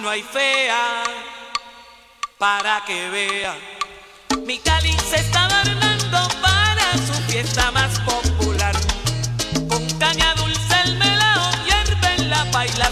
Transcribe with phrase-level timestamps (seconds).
[0.00, 1.02] No hay fea.
[2.38, 3.56] Para que vea.
[4.46, 8.76] Mi Cali se está adornando para su fiesta más popular.
[9.68, 12.90] Con caña dulce el melao hierve en la paila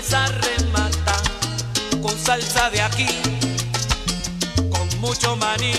[0.00, 1.14] esa remata.
[2.00, 3.06] Con salsa de aquí,
[4.70, 5.74] con mucho maní.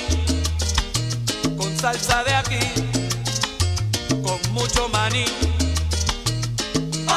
[1.57, 2.59] Con salsa de aquí,
[4.21, 5.25] con mucho maní.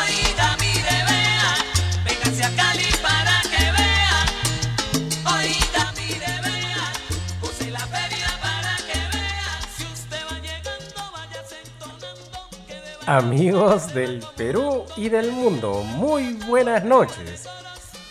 [0.01, 0.24] Oiga,
[13.06, 17.45] Amigos del Perú y del mundo, muy buenas noches.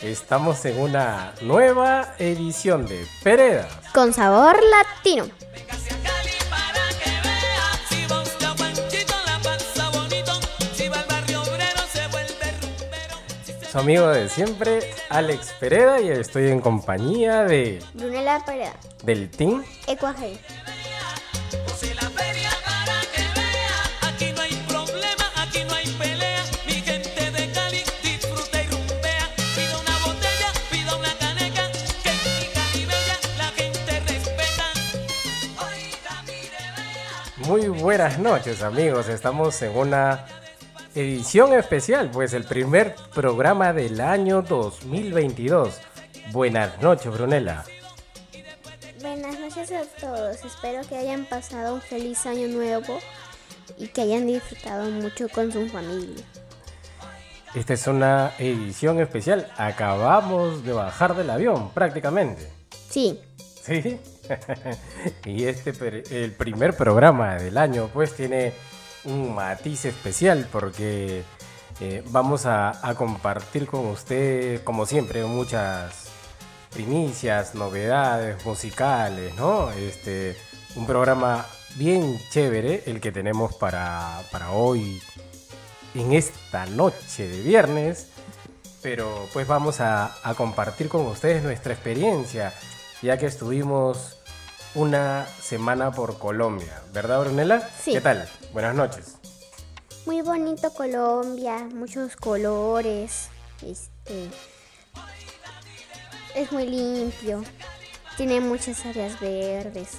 [0.03, 3.71] Estamos en una nueva edición de Peredas.
[3.91, 5.25] Con sabor latino.
[13.71, 18.73] Su amigo de siempre, Alex Pereda, y estoy en compañía de Brunela Pereda.
[19.03, 19.63] del team.
[19.87, 20.37] Ecuaje.
[37.47, 39.09] Muy buenas noches, amigos.
[39.09, 40.25] Estamos en una
[40.95, 45.75] edición especial, pues el primer programa del año 2022.
[46.31, 47.65] Buenas noches, Brunella.
[49.01, 50.43] Buenas noches a todos.
[50.45, 52.99] Espero que hayan pasado un feliz año nuevo
[53.77, 56.23] y que hayan disfrutado mucho con su familia.
[57.53, 59.51] Esta es una edición especial.
[59.57, 62.49] Acabamos de bajar del avión, prácticamente.
[62.89, 63.19] Sí,
[63.63, 63.97] Sí.
[65.25, 68.53] y este, el primer programa del año, pues tiene
[69.05, 71.23] un matiz especial porque
[71.79, 76.09] eh, vamos a, compartir con ustedes, como siempre, muchas
[76.71, 79.71] primicias, novedades musicales, ¿no?
[79.71, 80.35] Este,
[80.75, 85.01] un programa bien chévere el que tenemos para, para hoy
[85.95, 88.09] en esta noche de viernes.
[88.81, 92.53] Pero pues vamos a compartir con ustedes nuestra experiencia,
[93.03, 94.17] ya que estuvimos
[94.75, 97.69] una semana por Colombia, ¿verdad, Brunella?
[97.77, 97.91] Sí.
[97.91, 98.27] ¿Qué tal?
[98.53, 99.17] Buenas noches.
[100.05, 103.27] Muy bonito Colombia, muchos colores.
[103.61, 104.29] Este
[106.33, 107.43] es muy limpio.
[108.15, 109.89] Tiene muchas áreas verdes.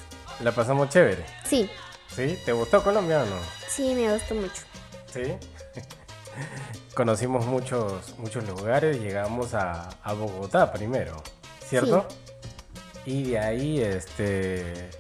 [0.40, 1.24] La pasamos chévere.
[1.44, 1.70] Sí,
[2.14, 2.38] ¿Sí?
[2.44, 3.36] ¿Te gustó Colombia o no?
[3.68, 4.62] sí, me gustó mucho.
[5.12, 5.36] Sí.
[6.94, 11.22] Conocimos muchos, muchos lugares, llegamos a, a Bogotá primero,
[11.68, 12.06] ¿cierto?
[13.06, 14.90] Y de ahí, este,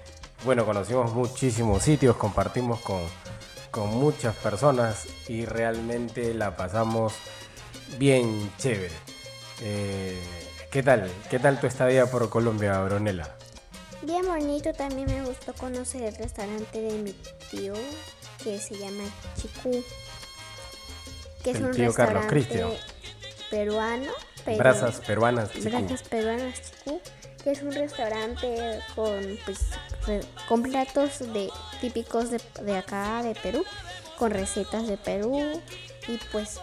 [0.44, 3.00] bueno, conocimos muchísimos sitios, compartimos con,
[3.70, 7.14] con muchas personas y realmente la pasamos
[7.98, 8.92] bien chévere.
[9.62, 10.20] Eh,
[10.70, 11.10] ¿Qué tal?
[11.30, 13.34] ¿Qué tal tu estadía por Colombia, Bronela?
[14.02, 17.12] Bien bonito, también me gustó conocer el restaurante de mi
[17.50, 17.72] tío
[18.42, 19.04] que se llama
[19.40, 19.82] Chicú.
[21.42, 22.70] Que es El un tío Carlos restaurante Cristian.
[23.50, 24.10] peruano.
[24.44, 25.70] pero- Brasas peruanas, chicú.
[25.70, 27.00] Brasas peruanas Chicú,
[27.44, 29.58] que es un restaurante con pues
[30.48, 31.50] con platos de
[31.80, 33.62] típicos de, de acá de Perú,
[34.18, 35.60] con recetas de Perú
[36.08, 36.58] y pues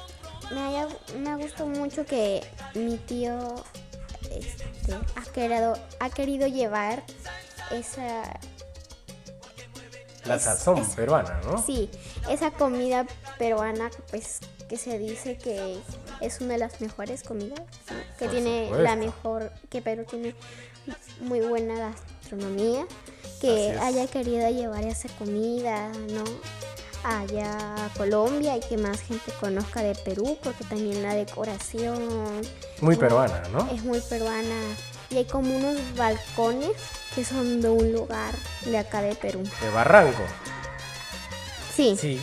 [0.52, 0.88] me haya,
[1.20, 2.42] me gustó mucho que
[2.74, 3.56] mi tío
[4.32, 4.66] este,
[5.16, 7.04] ha querido ha querido llevar
[7.72, 8.24] esa
[10.26, 11.62] La es- sazón es- peruana, ¿no?
[11.64, 11.90] Sí,
[12.30, 13.06] esa comida
[13.38, 14.40] peruana, pues
[14.70, 15.80] que se dice que
[16.22, 17.98] es una de las mejores comidas, ¿no?
[18.18, 18.84] que Por tiene supuesto.
[18.84, 20.36] la mejor, que Perú tiene
[21.22, 22.86] muy buena gastronomía,
[23.40, 26.24] que haya querido llevar esa comida, ¿no?
[27.04, 32.42] Allá a Colombia y que más gente conozca de Perú, porque también la decoración
[32.80, 33.68] Muy peruana, ¿no?
[33.72, 34.56] es muy peruana
[35.10, 36.72] y hay como unos balcones
[37.16, 38.34] que son de un lugar
[38.66, 39.44] de acá de Perú.
[39.62, 40.22] De Barranco.
[41.76, 42.22] Sí, Sí,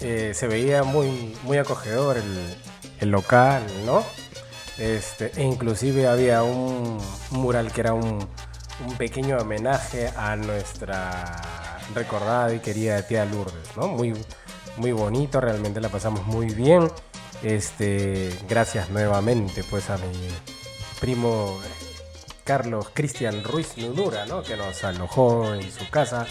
[0.00, 2.56] eh, se veía muy, muy acogedor el,
[3.00, 4.04] el local, ¿no?
[4.78, 6.98] Este, e inclusive había un
[7.30, 8.28] mural que era un,
[8.86, 13.88] un pequeño homenaje a nuestra recordada y querida tía Lourdes, ¿no?
[13.88, 14.14] Muy,
[14.76, 16.90] muy bonito, realmente la pasamos muy bien.
[17.42, 20.28] Este, gracias nuevamente pues a mi
[21.00, 21.58] primo
[22.44, 24.42] Carlos Cristian Ruiz Nunura, ¿no?
[24.42, 26.26] Que nos alojó en su casa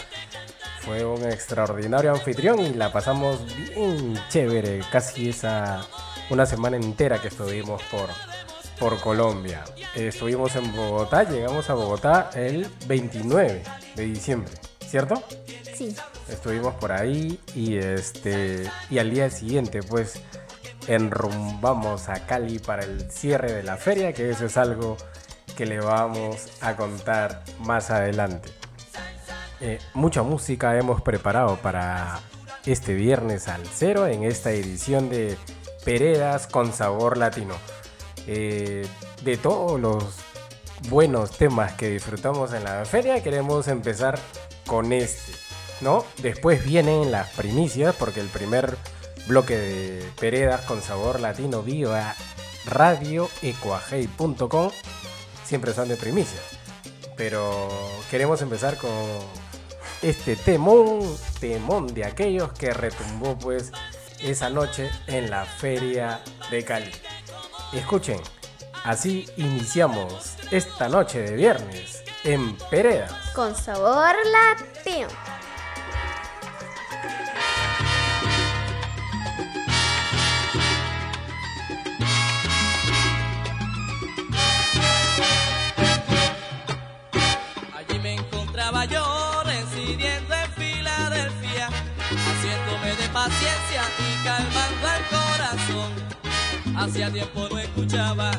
[0.85, 5.83] fue un extraordinario anfitrión y la pasamos bien chévere, casi esa
[6.29, 8.07] una semana entera que estuvimos por,
[8.79, 9.63] por Colombia.
[9.95, 13.63] Eh, estuvimos en Bogotá, llegamos a Bogotá el 29
[13.95, 14.53] de diciembre,
[14.85, 15.23] ¿cierto?
[15.73, 15.95] sí.
[16.29, 20.19] Estuvimos por ahí y este y al día siguiente pues
[20.87, 24.97] enrumbamos a Cali para el cierre de la feria, que eso es algo
[25.55, 28.49] que le vamos a contar más adelante.
[29.61, 32.19] Eh, mucha música hemos preparado para
[32.65, 35.37] este viernes al cero en esta edición de
[35.83, 37.55] Peredas con sabor latino.
[38.27, 38.87] Eh,
[39.23, 40.03] de todos los
[40.89, 44.19] buenos temas que disfrutamos en la feria, queremos empezar
[44.65, 45.31] con este,
[45.81, 46.05] ¿no?
[46.21, 48.77] Después vienen las primicias, porque el primer
[49.27, 52.15] bloque de Peredas con sabor latino viva
[55.43, 56.43] siempre son de primicias.
[57.15, 57.69] Pero
[58.11, 58.91] queremos empezar con
[60.01, 60.99] este temón,
[61.39, 63.71] temón de aquellos que retumbó pues
[64.21, 66.91] esa noche en la feria de Cali.
[67.75, 68.21] Escuchen,
[68.85, 73.11] así iniciamos esta noche de viernes en Peredas.
[73.35, 75.09] Con sabor latino.
[87.75, 93.83] Allí me encontraba yo residiendo en Filadelfia, haciéndome de paciencia
[96.77, 98.31] Hacía tiempo no escuchaba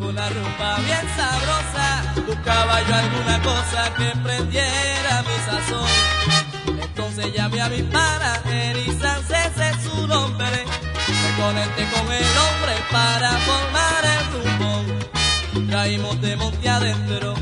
[0.00, 6.82] una rumba bien sabrosa, buscaba yo alguna cosa que prendiera mi sazón.
[6.82, 12.74] Entonces llamé a mi pana, Elisa ese es su nombre, me conecté con el hombre
[12.90, 15.68] para formar el rumbo.
[15.70, 17.34] Traímos de monte adentro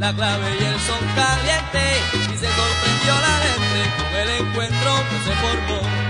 [0.00, 1.82] la clave y el son caliente
[2.14, 6.09] y se sorprendió la gente con el encuentro que se formó.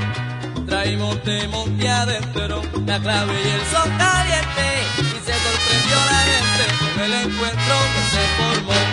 [0.71, 6.65] Traímos de monte adentro la clave y el son caliente y se sorprendió la gente
[6.79, 8.90] con el encuentro que se formó.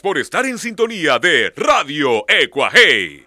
[0.00, 3.25] Por estar en sintonía de Radio Ecuaje.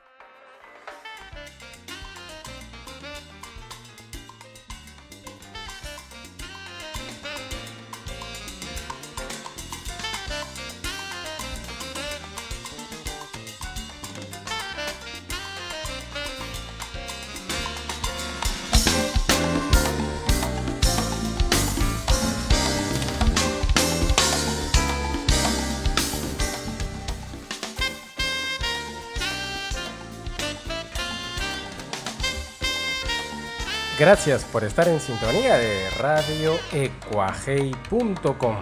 [34.10, 38.56] Gracias por estar en sintonía de radioecuajei.com.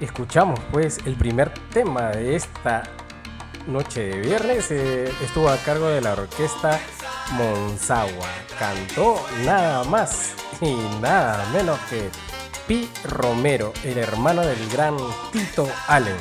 [0.00, 2.84] Escuchamos pues el primer tema de esta
[3.66, 4.70] noche de viernes.
[4.70, 6.80] eh, estuvo a cargo de la orquesta
[7.32, 8.30] Monzagua.
[8.58, 10.32] Cantó nada más
[10.62, 12.08] y nada menos que
[12.66, 14.96] Pi Romero, el hermano del gran
[15.32, 16.16] Tito Allen.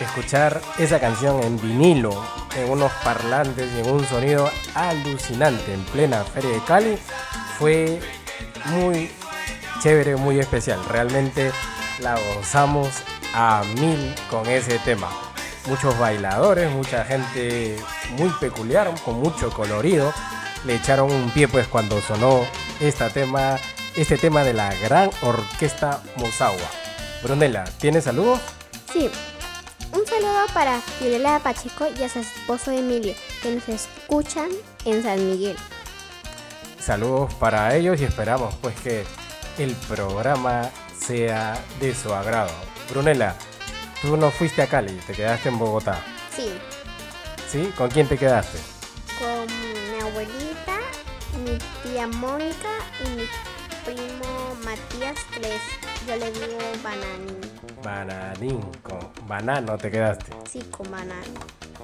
[0.00, 2.24] Escuchar esa canción en vinilo,
[2.56, 6.98] en unos parlantes y en un sonido alucinante en plena Feria de Cali
[7.62, 8.00] fue
[8.64, 9.08] muy
[9.80, 10.84] chévere, muy especial.
[10.88, 11.52] Realmente
[12.00, 12.88] la gozamos
[13.34, 15.08] a mil con ese tema.
[15.68, 17.76] Muchos bailadores, mucha gente
[18.18, 20.12] muy peculiar, con mucho colorido,
[20.64, 22.44] le echaron un pie pues cuando sonó
[22.80, 23.60] esta tema,
[23.94, 26.68] este tema de la gran orquesta Mozagua.
[27.22, 28.40] Brunella, ¿tienes saludos?
[28.92, 29.08] Sí.
[29.92, 34.48] Un saludo para Fiorella Pacheco y a su esposo Emilio, que nos escuchan
[34.84, 35.56] en San Miguel.
[36.84, 39.04] Saludos para ellos y esperamos pues que
[39.58, 42.50] el programa sea de su agrado.
[42.90, 43.36] Brunella,
[44.00, 46.00] tú no fuiste a Cali, te quedaste en Bogotá.
[46.34, 46.52] Sí,
[47.50, 47.72] ¿Sí?
[47.76, 48.58] ¿Con quién te quedaste?
[49.18, 50.78] con mi abuelita,
[51.44, 52.70] mi tía Mónica
[53.04, 53.28] y mi
[53.84, 57.40] primo Matías, que les- yo le digo bananín.
[57.84, 58.98] Bananín, con
[59.28, 60.32] banano te quedaste.
[60.50, 61.22] Sí, con banano.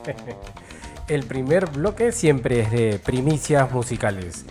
[1.08, 4.44] El primer bloque siempre es de primicias musicales.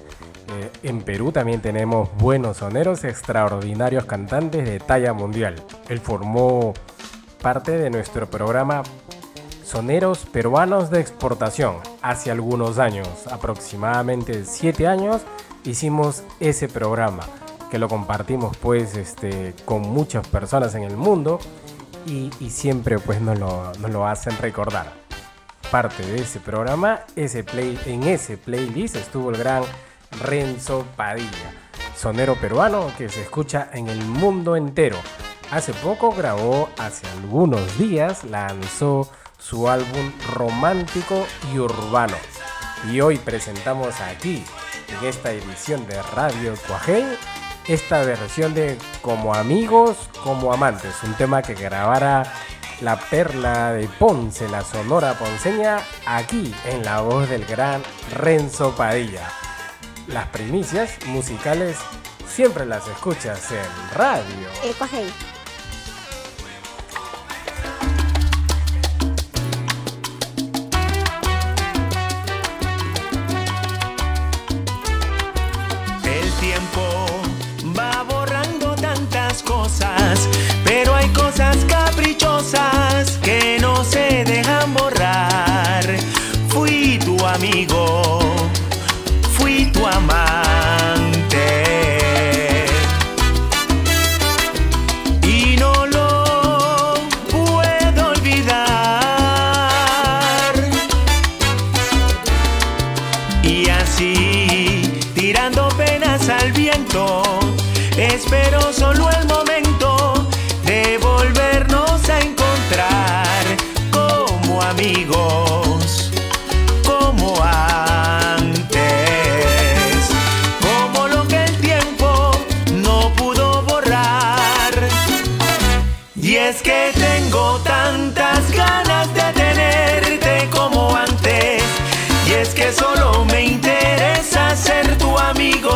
[0.50, 5.56] Eh, en Perú también tenemos buenos soneros, extraordinarios cantantes de talla mundial.
[5.90, 6.74] Él formó
[7.42, 8.84] parte de nuestro programa
[9.66, 11.76] Soneros Peruanos de Exportación.
[12.02, 15.22] Hace algunos años, aproximadamente 7 años,
[15.66, 17.24] hicimos ese programa.
[17.70, 21.38] que lo compartimos pues este, con muchas personas en el mundo
[22.06, 24.94] y, siempre pues nos lo, nos lo hacen recordar.
[25.70, 29.64] Parte de ese programa, ese play, en ese playlist estuvo el gran
[30.12, 31.54] Renzo Padilla,
[31.96, 34.98] sonero peruano que se escucha en el mundo entero.
[35.52, 42.18] Hace poco grabó, hace algunos días lanzó su álbum romántico y urbano.
[42.92, 44.44] Y hoy presentamos aquí,
[44.88, 47.08] en esta edición de Radio Cuajén,
[47.68, 52.24] esta versión de Como amigos, como amantes, un tema que grabara
[52.82, 57.82] la perla de Ponce, la sonora ponceña, aquí en la voz del gran
[58.14, 59.28] Renzo Padilla.
[60.08, 61.78] Las primicias musicales
[62.28, 64.48] siempre las escuchas en radio.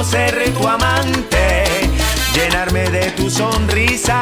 [0.03, 1.65] Ser tu amante,
[2.33, 4.21] llenarme de tu sonrisa,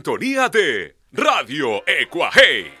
[0.00, 2.72] sintonía de Radio Ecuaje.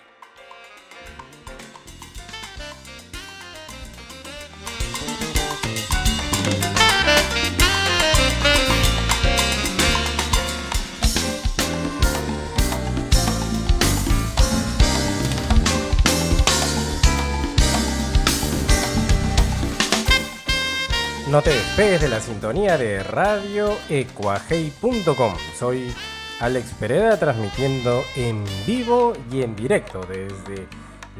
[21.28, 25.36] No te despegues de la sintonía de radioecuajei.com.
[25.58, 25.92] Soy
[26.40, 30.66] Alex Pereda transmitiendo en vivo y en directo desde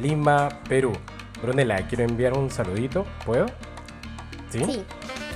[0.01, 0.93] Lima, Perú.
[1.43, 3.47] Brunela, quiero enviar un saludito, ¿puedo?
[4.51, 4.65] ¿Sí?
[4.65, 4.85] Sí.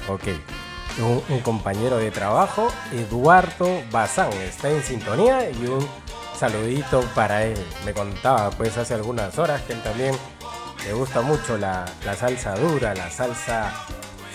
[0.09, 0.23] Ok.
[0.99, 5.87] Un, un compañero de trabajo, Eduardo Bazán, está en sintonía y un
[6.39, 7.59] saludito para él.
[7.85, 10.15] Me contaba pues hace algunas horas que él también
[10.87, 13.73] le gusta mucho la, la salsa dura, la salsa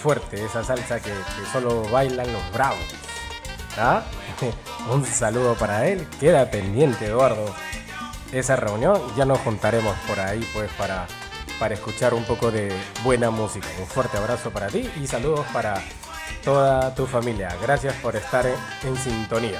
[0.01, 2.85] fuerte, esa salsa que, que solo bailan los bravos.
[3.77, 4.03] ¿Ah?
[4.89, 6.07] Un saludo para él.
[6.19, 7.53] Queda pendiente, Eduardo.
[8.31, 11.07] Esa reunión ya nos juntaremos por ahí, pues, para,
[11.59, 12.71] para escuchar un poco de
[13.03, 13.67] buena música.
[13.79, 15.81] Un fuerte abrazo para ti y saludos para
[16.43, 17.55] toda tu familia.
[17.61, 18.55] Gracias por estar en,
[18.87, 19.59] en sintonía.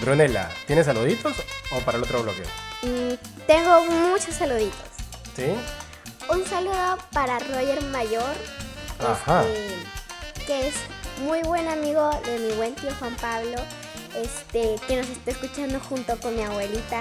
[0.00, 1.34] Brunella, ¿tienes saluditos
[1.72, 2.42] o para el otro bloque?
[2.82, 3.14] Mm,
[3.46, 4.78] tengo muchos saluditos.
[5.34, 5.54] ¿Sí?
[6.30, 8.34] Un saludo para Roger Mayor,
[8.98, 9.44] Ajá.
[9.44, 10.74] este, que es
[11.20, 13.56] muy buen amigo de mi buen tío Juan Pablo,
[14.14, 17.00] este, que nos está escuchando junto con mi abuelita.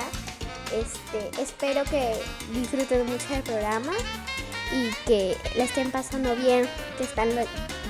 [0.73, 2.15] Este, espero que
[2.54, 3.93] disfruten mucho del programa
[4.73, 7.30] y que la estén pasando bien, que están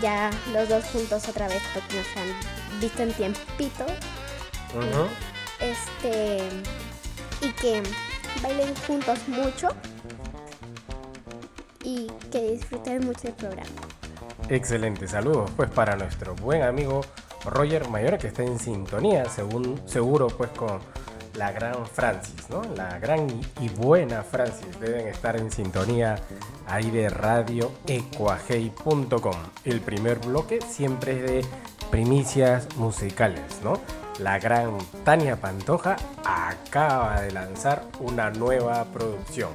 [0.01, 3.85] ya los dos juntos otra vez porque nos han visto en tiempito.
[5.59, 6.39] Este,
[7.41, 7.81] y que
[8.41, 9.69] bailen juntos mucho
[11.83, 13.94] y que disfruten mucho del programa.
[14.47, 17.01] Excelente, saludos pues para nuestro buen amigo
[17.45, 20.81] Roger Mayor que está en sintonía, seguro pues con
[21.35, 22.61] la gran Francis, ¿no?
[22.75, 23.25] La gran
[23.59, 26.19] y buena Francis deben estar en sintonía
[26.67, 29.35] ahí de radioecuajei.com.
[29.63, 31.43] El primer bloque siempre es de
[31.89, 33.79] primicias musicales, ¿no?
[34.19, 39.49] La gran Tania Pantoja acaba de lanzar una nueva producción.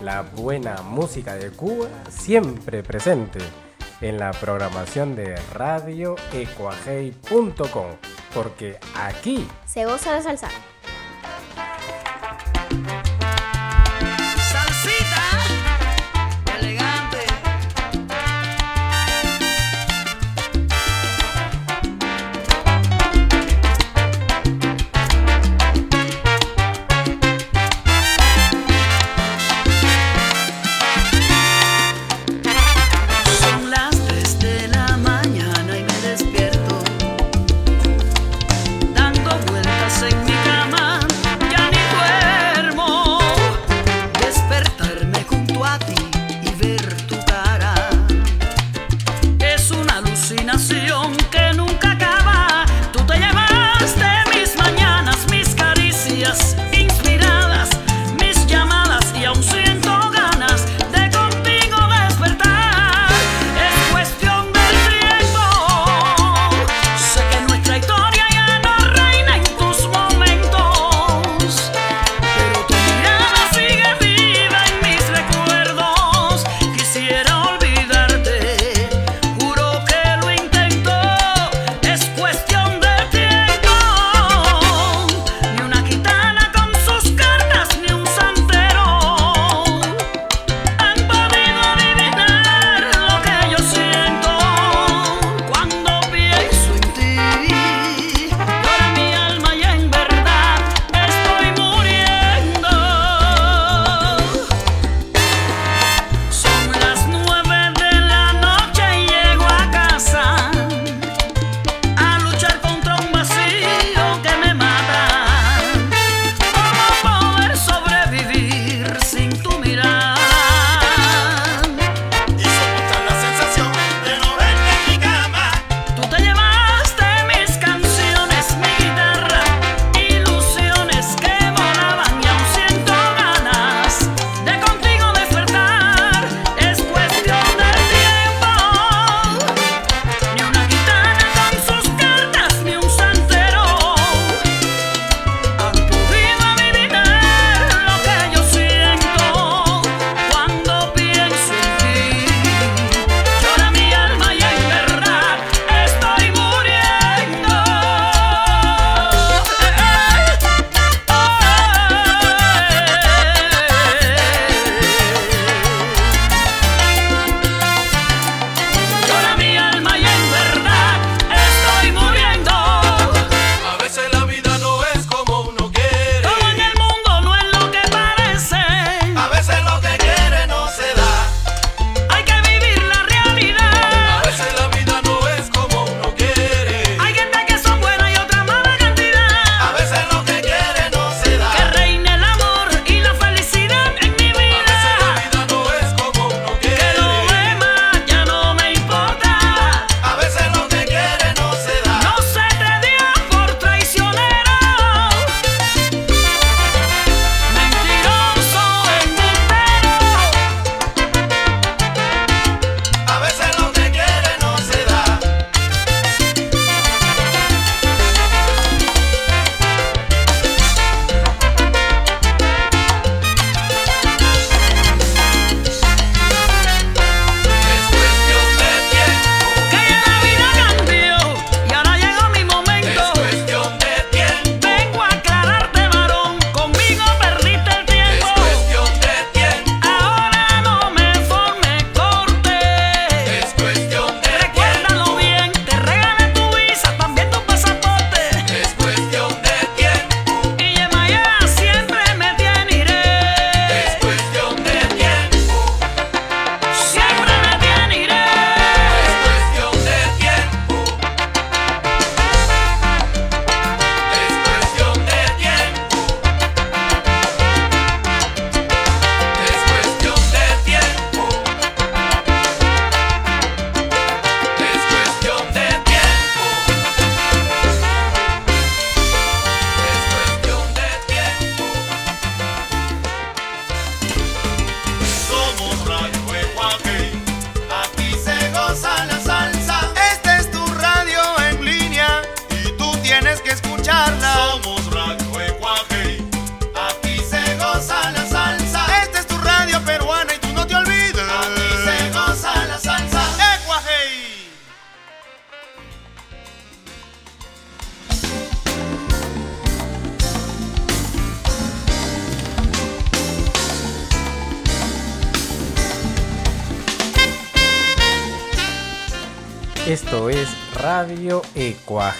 [0.00, 3.40] La buena música de Cuba siempre presente
[4.00, 7.86] en la programación de radioecuajei.com
[8.34, 10.48] porque aquí Se goza la salsa.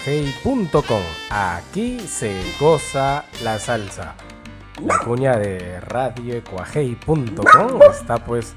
[0.04, 1.02] radioecuajei.com.
[1.30, 4.14] Aquí se goza la salsa.
[4.84, 8.54] La cuña de radioecuajei.com está pues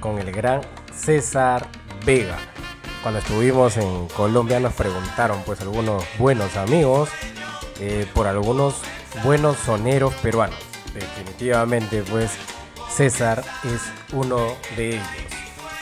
[0.00, 0.62] con el gran
[0.94, 1.66] César
[2.04, 2.36] Vega.
[3.02, 7.08] Cuando estuvimos en Colombia nos preguntaron pues algunos buenos amigos
[7.78, 8.82] eh, por algunos
[9.24, 10.58] buenos soneros peruanos.
[10.92, 12.32] Definitivamente pues
[12.90, 13.80] César es
[14.12, 15.06] uno de ellos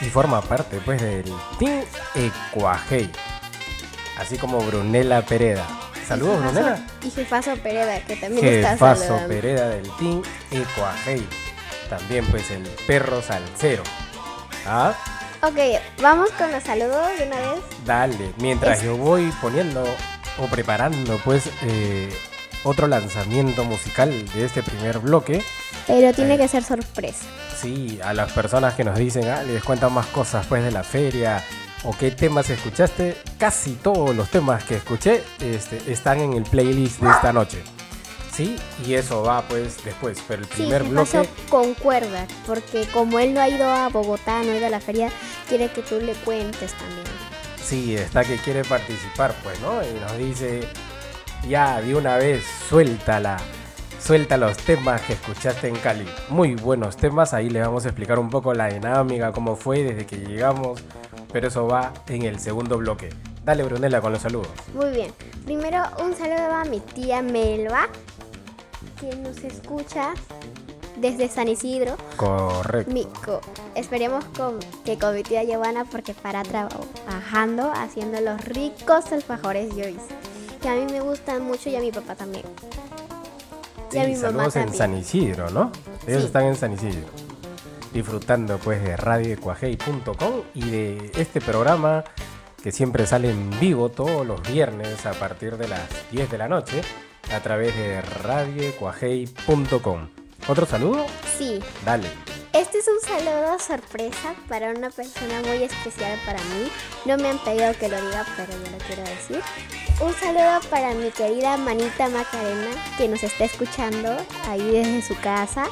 [0.01, 1.25] y forma parte pues del
[1.57, 1.83] Team
[2.15, 3.09] Ecuajei,
[4.19, 5.65] así como Brunella Pereda.
[6.07, 6.87] Saludos jefazo- Brunella.
[7.03, 9.27] Y Jefazo Pereda, que también está Jefazo saludando.
[9.29, 11.27] Pereda del Team Ecuajei.
[11.89, 13.83] También pues el perro salsero.
[14.65, 14.93] Ah,
[15.41, 15.57] Ok,
[16.01, 17.61] vamos con los saludos de una vez.
[17.85, 18.33] dale.
[18.39, 19.83] Mientras Es- yo voy poniendo
[20.37, 22.09] o preparando pues eh,
[22.65, 25.41] otro lanzamiento musical de este primer bloque.
[25.87, 26.37] Pero tiene Eh.
[26.39, 27.23] que ser sorpresa.
[27.59, 30.83] Sí, a las personas que nos dicen, ah, les cuentan más cosas pues de la
[30.83, 31.41] feria
[31.83, 36.99] o qué temas escuchaste, casi todos los temas que escuché este, están en el playlist
[37.01, 37.63] de esta noche.
[38.33, 43.19] Sí, y eso va pues después, pero el Sí, primer Jefazo bloque, concuerda, porque como
[43.19, 45.09] él no ha ido a Bogotá, no ha ido a la feria,
[45.47, 47.07] quiere que tú le cuentes también.
[47.61, 49.81] sí, está que quiere participar pues, ¿no?
[49.83, 50.67] Y nos dice,
[51.47, 53.37] ya de una vez, suéltala.
[54.01, 56.07] Suelta los temas que escuchaste en Cali.
[56.29, 57.33] Muy buenos temas.
[57.33, 60.81] Ahí le vamos a explicar un poco la dinámica, cómo fue desde que llegamos.
[61.31, 63.09] Pero eso va en el segundo bloque.
[63.45, 64.49] Dale, Brunella, con los saludos.
[64.73, 65.11] Muy bien.
[65.45, 67.87] Primero, un saludo a mi tía Melba,
[68.99, 70.13] que nos escucha
[70.97, 71.95] desde San Isidro.
[72.17, 72.91] Correcto.
[72.91, 73.41] Mi- co-
[73.75, 80.01] esperemos con- que con mi tía Giovanna, porque para trabajando haciendo los ricos alfajores Joyce,
[80.61, 82.43] que a mí me gustan mucho y a mi papá también.
[83.91, 84.77] Y a Sí, mi mamá saludos en también.
[84.77, 85.71] San Isidro, ¿no?
[86.05, 86.27] Ellos Sí.
[86.27, 87.07] están en San Isidro.
[87.93, 92.03] Disfrutando pues de radioecuajei.com y de este programa
[92.61, 96.47] que siempre sale en vivo todos los viernes a partir de las 10 de la
[96.47, 96.81] noche
[97.33, 100.09] a través de radioecuajei.com.
[100.47, 101.05] ¿Otro saludo?
[101.37, 102.07] Sí, Dale.
[102.53, 106.71] Este es un saludo sorpresa para una persona muy especial para mí.
[107.05, 109.39] No me han pedido que lo diga, pero yo lo quiero decir.
[110.01, 115.65] Un saludo para mi querida manita Macarena, que nos está escuchando ahí desde su casa.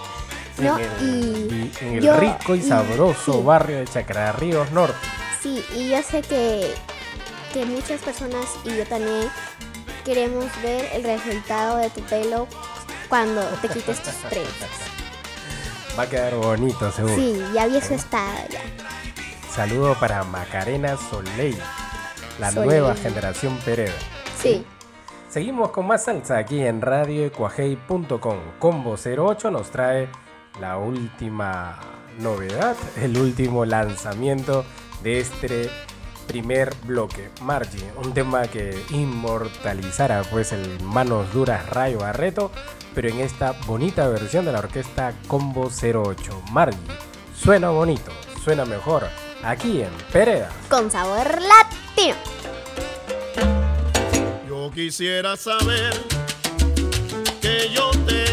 [0.59, 0.77] ¿No?
[0.79, 4.95] en el, Y en el yo- rico y sabroso barrio de Chacra Ríos Norte.
[5.41, 6.73] Sí, y yo sé que,
[7.53, 9.29] que muchas personas y yo también
[10.03, 12.47] queremos ver el resultado de tu pelo
[13.09, 14.69] cuando te quites tus trenzas.
[15.97, 17.15] Va a quedar bonito, seguro.
[17.15, 18.61] Sí, ya vi su estado ya.
[19.53, 21.57] Saludo para Macarena Soleil,
[22.39, 22.67] la Soleil.
[22.81, 23.93] nueva generación Pereda.
[24.41, 24.63] Sí.
[25.29, 28.37] Seguimos con más salsa aquí en radioecuajei.com.
[28.59, 30.07] Combo 08 nos trae
[30.59, 31.79] la última
[32.19, 34.65] novedad, el último lanzamiento
[35.03, 35.69] de este
[36.27, 37.29] primer bloque.
[37.41, 42.51] Margie, un tema que inmortalizara pues el Manos Duras Rayo Barreto,
[42.93, 46.43] pero en esta bonita versión de la orquesta Combo 08.
[46.51, 46.79] Margie,
[47.35, 48.11] suena bonito,
[48.43, 49.07] suena mejor,
[49.43, 50.49] aquí en Pereda.
[50.69, 52.17] Con sabor latino.
[54.47, 55.93] Yo quisiera saber
[57.41, 58.26] que yo te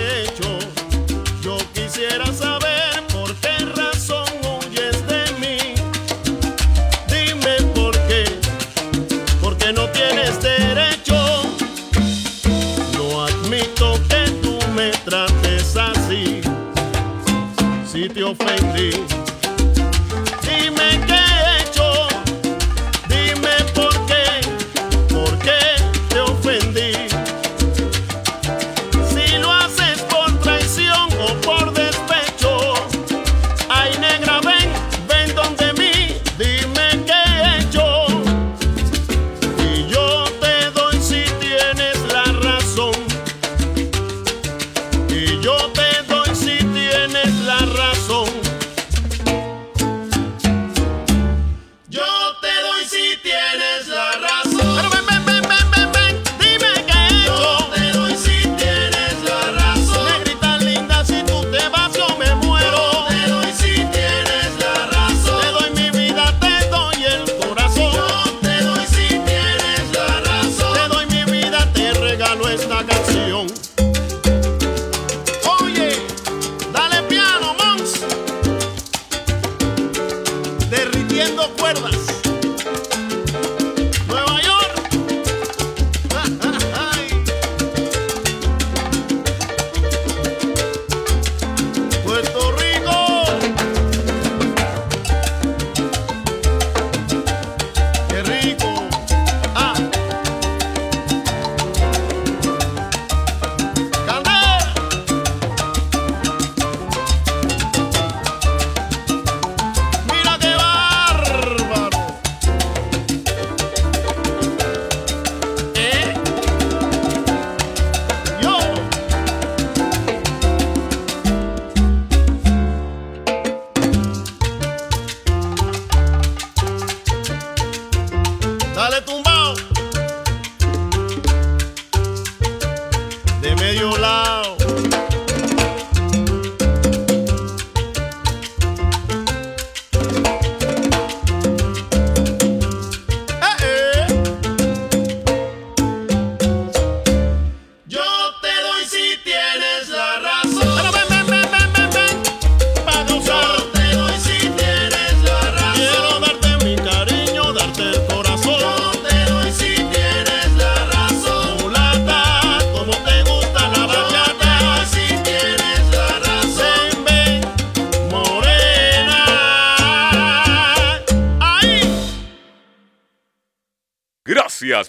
[18.37, 19.24] Si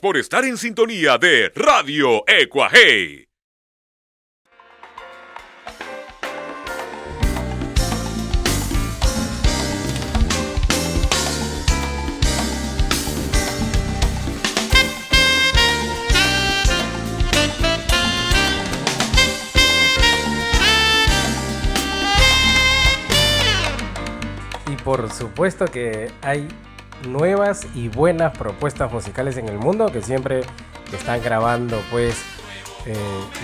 [0.06, 3.28] por estar en sintonía de Radio Ecuaje.
[24.68, 26.47] Y por supuesto que hay
[27.06, 30.41] nuevas y buenas propuestas musicales en el mundo que siempre
[30.93, 32.16] están grabando pues
[32.86, 32.95] eh,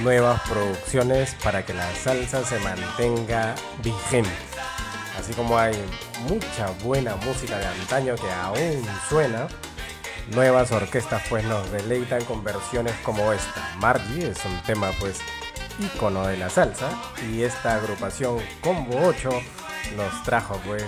[0.04, 4.30] nuevas producciones para que la salsa se mantenga vigente.
[5.20, 5.74] Así como hay
[6.28, 9.48] mucha buena música de antaño que aún suena,
[10.34, 13.76] nuevas orquestas pues nos deleitan con versiones como esta.
[13.78, 15.20] Margie es un tema pues
[15.80, 16.90] ícono de la salsa
[17.30, 19.30] y esta agrupación Combo 8
[19.96, 20.86] nos trajo pues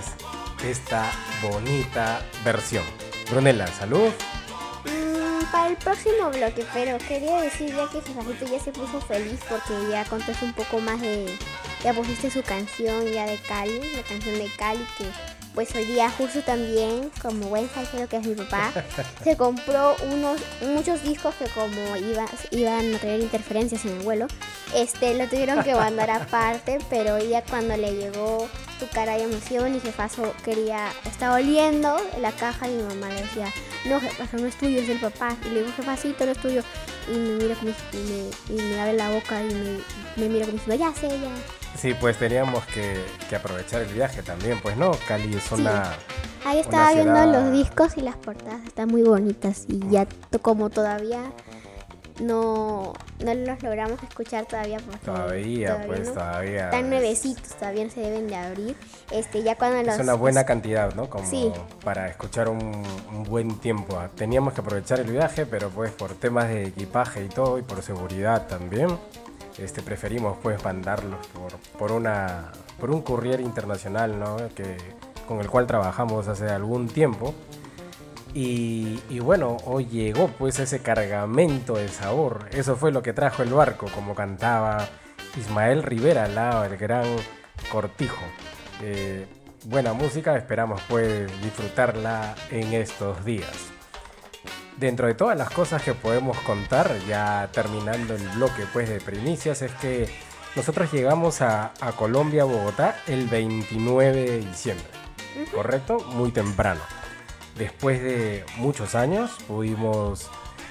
[0.64, 1.10] esta
[1.42, 2.84] bonita versión.
[3.30, 4.10] Brunella, salud.
[4.84, 9.40] Mm, para el próximo bloque, pero quería decir ya que Jefajito ya se puso feliz
[9.48, 11.26] porque ya contaste un poco más de.
[11.82, 15.04] Ya pusiste su canción ya de Cali, la canción de Cali que
[15.54, 18.72] pues hoy día justo también, como buen salsero que es mi papá,
[19.24, 24.26] se compró unos muchos discos que como iba, iban a tener interferencias en el vuelo,
[24.74, 28.48] este lo tuvieron que mandar aparte, pero ya cuando le llegó
[28.78, 33.22] su cara de emoción y jefazo quería, estaba oliendo la caja y mi mamá le
[33.22, 33.52] decía,
[33.84, 35.36] no jefazo, no es tuyo, es del papá.
[35.46, 36.62] Y le digo, jefacito, no es tuyo.
[37.08, 39.78] Y me mira como, y me, y me abre la boca y me,
[40.16, 41.63] me mira como diciendo, ya sé, ya.
[41.76, 45.92] Sí, pues teníamos que, que aprovechar el viaje también, pues no, Cali es una...
[46.46, 50.06] Ahí estaba una viendo ciudad- los discos y las portadas están muy bonitas y ya
[50.06, 51.20] to- como todavía
[52.20, 52.92] no,
[53.24, 56.12] no los logramos escuchar todavía porque Todavía, pues no.
[56.14, 56.64] todavía.
[56.66, 58.76] están es- nuevecitos, todavía no se deben de abrir.
[59.10, 61.10] Este, ya cuando los Es una buena cantidad, ¿no?
[61.10, 61.50] Como Sí.
[61.82, 63.98] para escuchar un, un buen tiempo.
[64.14, 67.82] Teníamos que aprovechar el viaje, pero pues por temas de equipaje y todo, y por
[67.82, 68.96] seguridad también,
[69.58, 74.36] este, preferimos pues mandarlos por, por, una, por un courier internacional, ¿no?
[74.54, 74.76] Que,
[75.26, 77.34] con el cual trabajamos hace algún tiempo.
[78.34, 82.48] Y, y bueno, hoy llegó pues ese cargamento de sabor.
[82.52, 84.88] Eso fue lo que trajo el barco, como cantaba
[85.36, 87.06] Ismael Rivera al lado del gran
[87.70, 88.24] Cortijo.
[88.82, 89.26] Eh,
[89.64, 93.73] buena música, esperamos pues disfrutarla en estos días.
[94.76, 99.62] Dentro de todas las cosas que podemos contar, ya terminando el bloque pues de primicias,
[99.62, 100.08] es que
[100.56, 104.86] nosotros llegamos a, a Colombia, Bogotá, el 29 de diciembre.
[105.52, 105.98] ¿Correcto?
[106.14, 106.80] Muy temprano.
[107.56, 110.28] Después de muchos años pudimos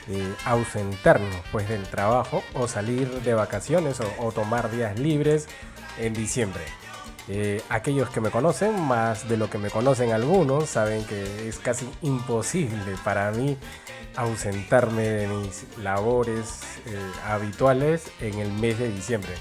[0.10, 5.48] eh, ausentarnos pues del trabajo o salir de vacaciones o, o tomar días libres
[5.98, 6.64] en diciembre.
[7.30, 11.58] Eh, aquellos que me conocen, más de lo que me conocen algunos, saben que es
[11.58, 13.58] casi imposible para mí
[14.16, 19.32] ausentarme de mis labores eh, habituales en el mes de diciembre,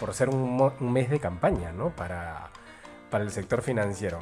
[0.00, 1.94] por ser un, un mes de campaña, ¿no?
[1.94, 2.50] Para,
[3.08, 4.18] para el sector financiero.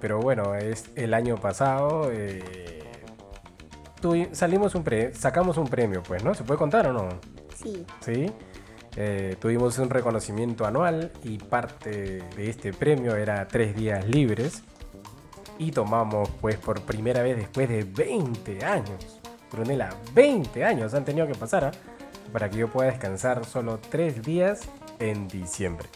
[0.00, 2.84] Pero bueno, es el año pasado eh,
[4.32, 6.34] salimos un pre- sacamos un premio, pues, ¿no?
[6.34, 7.08] ¿Se puede contar o no?
[7.56, 8.30] Sí, ¿sí?
[8.96, 14.62] Eh, tuvimos un reconocimiento anual y parte de este premio era tres días libres
[15.58, 19.20] y tomamos pues por primera vez después de 20 años.
[19.50, 21.72] Brunella, 20 años han tenido que pasar ¿ah?
[22.32, 24.68] para que yo pueda descansar solo tres días
[24.98, 25.88] en diciembre.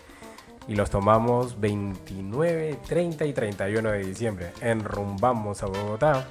[0.67, 4.53] Y los tomamos 29, 30 y 31 de diciembre.
[4.61, 6.27] Enrumbamos a Bogotá,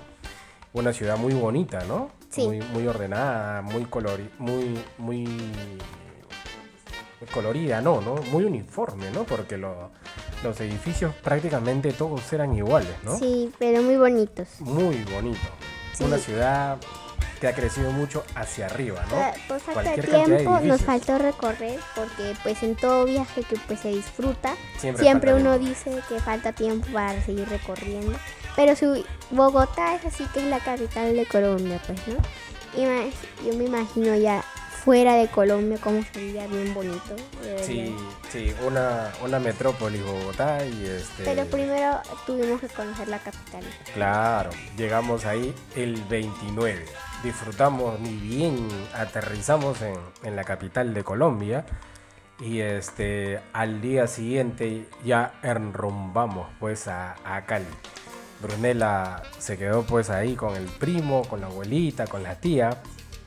[0.74, 2.12] una ciudad muy bonita, ¿no?
[2.30, 2.46] Sí.
[2.46, 5.26] Muy, muy ordenada, muy colori muy, muy
[7.34, 8.16] colorida, no, ¿no?
[8.32, 9.24] Muy uniforme, ¿no?
[9.24, 9.90] Porque lo-
[10.44, 13.18] los edificios prácticamente todos eran iguales, ¿no?
[13.18, 14.48] sí, pero muy bonitos.
[14.60, 15.40] Muy bonito.
[15.94, 16.04] Sí.
[16.04, 16.78] Una ciudad
[17.42, 19.18] que ha crecido mucho hacia arriba, ¿no?
[19.48, 23.80] Por- falta de de tiempo nos faltó recorrer porque pues en todo viaje que pues
[23.80, 25.70] se disfruta, Siempre uno tiempo.
[25.92, 28.18] dice que falta tiempo para seguir recorriendo.
[28.56, 32.16] Pero su Bogotá es así que es la capital de Colombia, pues, ¿no?
[32.76, 33.12] Ima-
[33.46, 34.44] yo me imagino ya
[34.88, 37.14] fuera de Colombia, cómo se veía bien bonito.
[37.62, 37.94] Sí,
[38.32, 41.26] sí, una, una metrópolis Bogotá y este...
[41.26, 43.66] Pero primero tuvimos que conocer la capital.
[43.94, 46.86] Claro, llegamos ahí el 29.
[47.22, 51.66] Disfrutamos ni bien aterrizamos en, en la capital de Colombia
[52.40, 57.66] y este al día siguiente ya enrumbamos pues a, a Cali.
[58.42, 62.70] Brunella se quedó pues ahí con el primo, con la abuelita, con la tía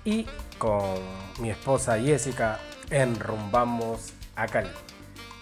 [0.07, 0.27] y
[0.61, 1.01] con
[1.39, 2.59] mi esposa Jessica
[2.91, 4.69] enrumbamos a Cali.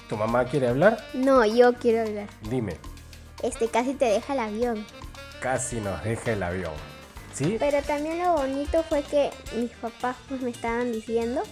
[0.09, 1.05] ¿Tu mamá quiere hablar?
[1.12, 2.29] No, yo quiero hablar.
[2.49, 2.77] Dime,
[3.43, 4.87] Este casi te deja el avión.
[5.41, 6.73] casi nos deja el avión.
[7.35, 7.57] ¿Sí?
[7.59, 11.43] Pero también lo bonito fue que mis papás pues me estaban diciendo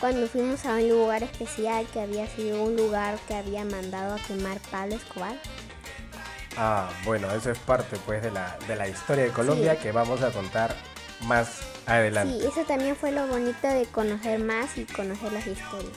[0.00, 4.18] cuando fuimos a un lugar especial que había sido un lugar que había mandado a
[4.18, 5.36] quemar Pablo Escobar.
[6.58, 9.82] Ah, bueno, eso es parte pues de la, de la historia de Colombia Sí.
[9.82, 10.74] que vamos a contar
[11.22, 12.40] más adelante.
[12.40, 15.92] Sí, eso también fue lo bonito de conocer más y conocer las historias.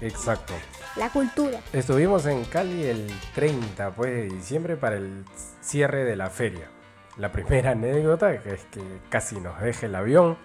[0.00, 0.54] Exacto.
[0.96, 1.60] La cultura.
[1.72, 5.24] Estuvimos en Cali el 30 pues, de diciembre para el
[5.60, 6.68] cierre de la feria.
[7.16, 10.36] La primera anécdota es que casi nos deja el avión.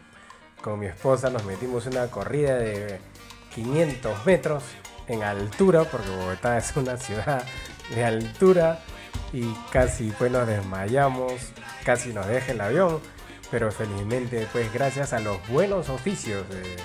[0.62, 3.00] Con mi esposa nos metimos en una corrida de
[3.56, 4.64] 500 metros
[5.08, 7.44] en altura, porque Bogotá es una ciudad
[7.94, 8.80] de altura
[9.34, 11.34] y casi pues nos desmayamos,
[11.84, 13.00] casi nos deja el avión,
[13.52, 16.78] pero felizmente pues gracias a los buenos oficios de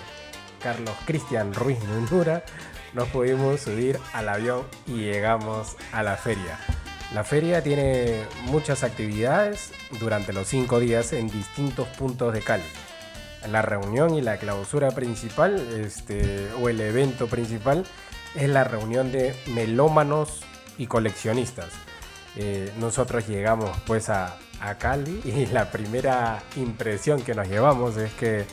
[0.60, 2.44] Carlos Cristian Ruiz Nunura
[2.92, 6.58] nos pudimos subir al avión y llegamos a la feria.
[7.14, 12.64] La feria tiene muchas actividades durante los cinco días en distintos puntos de Cali.
[13.50, 17.84] La reunión y la clausura principal, este, o el evento principal,
[18.34, 20.40] es la reunión de melómanos
[20.78, 21.68] y coleccionistas.
[22.34, 28.12] Eh, nosotros llegamos pues a, a Cali y la primera impresión que nos llevamos es
[28.14, 28.44] que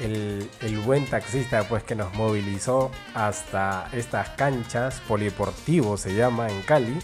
[0.00, 6.98] el, buen taxista pues que nos movilizó hasta estas canchas, polideportivo se llama en Cali,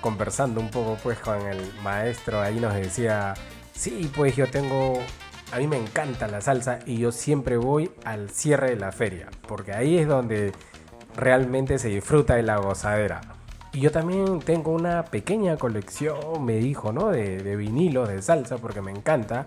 [0.00, 3.34] conversando un poco pues con el maestro ahí nos decía,
[3.74, 5.00] sí pues yo tengo,
[5.52, 9.28] a mí me encanta la salsa y yo siempre voy al cierre de la feria,
[9.48, 10.52] porque ahí es donde
[11.16, 13.41] realmente se disfruta de la gozadera.
[13.74, 17.08] Y yo también tengo una pequeña colección, me dijo, ¿no?
[17.08, 19.46] De, vinilos de salsa, porque me encanta.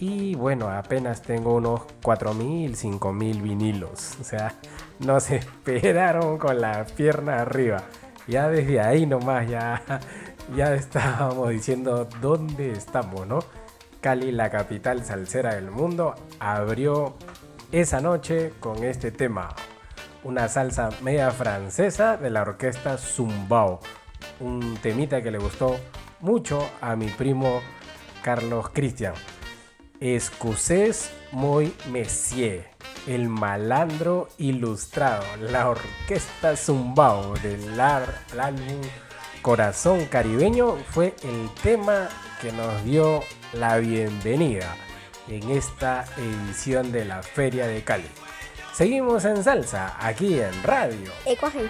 [0.00, 4.16] Y bueno, apenas tengo unos 4.000, 5.000 vinilos.
[4.20, 4.54] O sea,
[5.00, 7.82] nos esperaron con la pierna arriba.
[8.26, 9.82] Ya desde ahí nomás ya,
[10.56, 13.40] ya estábamos diciendo dónde estamos, ¿no?
[14.00, 17.14] Cali, la capital salsera del mundo, abrió
[17.70, 19.50] esa noche con este tema.
[20.24, 23.80] Una salsa media francesa de la orquesta Zumbao.
[24.38, 25.76] Un temita que le gustó
[26.20, 27.60] mucho a mi primo
[28.22, 29.14] Carlos Cristian.
[29.98, 32.70] Excusez muy Messier,
[33.08, 38.80] el malandro ilustrado, la orquesta Zumbao del álbum
[39.42, 42.08] Corazón Caribeño fue el tema
[42.40, 44.76] que nos dio la bienvenida
[45.26, 48.21] en esta edición de la Feria de Cali.
[48.72, 51.10] Seguimos en salsa aquí en radio.
[51.26, 51.68] Ecuagen.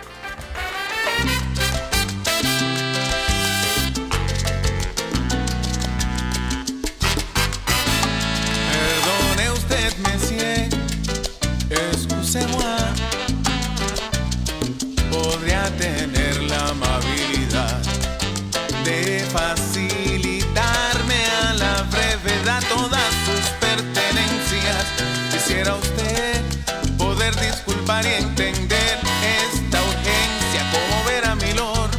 [28.01, 31.91] Y entender esta urgencia, como verá mi lord,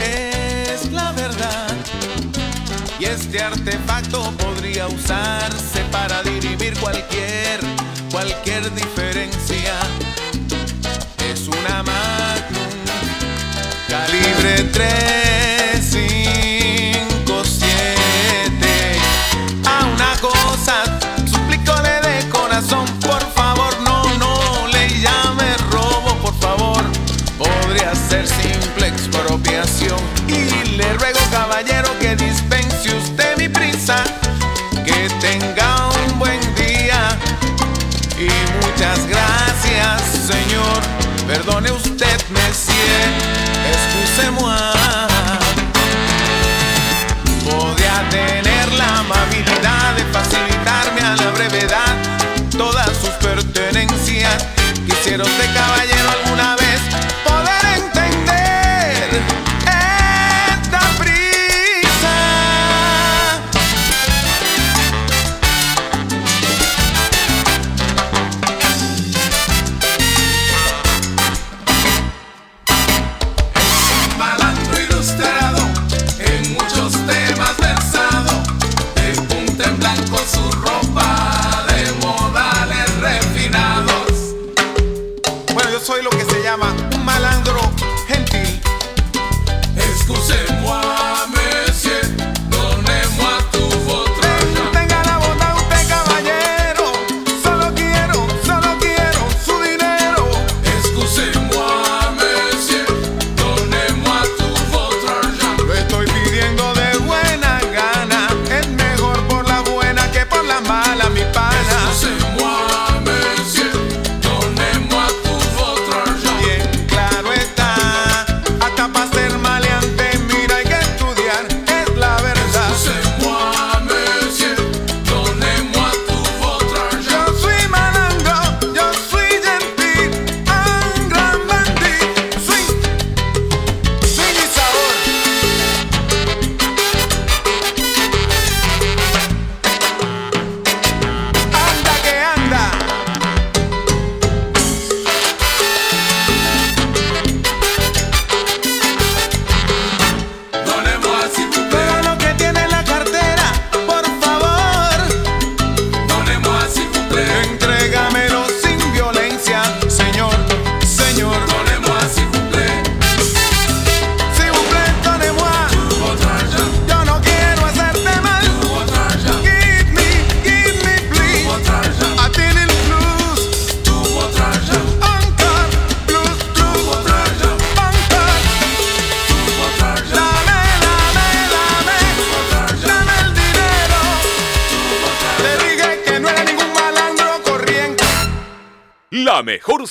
[0.00, 1.72] es la verdad.
[2.98, 7.60] Y este artefacto podría usarse para dirimir cualquier,
[8.10, 9.74] cualquier diferencia.
[11.30, 12.72] Es una Magnum
[13.88, 15.23] calibre 357.
[42.34, 42.98] Monsieur.
[43.72, 44.56] Excusez-moi.
[47.44, 51.94] Podría tener la amabilidad de facilitarme a la brevedad
[52.56, 54.46] todas sus pertenencias.
[54.86, 55.83] Quisiera usted, caballero,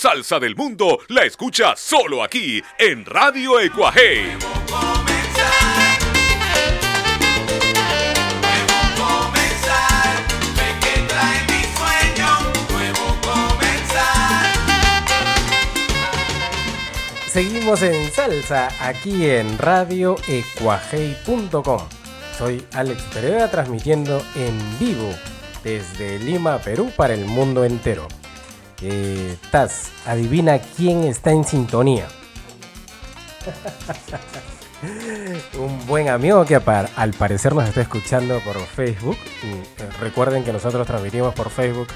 [0.03, 4.35] salsa del mundo la escucha solo aquí en Radio Ecuaje.
[17.27, 21.81] Seguimos en salsa aquí en radioecuajei.com.
[22.37, 25.13] Soy Alex Pereira transmitiendo en vivo
[25.63, 28.09] desde Lima, Perú para el mundo entero.
[28.85, 32.07] Eh, Taz, adivina quién está en sintonía.
[35.57, 39.17] Un buen amigo que al parecer nos está escuchando por Facebook.
[39.43, 39.63] Eh,
[39.99, 41.87] recuerden que nosotros transmitimos por Facebook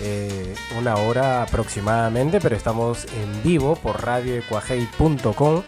[0.00, 5.62] eh, una hora aproximadamente, pero estamos en vivo por radioecuajei.com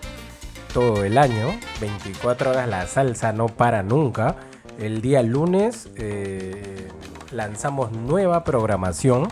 [0.73, 1.59] todo el año.
[1.81, 4.37] 24 horas la salsa no para nunca.
[4.79, 6.89] El día lunes eh,
[7.31, 9.29] lanzamos nueva programación.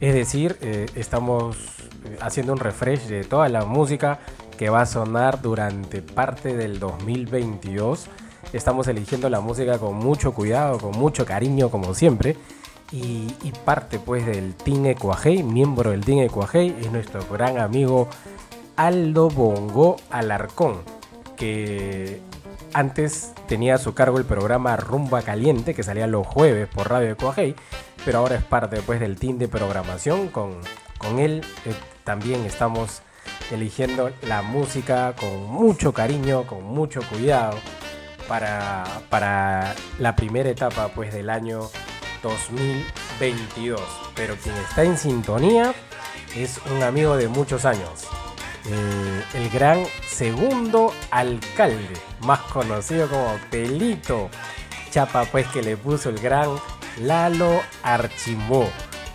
[0.00, 1.56] Es decir, eh, estamos
[2.04, 4.20] eh, haciendo un refresh de toda la música
[4.56, 8.06] que va a sonar durante parte del 2022.
[8.52, 12.36] Estamos eligiendo la música con mucho cuidado, con mucho cariño, como siempre.
[12.90, 13.26] Y,
[13.64, 18.08] parte pues del Team Ecuajei, miembro del Team Ecuajei, es nuestro gran amigo
[18.76, 20.78] Aldo Bongo Alarcón,
[21.36, 22.22] que
[22.72, 27.12] antes tenía a su cargo el programa Rumba Caliente, que salía los jueves por Radio
[27.12, 27.54] Ecuajei,
[28.04, 30.28] pero ahora es parte pues, del team de programación.
[30.28, 30.60] Con,
[30.98, 33.02] con él eh, también estamos
[33.50, 37.58] eligiendo la música con mucho cariño, con mucho cuidado,
[38.26, 41.62] para, para la primera etapa pues, del año
[42.22, 43.80] 2022.
[44.14, 45.74] Pero quien está en sintonía
[46.36, 48.06] es un amigo de muchos años.
[48.70, 54.28] Eh, el gran segundo alcalde, más conocido como Pelito.
[54.90, 56.50] Chapa pues que le puso el gran
[57.00, 58.68] Lalo Archimbó.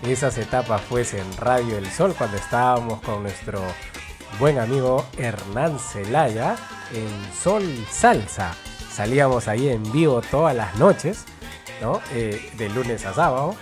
[0.04, 3.62] Esas etapas pues en Radio El Sol cuando estábamos con nuestro
[4.40, 6.56] buen amigo Hernán Celaya
[6.94, 8.56] en Sol Salsa.
[8.92, 11.26] Salíamos ahí en vivo todas las noches,
[11.82, 12.02] ¿no?
[12.12, 13.56] Eh, de lunes a sábado.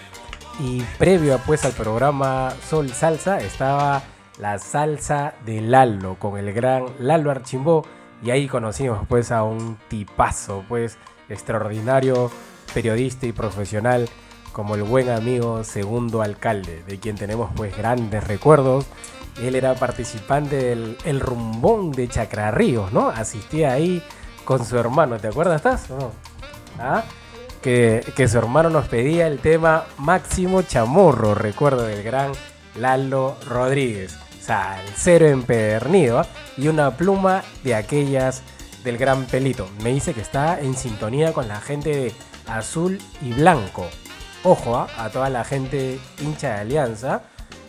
[0.60, 4.04] Y previo pues al programa Sol Salsa estaba
[4.42, 7.86] la salsa de Lalo con el gran Lalo Archimbó.
[8.24, 10.98] Y ahí conocimos pues a un tipazo pues
[11.30, 12.30] extraordinario
[12.74, 14.10] periodista y profesional
[14.52, 18.86] como el buen amigo segundo alcalde, de quien tenemos pues grandes recuerdos.
[19.42, 23.10] Él era participante del el rumbón de Chacrarríos, ¿no?
[23.10, 24.04] Asistía ahí
[24.44, 25.90] con su hermano, ¿te acuerdas, estás?
[25.90, 26.12] No?
[26.80, 27.04] ¿Ah?
[27.62, 32.32] Que, que su hermano nos pedía el tema Máximo Chamorro, recuerdo del gran
[32.76, 34.21] Lalo Rodríguez.
[34.42, 36.26] Salsero empedernido
[36.58, 38.42] y una pluma de aquellas
[38.84, 39.70] del gran pelito.
[39.84, 42.14] Me dice que está en sintonía con la gente de
[42.48, 43.86] azul y blanco.
[44.44, 44.88] Ojo ¿ah?
[44.98, 47.22] a toda la gente hincha de Alianza.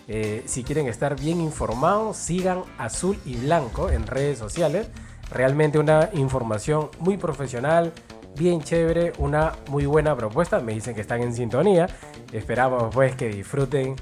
[0.09, 4.89] Eh, si quieren estar bien informados, sigan azul y blanco en redes sociales.
[5.31, 7.93] Realmente una información muy profesional,
[8.37, 10.61] bien chévere, una muy buena propuesta.
[10.61, 11.87] Me dicen que están en sintonía.
[12.33, 13.97] Esperamos pues que disfruten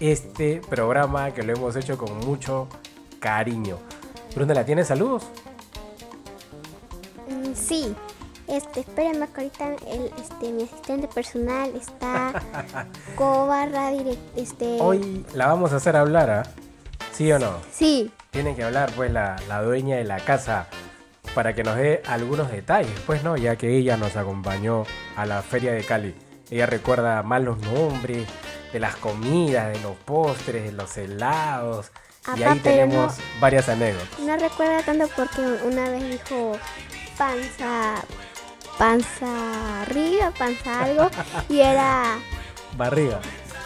[0.00, 2.68] este programa que lo hemos hecho con mucho
[3.20, 3.78] cariño.
[4.34, 5.24] Brunela, ¿tienes saludos?
[7.28, 7.94] Mm, sí.
[8.48, 12.32] Este, espérenme que ahorita el, este, mi asistente personal está
[13.14, 14.78] Cobarra direct, este.
[14.80, 16.42] Hoy la vamos a hacer hablar, ¿ah?
[17.12, 17.58] ¿Sí o no?
[17.70, 18.10] Sí.
[18.30, 20.66] Tiene que hablar pues la, la dueña de la casa
[21.34, 24.84] para que nos dé algunos detalles, pues no, ya que ella nos acompañó
[25.16, 26.14] a la feria de Cali.
[26.50, 28.26] Ella recuerda más los nombres
[28.72, 31.90] de las comidas, de los postres, de los helados.
[32.36, 34.18] y ahí tenemos varias anécdotas.
[34.20, 36.52] No recuerda tanto porque una vez dijo
[37.18, 37.96] panza,
[38.78, 41.10] panza arriba, panza algo,
[41.48, 42.18] y era
[42.76, 43.20] Barriga.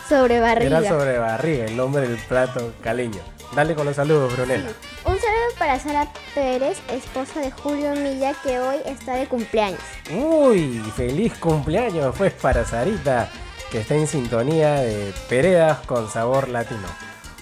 [0.08, 0.78] sobre barriga.
[0.78, 3.20] Era sobre barriga, el nombre del plato caleño.
[3.54, 4.70] Dale con los saludos, Brunella.
[5.04, 9.78] Un saludo para Sara Pérez, esposa de Julio Milla, que hoy está de cumpleaños.
[10.10, 13.28] Uy, feliz cumpleaños pues para Sarita,
[13.74, 16.86] que está en sintonía de Peredas con sabor latino.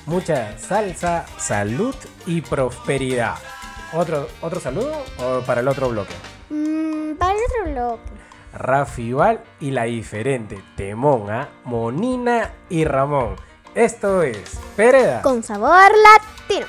[0.07, 3.35] Mucha salsa, salud y prosperidad.
[3.93, 6.14] ¿Otro, otro saludo o para el otro bloque?
[6.49, 8.03] Mm, para el otro bloque.
[8.55, 11.51] Rafival y la diferente Temón, ¿ah?
[11.64, 13.37] Monina y Ramón.
[13.74, 15.22] Esto es Peredas.
[15.22, 15.91] Con sabor
[16.49, 16.66] latino.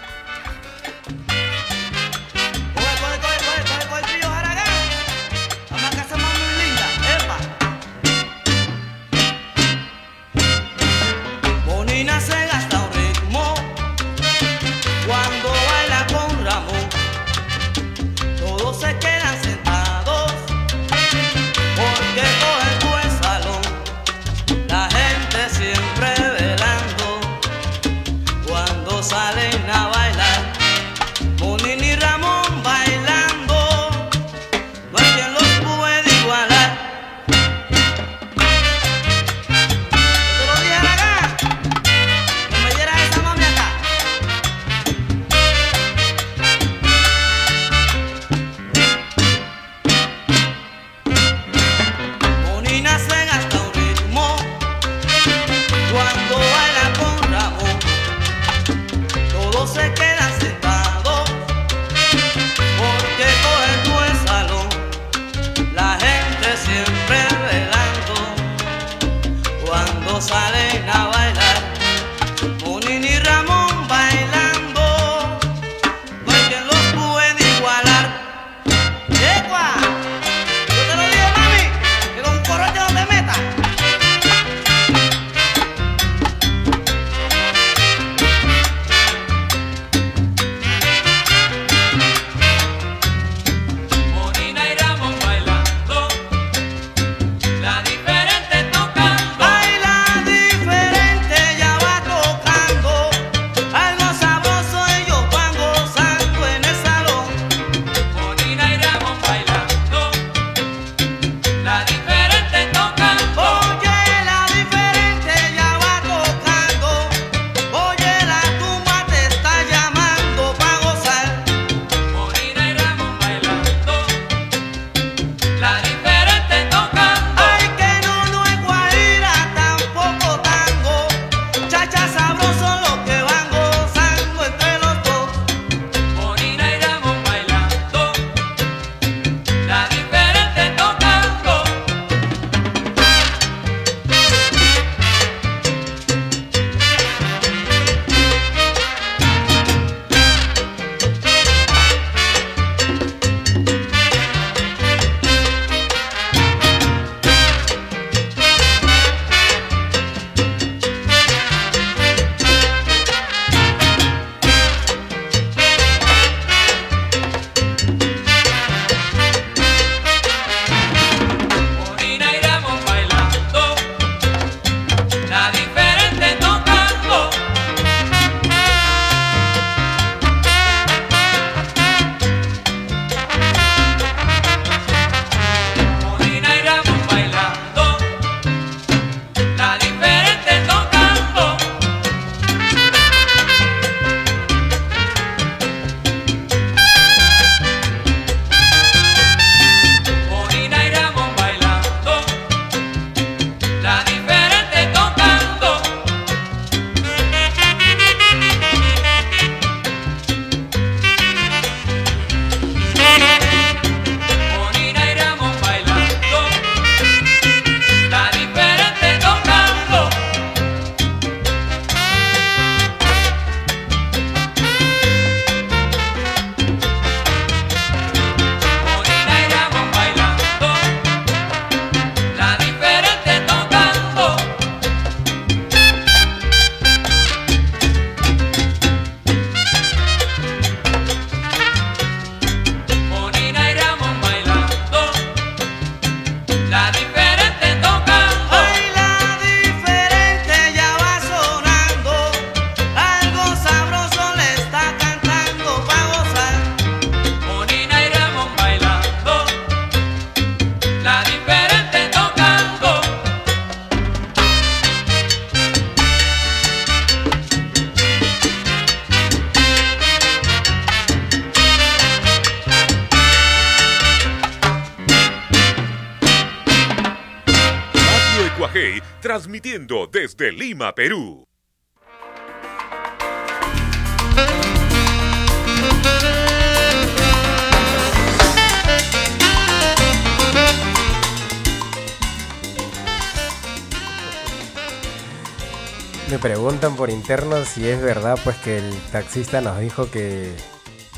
[298.38, 300.53] Pues que el taxista nos dijo que,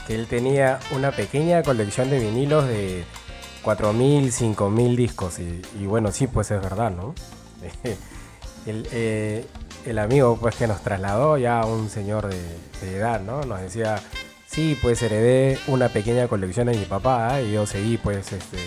[0.07, 3.03] que él tenía una pequeña colección de vinilos de
[3.63, 5.39] 4.000, 5.000 discos.
[5.39, 7.15] Y, y bueno, sí, pues es verdad, ¿no?
[8.65, 9.45] el, eh,
[9.85, 12.41] el amigo, pues que nos trasladó ya un señor de,
[12.81, 13.41] de edad, ¿no?
[13.43, 14.01] Nos decía,
[14.47, 17.47] sí, pues heredé una pequeña colección de mi papá ¿eh?
[17.47, 18.57] y yo seguí, pues, este,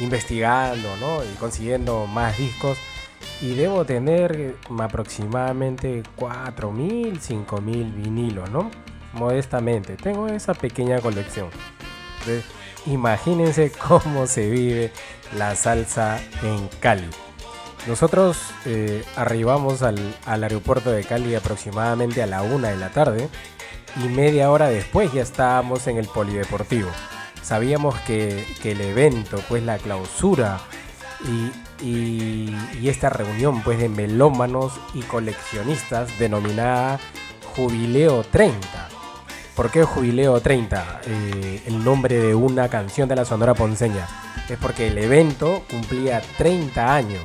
[0.00, 1.24] investigando, ¿no?
[1.24, 2.78] Y consiguiendo más discos.
[3.46, 8.72] Y debo tener aproximadamente 4.000, 5.000 vinilos, ¿no?
[9.12, 11.46] Modestamente, tengo esa pequeña colección.
[12.86, 14.90] Imagínense cómo se vive
[15.38, 17.08] la salsa en Cali.
[17.86, 23.28] Nosotros eh, arribamos al, al aeropuerto de Cali aproximadamente a la una de la tarde
[24.02, 26.90] y media hora después ya estábamos en el polideportivo.
[27.42, 30.58] Sabíamos que, que el evento, pues la clausura
[31.24, 32.54] y,
[32.88, 36.98] esta reunión pues de melómanos y coleccionistas denominada
[37.54, 38.56] Jubileo 30.
[39.56, 41.00] ¿Por qué Jubileo 30?
[41.06, 44.06] Eh, el nombre de una canción de la Sonora Ponceña.
[44.48, 47.24] Es porque el evento cumplía 30 años,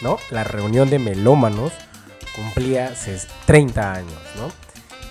[0.00, 0.18] ¿no?
[0.30, 1.72] La reunión de melómanos
[2.34, 4.50] cumplía ses- 30 años, ¿no?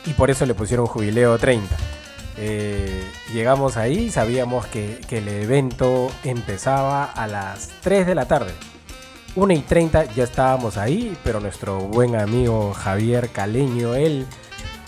[0.10, 1.76] Y por eso le pusieron Jubileo 30.
[2.38, 8.54] Eh, llegamos ahí, sabíamos que, el evento empezaba a las 3 de la tarde.
[9.36, 14.26] 1 y 30 ya estábamos ahí, pero nuestro buen amigo Javier Caleño, él,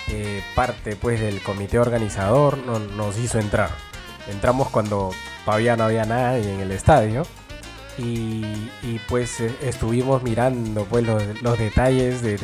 [0.10, 3.70] eh, parte pues del comité organizador, no- nos hizo entrar.
[4.30, 5.12] Entramos cuando
[5.46, 7.24] todavía no había nadie en el estadio.
[8.00, 8.70] Y,
[9.10, 11.04] pues eh, estuvimos mirando pues
[11.42, 12.40] los detalles de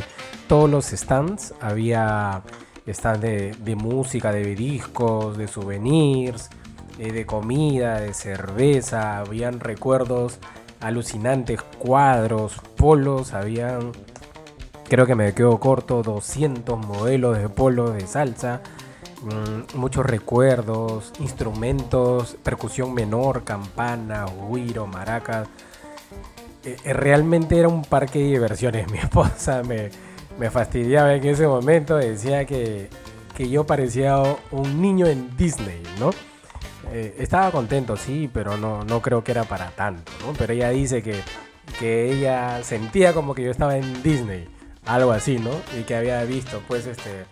[0.47, 1.53] todos los stands.
[1.61, 2.41] Había
[2.85, 6.49] de, de música, de discos, de souvenirs,
[6.99, 9.19] eh, de comida, de cerveza.
[9.19, 10.39] Habían recuerdos
[10.81, 13.33] alucinantes, cuadros, polos.
[13.33, 13.91] Habían,
[14.87, 18.61] creo que me quedo corto, 200 modelos de polos de salsa.
[19.23, 25.47] Mm, muchos recuerdos, instrumentos, percusión menor, campana, guiro, maracas.
[26.65, 28.87] Eh, eh, realmente era un parque de diversiones.
[28.91, 29.89] Mi esposa me,
[30.37, 32.89] me fastidiaba en ese momento, decía que,
[33.35, 34.17] que yo parecía
[34.51, 36.11] un niño en Disney, ¿no?
[36.91, 40.33] Eh, estaba contento, sí, pero no, no creo que era para tanto, ¿no?
[40.33, 41.15] Pero ella dice que,
[41.79, 44.47] que ella sentía como que yo estaba en Disney,
[44.85, 45.51] algo así, ¿no?
[45.79, 47.25] Y que había visto, pues, este,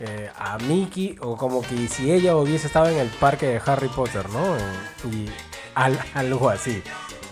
[0.00, 3.88] eh, a Mickey, o como que si ella hubiese estado en el parque de Harry
[3.88, 4.56] Potter, ¿no?
[5.10, 5.26] Y
[5.74, 6.82] al- algo así.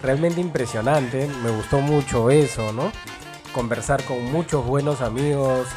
[0.03, 2.93] Realmente impresionante, me gustó mucho eso, ¿no?
[3.55, 5.69] Conversar con muchos buenos amigos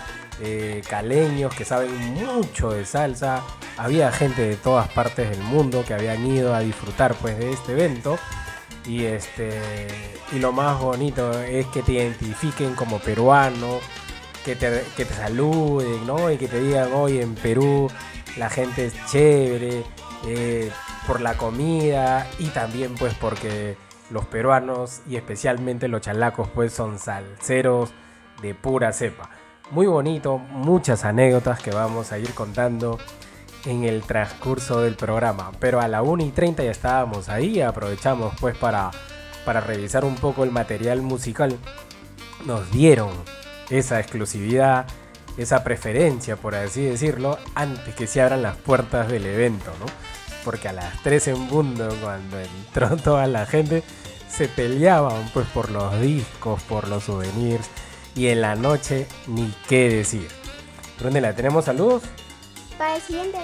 [0.42, 3.44] eh, caleños que saben mucho de salsa.
[3.78, 7.74] Había gente de todas partes del mundo que habían ido a disfrutar pues de este
[7.74, 8.18] evento.
[8.86, 9.88] Y este
[10.32, 13.80] y lo más bonito es que te identifiquen como peruano,
[14.44, 16.32] que te, que te saluden, ¿no?
[16.32, 17.90] Y que te digan, hoy en Perú
[18.38, 19.84] la gente es chévere,
[20.26, 20.72] eh,
[21.06, 23.78] por la comida y también pues porque
[24.10, 27.92] los peruanos y especialmente los chalacos pues son salseros
[28.42, 29.30] de pura cepa.
[29.72, 32.98] Muy bonito, muchas anécdotas que vamos a ir contando
[33.66, 35.52] en el transcurso del programa.
[35.60, 38.92] Pero a la 1 y 30 ya estábamos ahí, aprovechamos pues para,
[39.46, 41.58] para revisar un poco el material musical.
[42.46, 43.10] Nos dieron
[43.70, 44.88] esa exclusividad,
[45.38, 49.86] esa preferencia, por así decirlo, antes que se abran las puertas del evento, ¿no?
[50.48, 53.84] Porque a las 3 en punto, cuando entró toda la gente,
[54.30, 57.68] se peleaban pues por los discos, por los souvenirs,
[58.16, 60.30] y en la noche ni qué decir.
[61.04, 62.04] ¿Dónde la tenemos saludos?
[62.78, 63.40] Para el siguiente.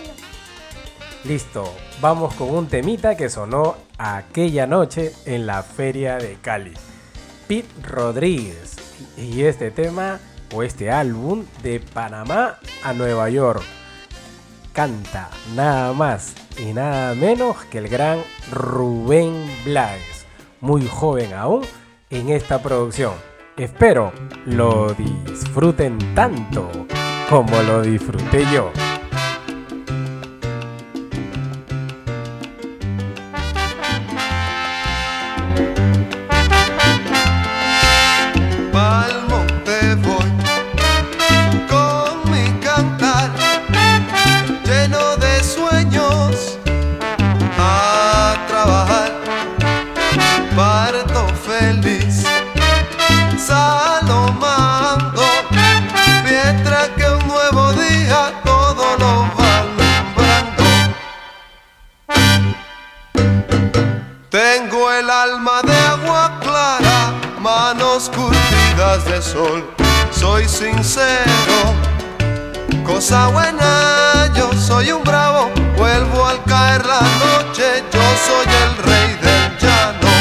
[1.26, 6.74] Listo, vamos con un temita que sonó aquella noche en la feria de Cali.
[7.50, 8.78] Pete Rodríguez.
[9.18, 10.22] Y este tema
[10.54, 13.62] o este álbum de Panamá a Nueva York.
[14.72, 18.20] Canta nada más y nada menos que el gran
[18.52, 20.26] Rubén Blades.
[20.62, 21.64] Muy joven aún
[22.10, 23.14] en esta producción.
[23.58, 24.12] Espero
[24.46, 26.70] lo disfruten tanto
[27.30, 28.72] como lo disfruté yo.
[69.14, 69.64] De sol.
[70.12, 71.58] Soy sincero,
[72.84, 75.52] cosa buena, yo soy un bravo.
[75.78, 80.14] Vuelvo al caer la noche, yo soy el rey del llano.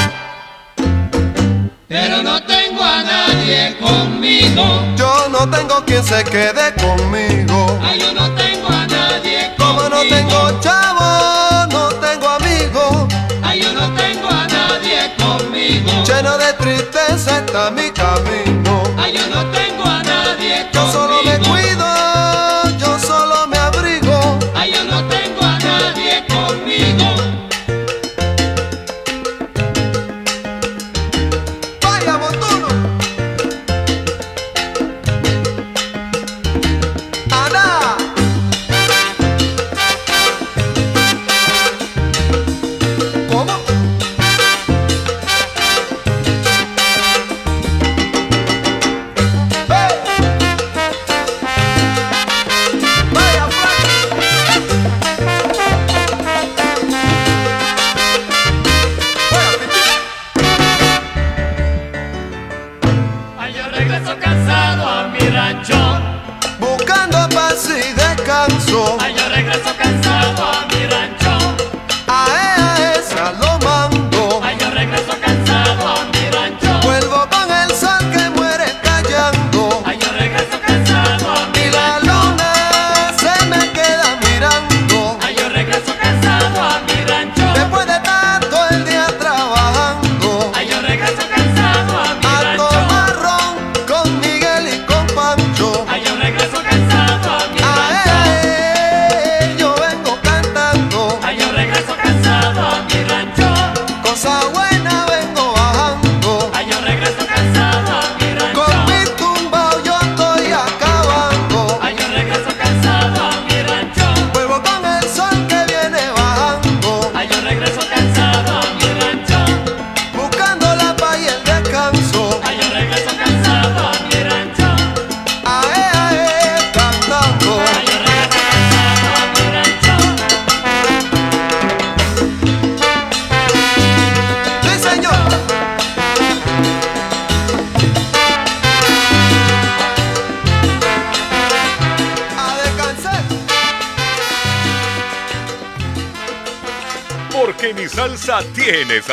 [1.88, 4.64] Pero no tengo a nadie conmigo.
[4.96, 7.78] Yo no tengo quien se quede conmigo.
[7.82, 9.64] Ay, yo no tengo a nadie conmigo.
[9.64, 10.60] Como no tengo
[15.62, 18.82] Lleno de tristeza está mi camino.
[18.98, 19.61] Ay, yo no tengo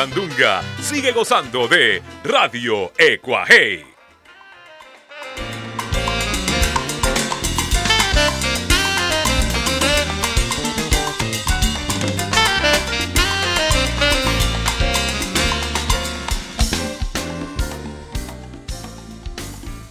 [0.00, 0.62] sandunga.
[0.80, 3.84] Sigue gozando de Radio Ecuaje.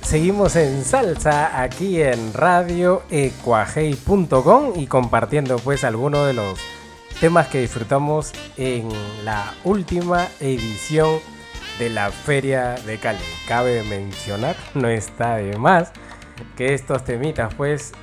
[0.02, 6.60] Seguimos en salsa aquí en radioecuajei.com y compartiendo pues algunos de los
[7.20, 8.90] temas que disfrutamos en
[9.24, 11.22] la última edición
[11.80, 13.24] de la Feria de Cali.
[13.48, 15.94] Cabe mencionar, no está de más,
[16.58, 17.94] que estos temitas pues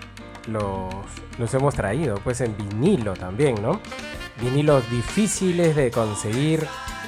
[0.47, 0.95] los,
[1.39, 3.83] los hemos traído pues en vinilo también, ¿no?
[4.41, 6.67] Vinilos difíciles de conseguir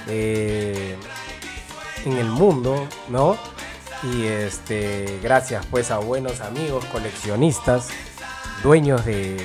[0.08, 0.96] eh,
[2.04, 3.38] en el mundo, ¿no?
[4.12, 7.88] Y este, gracias pues a buenos amigos, coleccionistas,
[8.62, 9.38] dueños de,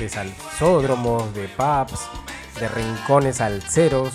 [0.00, 2.00] de salsódromos, de pubs,
[2.60, 4.12] de rincones salseros,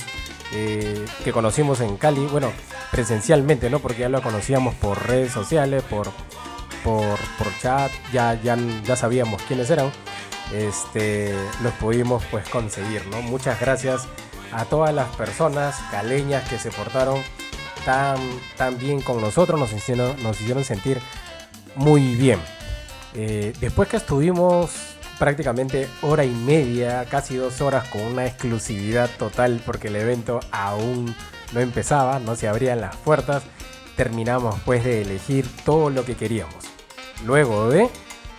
[0.54, 2.52] eh, que conocimos en Cali, bueno,
[2.92, 3.80] presencialmente, ¿no?
[3.80, 6.08] Porque ya lo conocíamos por redes sociales, por,
[6.84, 9.92] por, por chat, ya, ya, ya sabíamos quiénes eran.
[10.54, 13.22] Este, los pudimos pues conseguir, ¿no?
[13.22, 14.08] Muchas gracias
[14.52, 17.22] a todas las personas caleñas que se portaron
[17.86, 18.18] tan,
[18.58, 21.00] tan bien con nosotros, nos hicieron, nos hicieron sentir
[21.76, 22.40] muy bien.
[23.14, 24.89] Eh, después que estuvimos
[25.20, 31.14] prácticamente hora y media, casi dos horas con una exclusividad total porque el evento aún
[31.52, 33.44] no empezaba, no se abrían las puertas,
[33.96, 36.66] terminamos pues de elegir todo lo que queríamos.
[37.26, 37.90] Luego de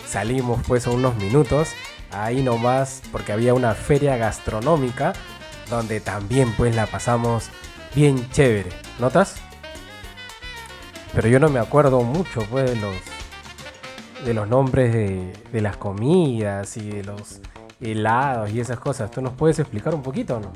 [0.07, 1.69] salimos pues unos minutos,
[2.11, 5.13] ahí nomás porque había una feria gastronómica
[5.69, 7.49] donde también pues la pasamos
[7.95, 8.71] bien chévere.
[8.99, 9.35] ¿Notas?
[11.13, 12.95] Pero yo no me acuerdo mucho pues de los
[14.25, 17.39] de los nombres de, de las comidas y de los
[17.79, 19.11] helados y esas cosas.
[19.11, 20.51] ¿Tú nos puedes explicar un poquito o no?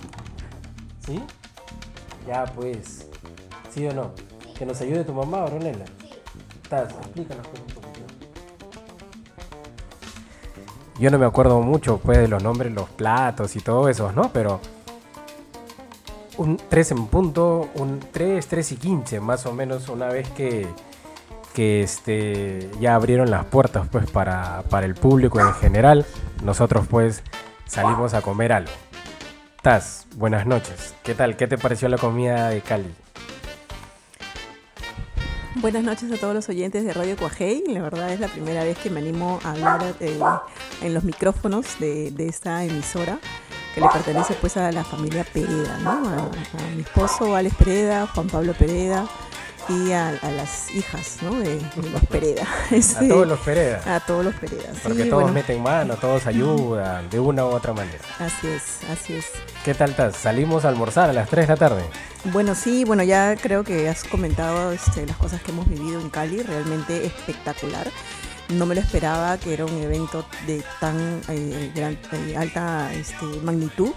[1.05, 1.22] ¿Sí?
[2.28, 3.07] Ya pues.
[3.70, 4.11] ¿Sí o no?
[4.57, 5.86] Que nos ayude tu mamá, Brunella.
[6.70, 7.86] Taz, explícanos un poquito.
[10.97, 14.32] Yo no me acuerdo mucho pues de los nombres, los platos y todo eso, ¿no?
[14.32, 14.61] Pero
[16.38, 20.68] un 3 en punto, un 3, 3 y 15, más o menos, una vez que,
[21.56, 26.06] que este, ya abrieron las puertas pues para, para el público en general.
[26.43, 27.24] Nosotros pues
[27.66, 28.72] salimos a comer algo.
[29.62, 30.93] Taz, buenas noches.
[31.01, 31.38] ¿Qué tal?
[31.38, 32.93] ¿Qué te pareció la comida de Cali?
[35.56, 37.64] Buenas noches a todos los oyentes de Radio Cuajei.
[37.70, 40.20] La verdad es la primera vez que me animo a hablar eh,
[40.82, 43.18] en los micrófonos de, de esta emisora
[43.74, 45.91] que le pertenece pues a la familia Pereda, ¿no?
[45.91, 49.08] A, mi esposo Alex Pereda, Juan Pablo Pereda
[49.70, 51.34] y a, a las hijas, ¿no?
[51.39, 52.43] De, de los Pereda.
[52.72, 53.88] A todos los Peredas.
[53.88, 54.72] A todos los Pereda.
[54.84, 57.99] Porque todos bueno, meten mano, todos ayudan, de una u otra manera.
[58.20, 59.26] Así es, así es.
[59.63, 60.16] ¿Qué tal, Taz?
[60.16, 61.84] Salimos a almorzar a las 3 de la tarde.
[62.26, 66.09] Bueno, sí, bueno, ya creo que has comentado este, las cosas que hemos vivido en
[66.09, 67.88] Cali, realmente espectacular.
[68.49, 73.26] No me lo esperaba que era un evento de tan eh, gran- eh, alta este,
[73.43, 73.91] magnitud.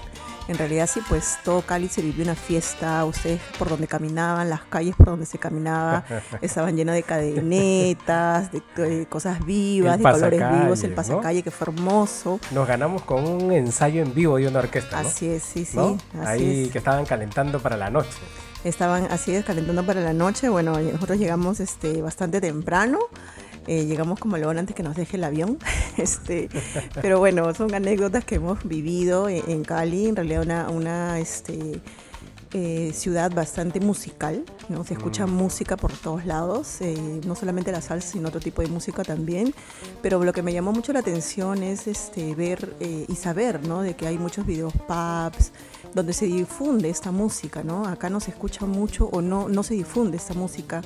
[0.48, 4.62] En realidad sí, pues todo Cali se vivió una fiesta, ustedes por donde caminaban, las
[4.62, 6.04] calles por donde se caminaba,
[6.42, 10.96] estaban llenas de cadenetas, de, de cosas vivas, El de colores vivos, el ¿no?
[10.96, 12.40] pasacalle que fue hermoso.
[12.50, 15.08] Nos ganamos con un ensayo en vivo de una orquesta, ¿no?
[15.08, 15.76] Así es, sí, sí.
[15.76, 15.98] ¿No?
[16.20, 16.70] así Ahí es.
[16.72, 18.08] que estaban calentando para la noche.
[18.64, 20.48] Estaban así descalentando para la noche.
[20.48, 22.98] Bueno, nosotros llegamos este, bastante temprano.
[23.68, 25.58] Eh, llegamos como hora antes que nos deje el avión.
[25.98, 26.48] Este,
[27.02, 30.06] pero bueno, son anécdotas que hemos vivido en, en Cali.
[30.06, 31.80] En realidad una, una este,
[32.54, 34.42] eh, ciudad bastante musical.
[34.70, 34.82] ¿no?
[34.84, 36.80] Se escucha música por todos lados.
[36.80, 39.54] eh, no solamente la salsa, sino otro tipo de música también.
[40.00, 43.82] Pero lo que me llamó mucho la atención es este, ver eh, y saber ¿no?
[43.82, 45.52] de que hay muchos videos pubs
[45.94, 47.86] donde se difunde esta música, ¿no?
[47.86, 50.82] Acá no se escucha mucho o no, no se difunde esta música,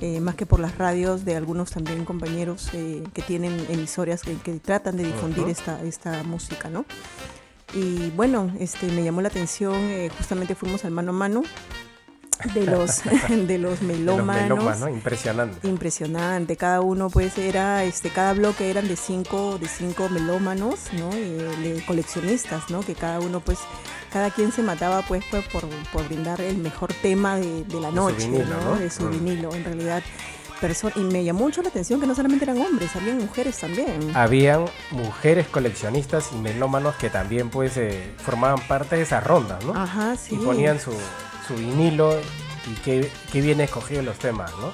[0.00, 4.34] eh, más que por las radios de algunos también compañeros eh, que tienen emisoras que,
[4.36, 5.50] que tratan de difundir Ujú.
[5.50, 6.84] esta, esta música, ¿no?
[7.74, 11.42] Y bueno, este, me llamó la atención, eh, justamente fuimos al mano a mano
[12.54, 13.02] de los,
[13.46, 14.48] de los De melómanos.
[14.48, 14.88] Los melomas, ¿no?
[14.88, 15.66] Impresionante.
[15.66, 21.10] Impresionante, cada uno pues era, este, cada bloque eran de cinco, de cinco melómanos, ¿no?
[21.14, 22.80] Eh, de coleccionistas, ¿no?
[22.80, 23.58] Que cada uno pues,
[24.12, 27.88] cada quien se mataba pues, pues, por, por brindar el mejor tema de, de la
[27.90, 28.64] su noche, vinilo, ¿no?
[28.74, 28.76] ¿no?
[28.76, 29.10] De su Mm.
[29.10, 30.02] vinilo, en realidad.
[30.96, 34.12] y me llamó mucho la atención que no solamente eran hombres, habían mujeres también.
[34.14, 39.74] Habían mujeres coleccionistas y melómanos que también pues eh, formaban parte de esas rondas, ¿no?
[39.74, 40.36] Ajá, sí.
[40.36, 40.92] Y ponían su,
[41.46, 42.18] su vinilo
[42.66, 44.72] y qué, qué bien escogidos los temas, ¿no?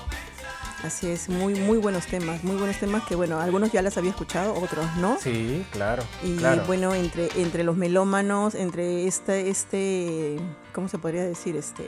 [0.84, 4.10] Así es, muy, muy buenos temas, muy buenos temas que bueno, algunos ya las había
[4.10, 5.18] escuchado, otros no.
[5.20, 6.02] Sí, claro.
[6.22, 6.64] Y claro.
[6.66, 10.38] bueno, entre, entre los melómanos, entre este, este,
[10.72, 11.54] ¿cómo se podría decir?
[11.56, 11.84] Este,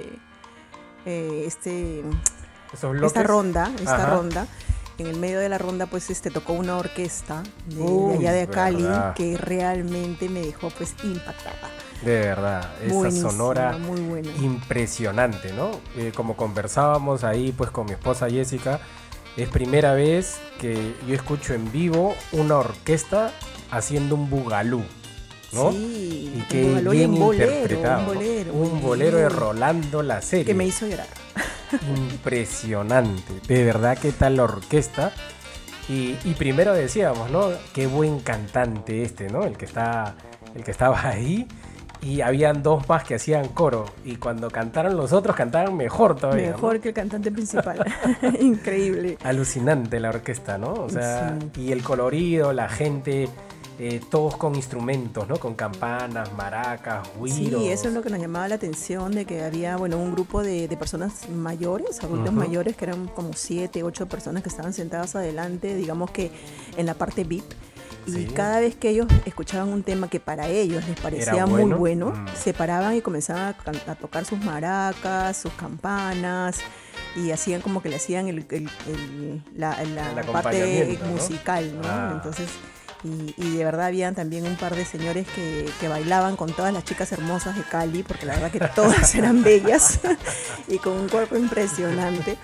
[1.07, 2.03] eh, este,
[3.03, 4.11] esta ronda, esta Ajá.
[4.11, 4.47] ronda.
[4.99, 8.83] En el medio de la ronda, pues, este, tocó una orquesta de, allá de Cali
[8.83, 9.15] verdad.
[9.15, 11.71] que realmente me dejó, pues, impactada.
[12.05, 14.29] De verdad, esa sonora muy buena.
[14.41, 15.70] impresionante, ¿no?
[15.97, 18.81] Eh, como conversábamos ahí pues con mi esposa Jessica,
[19.37, 23.33] es primera vez que yo escucho en vivo una orquesta
[23.70, 24.83] haciendo un bugalú,
[25.53, 25.70] ¿no?
[25.70, 29.29] Sí, y que y bien un bolero, interpretado, un bolero, Un bolero de.
[29.29, 30.45] Rolando la serie.
[30.45, 31.07] Que me hizo llorar.
[31.97, 35.12] Impresionante, de verdad que tal la orquesta.
[35.89, 37.49] Y, y primero decíamos, ¿no?
[37.73, 39.45] Qué buen cantante este, ¿no?
[39.45, 40.15] El que está,
[40.55, 41.47] el que estaba ahí.
[42.03, 43.87] Y habían dos más que hacían coro.
[44.05, 46.51] Y cuando cantaron los otros, cantaban mejor todavía.
[46.51, 46.57] ¿no?
[46.57, 47.85] Mejor que el cantante principal.
[48.41, 49.19] Increíble.
[49.23, 50.73] Alucinante la orquesta, ¿no?
[50.73, 53.29] O sea, y el colorido, la gente,
[53.79, 55.39] eh, todos con instrumentos, ¿no?
[55.39, 57.62] Con campanas, maracas, güiros.
[57.62, 60.43] Sí, eso es lo que nos llamaba la atención, de que había, bueno, un grupo
[60.43, 65.16] de, de personas mayores, adultos mayores, que eran como siete, ocho personas que estaban sentadas
[65.16, 66.31] adelante, digamos que
[66.77, 67.45] en la parte VIP.
[68.07, 68.27] Y Sí.
[68.35, 72.27] cada vez que ellos escuchaban un tema que para ellos les parecía muy bueno, mm.
[72.37, 73.55] se paraban y comenzaban
[73.87, 76.59] a, tocar sus maracas, sus campanas,
[77.15, 81.89] y hacían como que le hacían el, el- el- la, la El parte musical, ¿no?
[81.89, 82.11] Ah.
[82.15, 82.49] Entonces,
[83.05, 86.73] y, y de verdad habían también un par de señores que, que bailaban con todas
[86.73, 90.01] las chicas hermosas de Cali, porque la verdad que todas eran bellas
[90.69, 92.39] y con un cuerpo impresionante.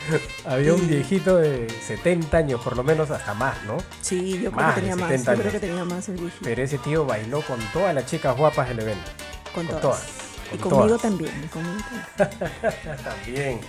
[0.45, 3.77] Había un viejito de 70 años, por lo menos hasta más, ¿no?
[4.01, 6.41] Sí, yo creo que tenía más, 70 yo creo que tenía más el viejito.
[6.43, 9.11] Pero ese tío bailó con todas las chicas guapas del evento.
[9.55, 9.81] con, con todas.
[9.81, 10.03] todas,
[10.51, 11.03] Y con conmigo todas.
[11.03, 11.79] también, y conmigo
[12.17, 12.49] también.
[13.05, 13.61] También.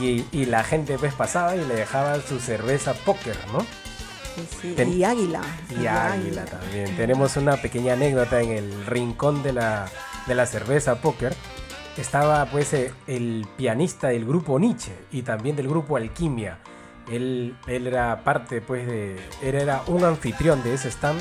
[0.00, 3.66] Y, y la gente pues pasaba y le dejaba su cerveza póker, ¿no?
[4.36, 5.40] Sí, sí, Ten- Y águila.
[5.70, 6.94] Y águila también.
[6.96, 9.88] Tenemos una pequeña anécdota en el rincón de la,
[10.26, 11.34] de la cerveza póker.
[11.96, 16.58] Estaba pues eh, el pianista del grupo Nietzsche y también del grupo Alquimia.
[17.10, 19.16] Él, él era parte pues de...
[19.42, 21.20] Él era un anfitrión de ese stand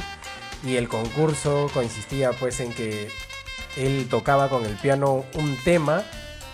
[0.63, 3.07] y el concurso consistía pues en que
[3.77, 6.03] él tocaba con el piano un tema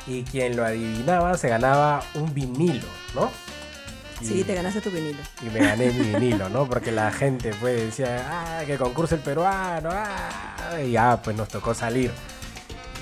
[0.05, 3.31] y quien lo adivinaba se ganaba un vinilo, ¿no?
[4.21, 5.19] Sí, te ganaste tu vinilo.
[5.41, 6.67] Y me gané mi vinilo, ¿no?
[6.67, 11.47] Porque la gente pues decía, ah, que concurso el peruano, ah, y ya pues nos
[11.47, 12.11] tocó salir.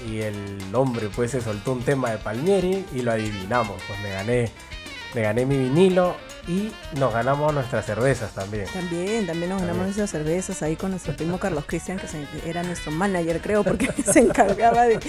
[0.08, 4.10] Y el hombre pues se soltó un tema de Palmieri y lo adivinamos, pues me
[4.12, 4.52] gané,
[5.14, 6.16] me gané mi vinilo
[6.50, 8.66] y nos ganamos nuestras cervezas también.
[8.74, 9.90] También, también nos ganamos También.
[9.92, 13.88] esas cervezas ahí con nuestro primo Carlos Cristian, que se- era nuestro manager, creo, porque
[14.04, 15.00] se encargaba de,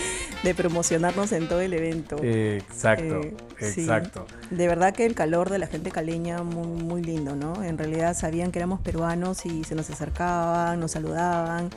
[0.43, 2.17] de promocionarnos en todo el evento.
[2.23, 3.81] Exacto, Eh, sí.
[3.81, 4.27] exacto.
[4.51, 7.65] De verdad que el calor de la gente caleña muy, muy lindo, ¿no?
[7.65, 11.71] En realidad sabían que éramos peruanos y se nos acercaban, nos saludaban.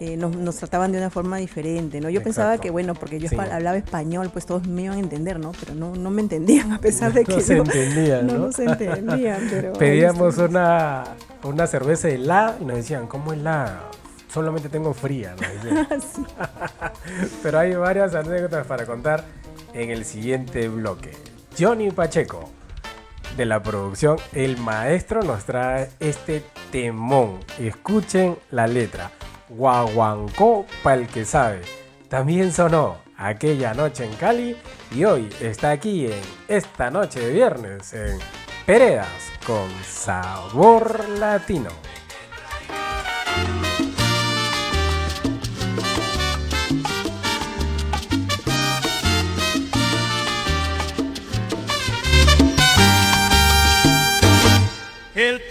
[0.00, 2.08] Eh, nos, nos trataban de una forma diferente, ¿no?
[2.08, 3.36] Yo pensaba que, bueno, porque yo Sí.
[3.36, 5.52] hablaba español, pues todos me iban a entender, ¿no?
[5.60, 8.38] Pero no, no me entendían, a pesar de que No se yo- entendían, no ¿no?
[8.46, 9.72] nos entendían, pero...
[9.74, 11.04] Pedíamos una,
[11.44, 13.90] una cerveza helada y nos decían, ¿cómo helada?
[14.32, 15.86] Solamente tengo fría, nos decían.
[16.00, 16.24] Sí.
[17.42, 19.24] Pero hay varias anécdotas para contar
[19.74, 21.10] en el siguiente bloque.
[21.58, 22.48] Johnny Pacheco,
[23.36, 27.38] de la producción El Maestro, nos trae este temón.
[27.58, 29.10] Escuchen la letra.
[29.50, 31.62] Guaguancó pa'l que sabe.
[32.08, 34.56] También sonó aquella noche en Cali
[34.92, 38.18] y hoy está aquí en esta noche de viernes en
[38.64, 39.08] Peredas
[39.46, 41.70] con sabor latino.
[55.14, 55.49] El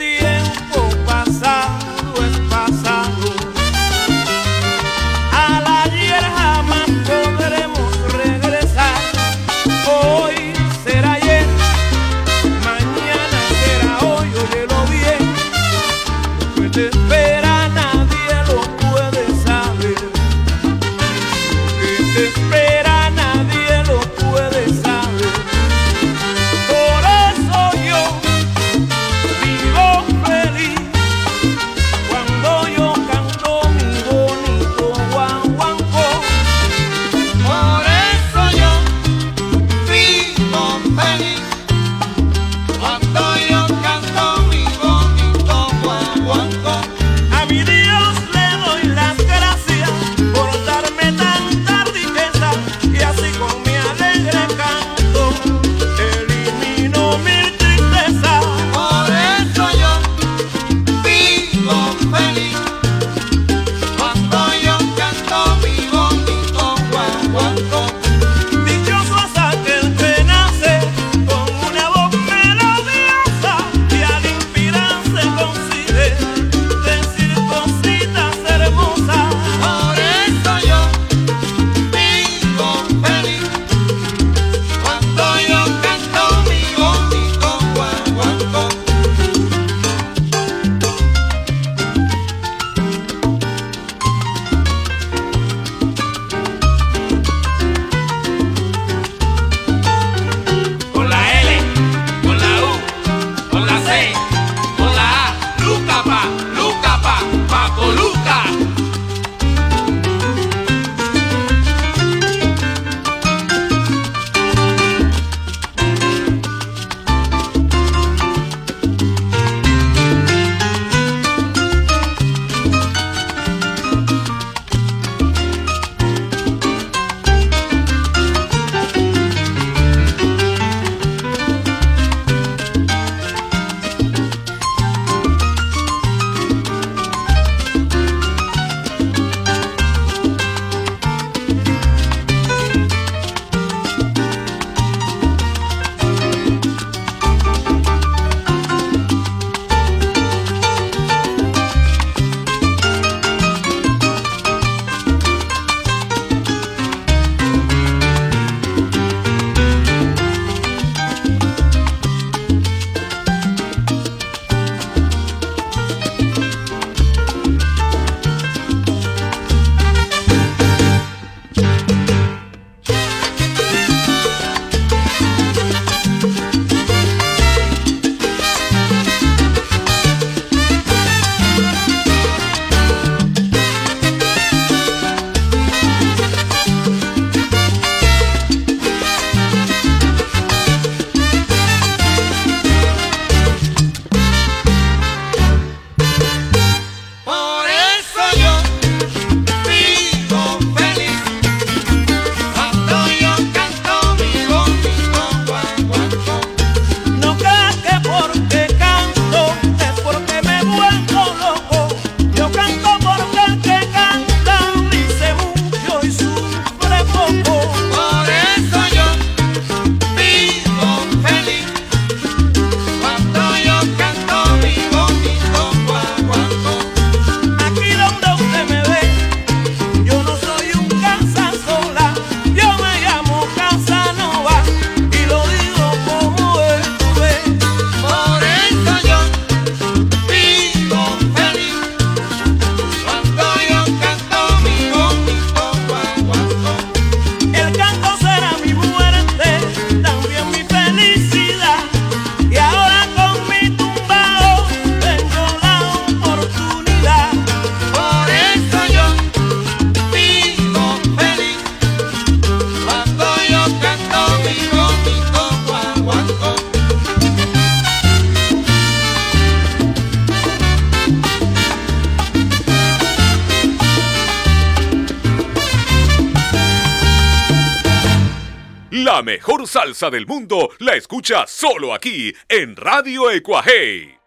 [279.11, 284.19] La mejor salsa del mundo la escucha solo aquí en Radio Ecuajei.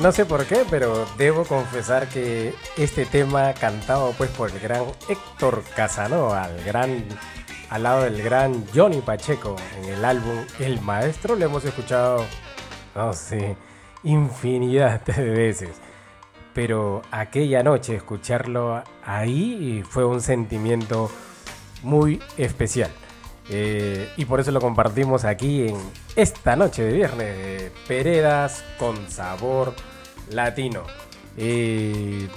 [0.00, 4.84] No sé por qué, pero debo confesar que este tema cantado pues por el gran
[5.08, 7.04] Héctor Casanova, al gran
[7.68, 12.26] al lado del gran Johnny Pacheco en el álbum El Maestro lo hemos escuchado
[12.94, 13.56] no sé,
[14.02, 15.70] infinidad de veces.
[16.54, 21.10] Pero aquella noche escucharlo ahí fue un sentimiento
[21.82, 22.90] muy especial.
[23.48, 25.76] Eh, y por eso lo compartimos aquí en
[26.14, 29.74] esta noche de viernes de Peredas con sabor
[30.30, 30.82] latino.
[31.36, 32.28] Eh,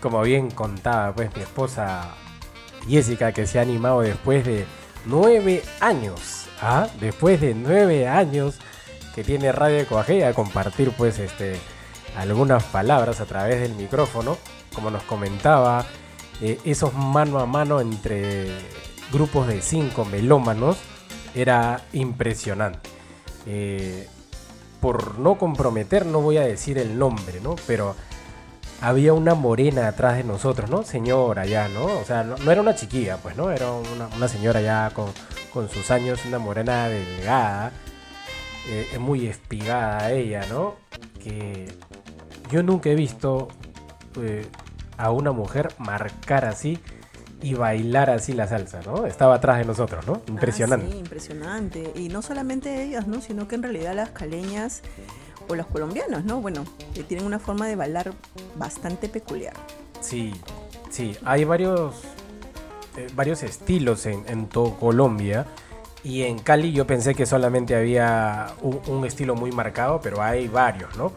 [0.00, 2.14] como bien contaba pues mi esposa
[2.86, 4.66] Jessica que se ha animado después de
[5.06, 6.46] nueve años.
[6.60, 6.88] ¿ah?
[7.00, 8.58] Después de nueve años
[9.16, 11.56] que tiene Radio Coaje a compartir pues este
[12.18, 14.36] algunas palabras a través del micrófono,
[14.74, 15.86] como nos comentaba,
[16.42, 18.48] eh, esos mano a mano entre
[19.10, 20.76] grupos de cinco melómanos
[21.34, 22.90] era impresionante.
[23.46, 24.06] Eh,
[24.80, 27.56] por no comprometer, no voy a decir el nombre, ¿no?
[27.66, 27.96] Pero
[28.82, 30.82] había una morena atrás de nosotros, ¿no?
[30.82, 31.86] Señora ya, ¿no?
[31.86, 33.50] O sea, no, no era una chiquilla, pues, ¿no?
[33.50, 35.06] Era una, una señora ya con,
[35.54, 37.72] con, sus años, una morena delgada,
[38.68, 40.74] eh, muy espigada ella, ¿no?
[41.22, 41.66] Que
[42.50, 43.48] yo nunca he visto
[44.20, 44.46] eh,
[44.96, 46.78] a una mujer marcar así
[47.42, 49.06] y bailar así la salsa, ¿no?
[49.06, 50.22] Estaba atrás de nosotros, ¿no?
[50.26, 50.86] Impresionante.
[50.88, 51.92] Ah, sí, impresionante.
[51.94, 53.20] Y no solamente ellas, ¿no?
[53.20, 54.82] Sino que en realidad las caleñas
[55.48, 56.40] o los colombianos, ¿no?
[56.40, 56.64] Bueno,
[56.94, 58.14] que tienen una forma de bailar
[58.56, 59.54] bastante peculiar.
[60.00, 60.32] Sí,
[60.90, 62.02] sí, hay varios,
[62.96, 65.46] eh, varios estilos en, en todo Colombia.
[66.04, 70.46] Y en Cali yo pensé que solamente había un, un estilo muy marcado, pero hay
[70.48, 71.12] varios, ¿no?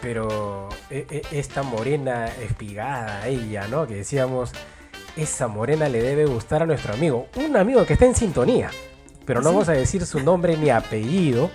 [0.00, 3.86] Pero e- e- esta morena espigada, ella, ¿no?
[3.86, 4.52] Que decíamos,
[5.16, 7.26] esa morena le debe gustar a nuestro amigo.
[7.36, 8.70] Un amigo que está en sintonía.
[9.24, 9.54] Pero no ¿Ah, sí?
[9.54, 11.50] vamos a decir su nombre ni apellido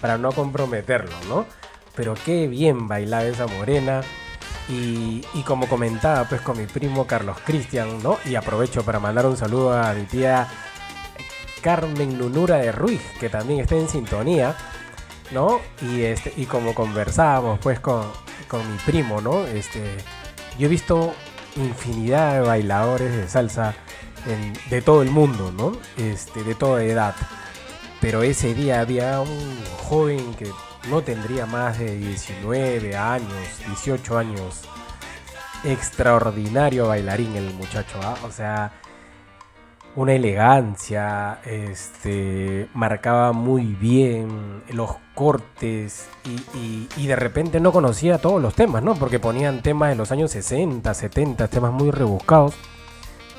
[0.00, 1.46] para no comprometerlo, ¿no?
[1.94, 4.02] Pero qué bien bailaba esa morena.
[4.68, 8.18] Y, y como comentaba pues con mi primo Carlos Cristian, ¿no?
[8.24, 10.48] Y aprovecho para mandar un saludo a mi tía
[11.66, 14.54] Carmen Nunura de Ruiz, que también está en sintonía,
[15.32, 15.58] ¿no?
[15.82, 18.04] Y, este, y como conversábamos pues con,
[18.46, 19.44] con mi primo, ¿no?
[19.46, 19.96] Este,
[20.60, 21.12] yo he visto
[21.56, 23.74] infinidad de bailadores de salsa
[24.70, 25.72] de todo el mundo, ¿no?
[25.96, 27.16] Este, de toda edad.
[28.00, 30.48] Pero ese día había un joven que
[30.88, 34.60] no tendría más de 19 años, 18 años.
[35.64, 38.14] Extraordinario bailarín el muchacho, ¿ah?
[38.22, 38.70] O sea,
[39.96, 46.08] una elegancia, este, marcaba muy bien los cortes
[46.54, 48.94] y, y- de repente no conocía todos los temas, ¿no?
[48.94, 52.54] Porque ponían temas de los años 60, 70, temas muy rebuscados.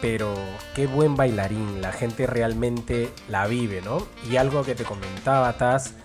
[0.01, 0.33] Pero
[0.75, 3.97] qué buen bailarín, la gente realmente la vive, ¿no?
[4.29, 5.95] Y algo que te comentaba, Taz,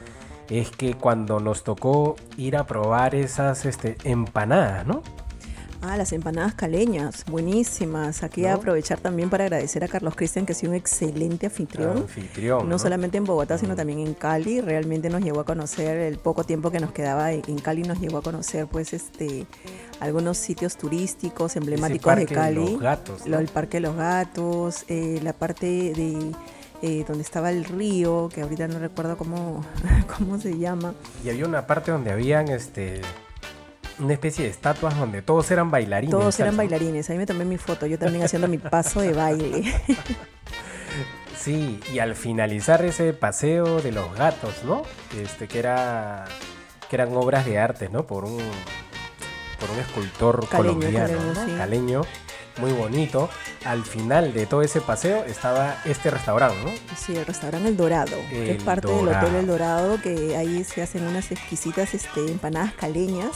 [0.49, 5.03] es que cuando nos tocó ir a probar esas este, empanadas, ¿no?
[5.85, 8.23] Ah, las empanadas caleñas, buenísimas.
[8.23, 8.53] Aquí ¿No?
[8.53, 11.99] aprovechar también para agradecer a Carlos Cristian, que ha sido un excelente anfitrión.
[11.99, 12.69] Anfitrión.
[12.69, 14.61] No solamente en Bogotá, sino también en Cali.
[14.61, 18.19] Realmente nos llevó a conocer el poco tiempo que nos quedaba en Cali, nos llevó
[18.19, 19.45] a conocer, pues, este,
[19.99, 22.71] algunos sitios turísticos emblemáticos de Parque de Cali.
[22.73, 23.39] los Gatos, ¿no?
[23.41, 26.33] El Parque de los Gatos, eh, la parte de
[26.83, 29.65] eh, donde estaba el río, que ahorita no recuerdo cómo,
[30.17, 30.95] cómo se llama.
[31.25, 33.01] Y había una parte donde habían este
[33.99, 36.11] una especie de estatuas donde todos eran bailarines.
[36.11, 37.09] Todos eran bailarines.
[37.11, 39.75] Ahí me tomé mi foto, yo también haciendo mi paso de baile.
[41.43, 44.83] Sí, y al finalizar ese paseo de los gatos, ¿no?
[45.21, 46.25] Este que era
[46.89, 48.07] que eran obras de arte, ¿no?
[48.07, 48.39] Por un
[49.59, 51.45] por un escultor Caleño, colombiano, caleño, ¿no?
[51.45, 51.53] sí.
[51.57, 52.03] Caleño,
[52.59, 53.29] muy bonito.
[53.65, 56.97] Al final de todo ese paseo estaba este restaurante, ¿no?
[56.97, 59.09] Sí, el restaurante El Dorado, que es parte del.
[59.09, 63.33] Hotel El Dorado, que ahí se hacen unas exquisitas este, empanadas caleñas,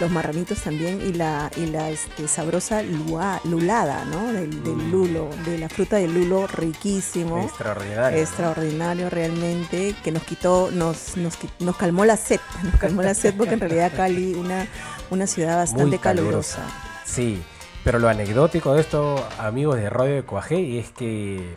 [0.00, 4.32] los marranitos también, y la, y la este, sabrosa lua- lulada, ¿no?
[4.32, 4.90] Del, del Mm.
[4.92, 7.42] lulo, de la fruta del lulo, riquísimo.
[7.42, 8.16] Extraordinario.
[8.16, 8.22] ¿no?
[8.22, 13.34] Extraordinario realmente, que nos quitó, nos, nos, nos calmó la sed, nos calmó la sed
[13.36, 14.66] porque en realidad Cali, una,
[15.10, 16.60] una ciudad bastante calurosa.
[17.04, 17.42] Sí,
[17.84, 21.56] pero lo anecdótico de esto, amigos de Radio de Coajé, es que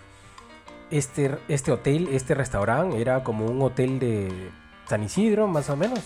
[0.89, 4.49] este, este hotel, este restaurante, era como un hotel de
[4.89, 5.99] San Isidro, más o menos.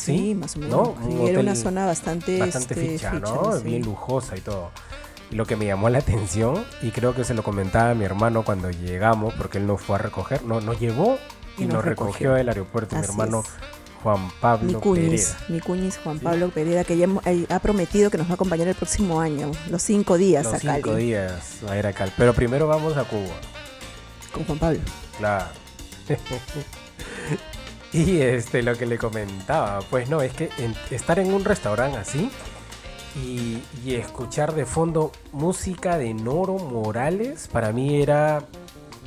[0.00, 0.76] Sí, más o menos.
[0.76, 0.96] ¿no?
[1.06, 3.56] Sí, Un era una zona bastante, bastante este, ficha, ficha, ¿no?
[3.58, 3.64] sí.
[3.64, 4.70] Bien lujosa y todo.
[5.30, 8.04] Y Lo que me llamó la atención, y creo que se lo comentaba a mi
[8.04, 11.18] hermano cuando llegamos, porque él nos fue a recoger, no, nos llevó
[11.56, 13.48] y, nos recogió del aeropuerto mi Así hermano es.
[14.02, 15.44] Juan Mi Pablo cuñis, Pereda.
[15.50, 16.24] mi cuñis Juan Sí.
[16.24, 17.06] Pablo Pereda, que ya
[17.50, 20.58] ha prometido que nos va a acompañar el próximo año, los cinco días Los a
[20.58, 22.10] Cali, cinco días a ir a Cali.
[22.16, 23.34] Pero primero vamos a Cuba.
[24.32, 24.80] con Juan Pablo.
[25.18, 25.44] Claro.
[27.92, 30.50] y este, lo que le comentaba, pues no, es que
[30.90, 32.30] estar en un restaurante así
[33.16, 38.44] y, y escuchar de fondo música de Noro Morales, para mí era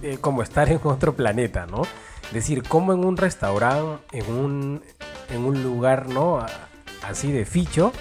[0.01, 1.84] eh, como estar en otro planeta, ¿no?
[2.31, 4.81] Decir, como en un restaurante, en un,
[5.30, 6.45] en un lugar, ¿no?
[7.03, 7.93] Así de ficho,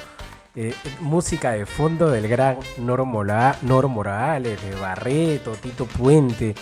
[0.56, 3.06] eh, música de fondo del gran Noro,
[3.62, 6.54] Noro Morales, de Barreto, Tito Puente.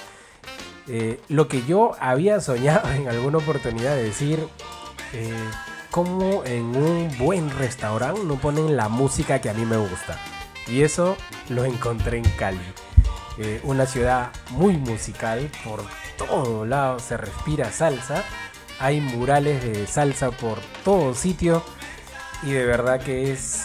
[0.93, 4.45] Eh, lo que yo había soñado en alguna oportunidad de decir,
[5.13, 5.33] eh,
[5.93, 10.19] cómo en un buen restaurante no ponen la música que a mí me gusta.
[10.67, 11.17] Y eso
[11.49, 12.59] lo encontré en Cali.
[13.39, 15.85] Eh, una ciudad muy musical, por
[16.19, 18.25] todos lados se respira salsa.
[18.81, 21.63] Hay murales de salsa por todo sitio
[22.43, 23.63] y de verdad que es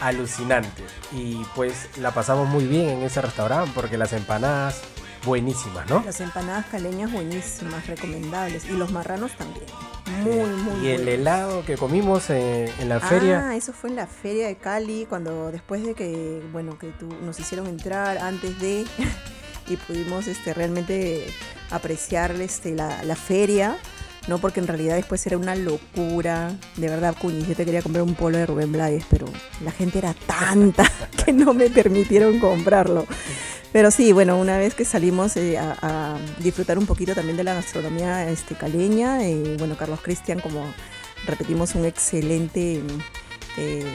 [0.00, 0.82] alucinante.
[1.12, 4.82] Y pues la pasamos muy bien en ese restaurante porque las empanadas
[5.24, 6.02] buenísimas, ¿no?
[6.04, 8.64] Las empanadas caleñas buenísimas, recomendables.
[8.66, 9.64] Y los marranos también.
[10.22, 11.14] Muy, muy Y el buenos.
[11.14, 15.06] helado que comimos eh, en la feria, Ah, eso fue en la feria de Cali,
[15.08, 18.86] cuando después de que, bueno, que tú, nos hicieron entrar antes de
[19.68, 21.26] y pudimos este, realmente
[21.70, 23.76] apreciar este, la, la feria,
[24.28, 24.38] ¿no?
[24.38, 26.56] Porque en realidad después era una locura.
[26.76, 29.26] De verdad, Cuñi, yo te quería comprar un polo de Rubén Blades, pero
[29.64, 30.84] la gente era tanta
[31.24, 33.06] que no me permitieron comprarlo.
[33.72, 37.54] Pero sí, bueno, una vez que salimos eh, a, disfrutar un poquito también de la
[37.54, 40.62] gastronomía este, caleña, eh, bueno, Carlos Cristian, como
[41.26, 42.82] repetimos, un excelente
[43.58, 43.92] eh,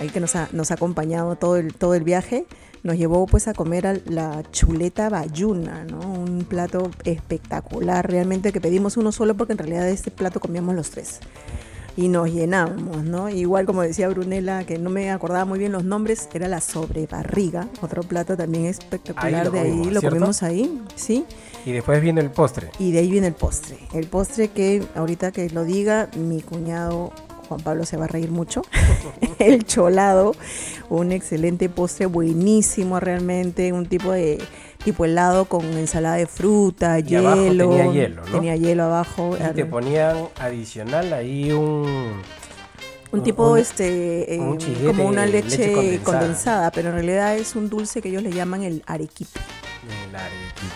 [0.00, 2.46] ahí que nos ha, nos ha acompañado todo el, todo el viaje,
[2.84, 6.00] nos llevó pues a comer a la chuleta bayuna, ¿no?
[6.00, 10.74] Un plato espectacular, realmente que pedimos uno solo porque en realidad de este plato comíamos
[10.76, 11.18] los tres.
[11.96, 13.30] Y nos llenamos, ¿no?
[13.30, 17.68] Igual como decía Brunella, que no me acordaba muy bien los nombres, era la sobrebarriga,
[17.80, 20.08] otro plato también espectacular Ahí de ahí, lo ¿cierto?
[20.10, 21.24] comimos ahí, ¿sí?
[21.64, 22.70] y después viene el postre.
[22.78, 23.78] Y de ahí viene el postre.
[23.94, 27.12] El postre que ahorita que lo diga, mi cuñado
[27.44, 28.62] Juan Pablo se va a reír mucho.
[29.38, 30.34] el cholado,
[30.88, 34.42] un excelente postre, buenísimo realmente, un tipo de
[34.84, 37.68] tipo helado con ensalada de fruta, Y abajo hielo.
[37.70, 38.32] tenía hielo, ¿no?
[38.32, 39.36] Tenía hielo abajo.
[39.38, 42.20] Y te ponían adicional ahí un...
[43.10, 46.04] un tipo un- este eh, un chiguete como una leche, leche condensada.
[46.04, 46.70] condensada.
[46.72, 49.40] pero en realidad es un dulce que ellos le llaman el arequipe.
[50.10, 50.74] el arequipe.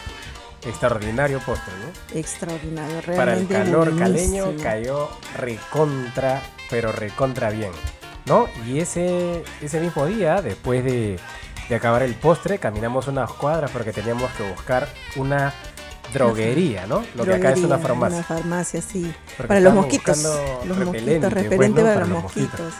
[0.66, 2.18] Extraordinario postre, ¿no?
[2.18, 7.70] Extraordinario, Para el realmente calor caleño cayó recontra, pero recontra bien,
[8.26, 8.48] ¿no?
[8.66, 11.18] Y ese, ese mismo día, después de,
[11.68, 15.52] de acabar el postre, caminamos unas cuadras porque teníamos que buscar una
[16.12, 17.04] droguería, ¿no?
[17.14, 18.18] Lo que acá es una farmacia.
[18.18, 19.12] Una farmacia, sí.
[19.36, 20.18] Porque para los mosquitos.
[20.64, 22.72] Los mosquitos, repelente para, Para los los mosquitos.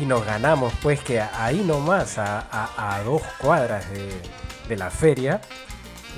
[0.00, 4.10] Y nos ganamos, pues, que ahí nomás, a, a- a dos cuadras de,
[4.68, 5.40] de la feria,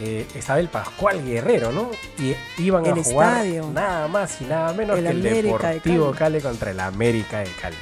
[0.00, 1.90] eh, estaba el Pascual Guerrero, ¿no?
[2.18, 3.70] Y iban a El jugar estadio.
[3.72, 6.40] nada más y nada menos El que el América de Deportivo Cali.
[6.40, 7.76] contra el América de Cali.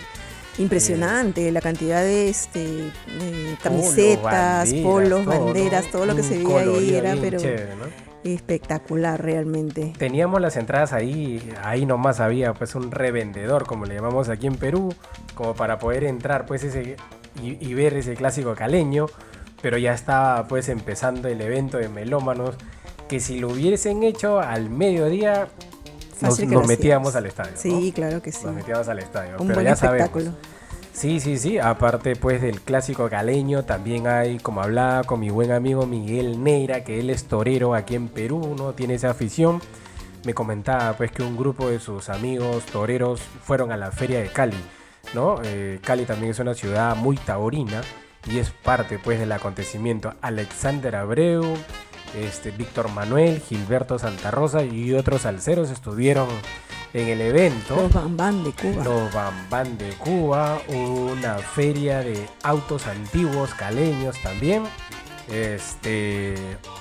[0.59, 2.65] Impresionante la cantidad de este
[3.09, 4.23] eh, camisetas,
[4.73, 5.45] banderas, polos, todo, ¿no?
[5.45, 8.07] banderas, todo lo que Un se veía ahí era pero chévere, ¿no?
[8.25, 9.93] espectacular realmente.
[9.99, 14.57] Teníamos las entradas ahí, ahí nomás había pues un revendedor, como le llamamos aquí en
[14.57, 14.95] Perú,
[15.35, 16.97] como para poder entrar pues ese
[17.43, 19.07] y, y ver ese clásico caleño,
[19.63, 22.55] pero ya estaba pues empezando el evento de melómanos,
[23.09, 25.49] que si lo hubiesen hecho al mediodía
[26.21, 27.53] nos, metíamos al estadio.
[27.53, 27.59] ¿no?
[27.59, 28.45] Sí, claro que sí.
[28.47, 30.07] Nos metíamos al estadio, Un pero buen ya sabemos.
[30.07, 30.57] espectáculo.
[30.93, 31.59] Sí, sí, sí.
[31.59, 36.85] Aparte, pues, del clásico caleño, también hay, como hablaba con mi buen amigo Miguel Neira,
[36.85, 38.73] que él es torero aquí en Perú, ¿no?
[38.73, 39.61] Tiene esa afición.
[40.25, 44.29] Me comentaba, pues, que un grupo de sus amigos toreros fueron a la feria de
[44.29, 44.57] Cali,
[45.15, 45.37] ¿no?
[45.45, 47.83] Eh, Cali también es una ciudad muy taurina
[48.27, 50.15] y es parte, pues, del acontecimiento.
[50.21, 51.45] Alexander Abreu,
[52.17, 56.29] este, Víctor Manuel, Gilberto Santa Rosa y otros salseros estuvieron
[56.95, 57.77] en el evento.
[57.77, 58.85] Los Bambán de Cuba.
[58.85, 64.65] Los Bambán de Cuba, una feria de autos antiguos caleños también.
[65.31, 66.35] Este,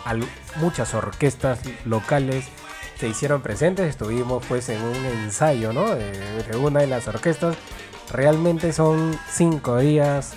[0.06, 0.24] al-
[0.58, 2.46] muchas orquestas locales
[3.00, 3.88] se hicieron presentes.
[3.90, 5.94] Estuvimos pues en un ensayo, ¿no?
[5.96, 6.12] De,
[6.44, 7.58] de una de las orquestas.
[8.12, 10.34] Realmente son cinco días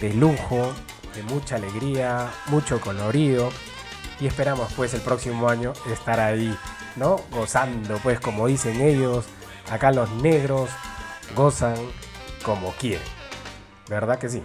[0.00, 0.72] de lujo,
[1.14, 3.50] de mucha alegría, mucho colorido.
[4.20, 6.56] Y esperamos pues el próximo año estar ahí,
[6.96, 7.16] ¿no?
[7.30, 9.26] Gozando pues como dicen ellos.
[9.70, 10.68] Acá los negros
[11.36, 11.76] gozan
[12.44, 13.06] como quieren.
[13.88, 14.42] ¿Verdad que sí?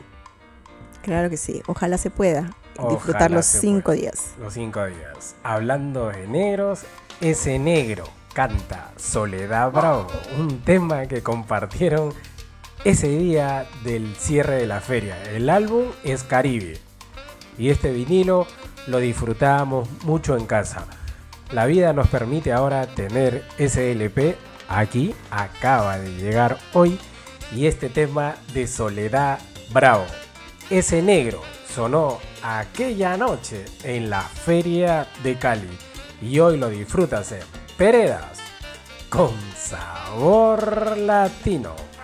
[1.02, 1.62] Claro que sí.
[1.68, 4.00] Ojalá se pueda Ojalá disfrutar los cinco pueda.
[4.02, 4.32] días.
[4.40, 5.36] Los cinco días.
[5.44, 6.82] Hablando de negros,
[7.22, 10.08] ese negro canta Soledad Bravo,
[10.38, 12.14] un tema que compartieron
[12.86, 15.18] ese día del cierre de la feria.
[15.34, 16.78] El álbum es Caribe
[17.58, 18.46] y este vinilo
[18.86, 20.86] lo disfrutábamos mucho en casa.
[21.52, 24.38] La vida nos permite ahora tener ese LP
[24.70, 27.00] aquí, acaba de llegar hoy
[27.56, 29.40] y este tema de Soledad
[29.74, 30.06] Bravo.
[30.70, 35.76] Ese negro sonó aquella noche en la feria de Cali
[36.22, 37.42] y hoy lo disfrutas en
[37.78, 38.40] Peredas
[39.10, 41.95] con sabor latino.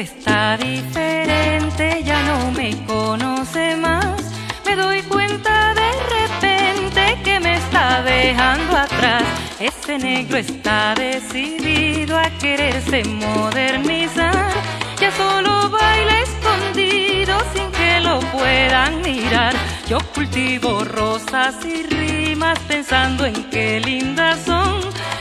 [0.00, 4.22] Está diferente, ya no me conoce más.
[4.64, 9.24] Me doy cuenta de repente que me está dejando atrás.
[9.58, 14.50] Ese negro está decidido a quererse modernizar.
[14.98, 19.54] Ya solo baila escondido sin que lo puedan mirar.
[19.86, 24.80] Yo cultivo rosas y rimas pensando en qué lindas son.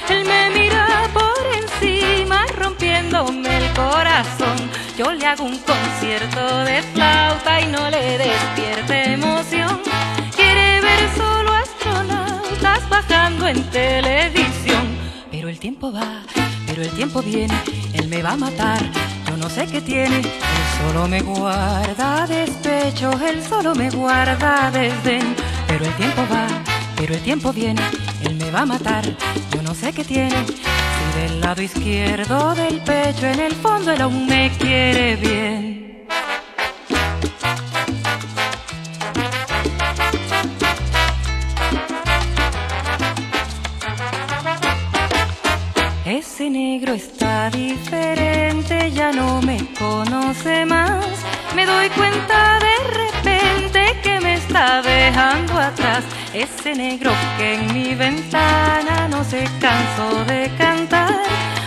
[0.10, 1.38] Él me mira por
[2.55, 4.57] rompiéndome el corazón.
[4.97, 9.79] Yo le hago un concierto de flauta y no le despierte emoción.
[10.35, 14.87] Quiere ver solo astronautas bajando en televisión.
[15.31, 16.23] Pero el tiempo va,
[16.67, 17.53] pero el tiempo viene,
[17.93, 18.79] él me va a matar.
[19.27, 20.25] Yo no sé qué tiene, él
[20.81, 25.35] solo me guarda despecho, él solo me guarda desdén.
[25.67, 26.47] Pero el tiempo va,
[26.97, 27.81] pero el tiempo viene,
[28.23, 29.05] él me va a matar.
[29.53, 30.45] Yo no sé qué tiene,
[31.19, 36.07] del lado izquierdo del pecho, en el fondo él aún me quiere bien.
[46.05, 51.05] Ese negro está diferente, ya no me conoce más.
[51.55, 56.03] Me doy cuenta de repente que me está dejando atrás.
[56.34, 61.10] Ese negro que en mi ventana no se cansó de cantar.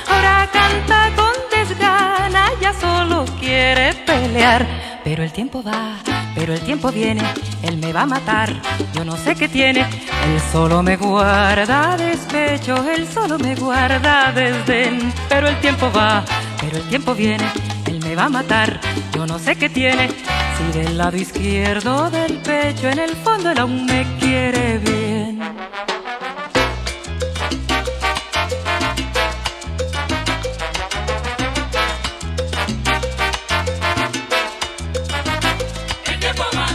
[0.08, 4.64] Ahora canta con desgana, ya solo quiere pelear.
[5.02, 5.96] Pero el tiempo va,
[6.36, 7.22] pero el tiempo viene,
[7.64, 8.52] él me va a matar.
[8.94, 15.12] Yo no sé qué tiene, él solo me guarda despecho, él solo me guarda desdén.
[15.28, 16.24] Pero el tiempo va,
[16.60, 17.44] pero el tiempo viene,
[17.86, 18.80] él me va a matar.
[19.12, 20.08] Yo no sé qué tiene,
[20.56, 25.40] si del lado izquierdo del pecho, en el fondo él aún me quiere bien.
[36.06, 36.66] El tiempo va,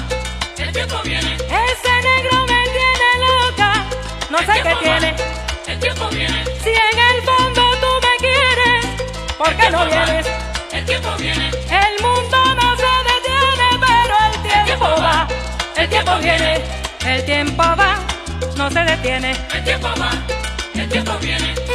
[0.57, 1.35] el tiempo viene.
[1.35, 3.85] Ese negro me tiene loca,
[4.29, 5.15] no sé qué tiene.
[5.67, 6.43] El tiempo viene.
[6.63, 8.85] Si en el fondo tú me quieres,
[9.37, 10.36] ¿por qué no vienes?
[16.21, 16.61] Tiempo viene,
[17.05, 17.99] el tiempo va,
[18.55, 19.31] no se detiene.
[19.53, 20.09] El tiempo va,
[20.73, 21.66] el tiempo viene.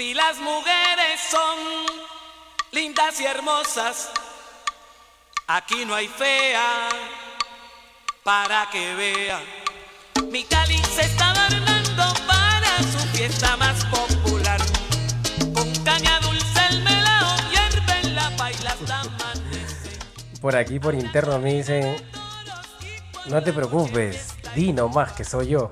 [0.00, 1.58] Si las mujeres son
[2.72, 4.10] lindas y hermosas,
[5.46, 6.88] aquí no hay fea
[8.24, 9.42] para que vea.
[10.30, 14.58] Mi Cali se está adornando para su fiesta más popular.
[15.54, 18.74] Con caña dulce el melao hierve en la paila
[20.40, 22.02] Por aquí, por interno, me dicen,
[23.26, 25.70] no te preocupes, di nomás que soy yo.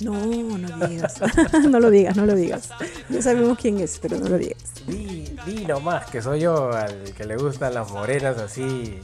[0.00, 1.20] No, no digas.
[1.70, 2.70] no lo digas, no lo digas.
[3.08, 4.62] Ya sabemos quién es, pero no lo digas.
[4.86, 9.00] Di, di nomás que soy yo al que le gustan las morenas así.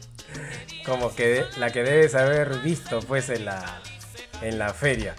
[0.86, 3.80] Como que de- la que debes haber visto pues en la,
[4.40, 5.14] en la feria.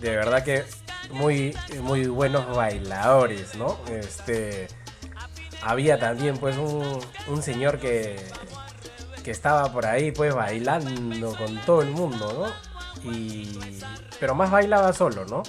[0.00, 0.64] De verdad que
[1.10, 3.78] muy, muy buenos bailadores, ¿no?
[3.90, 4.68] Este,
[5.62, 8.16] había también pues un, un señor que,
[9.24, 12.65] que estaba por ahí pues bailando con todo el mundo, ¿no?
[13.12, 13.58] Y,
[14.20, 15.42] pero más bailaba solo, ¿no?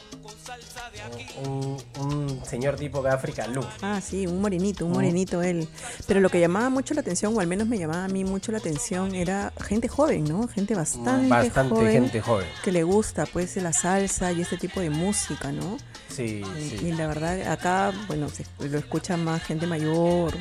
[1.45, 3.63] Un, un señor tipo de África Lu.
[3.81, 5.67] Ah, sí, un morenito, un morenito él.
[6.07, 8.51] Pero lo que llamaba mucho la atención, o al menos me llamaba a mí mucho
[8.51, 10.47] la atención, era gente joven, ¿no?
[10.47, 11.91] Gente bastante, Bastante joven.
[11.91, 12.47] gente joven.
[12.63, 15.77] Que le gusta, pues, la salsa y este tipo de música, ¿no?
[16.09, 16.87] Sí, Y, sí.
[16.87, 20.33] y la verdad, acá, bueno, se, lo escucha más gente mayor.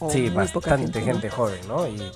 [0.00, 1.06] o Sí, bastante ¿no?
[1.06, 1.86] gente, joven, ¿no?
[1.86, 2.10] Y,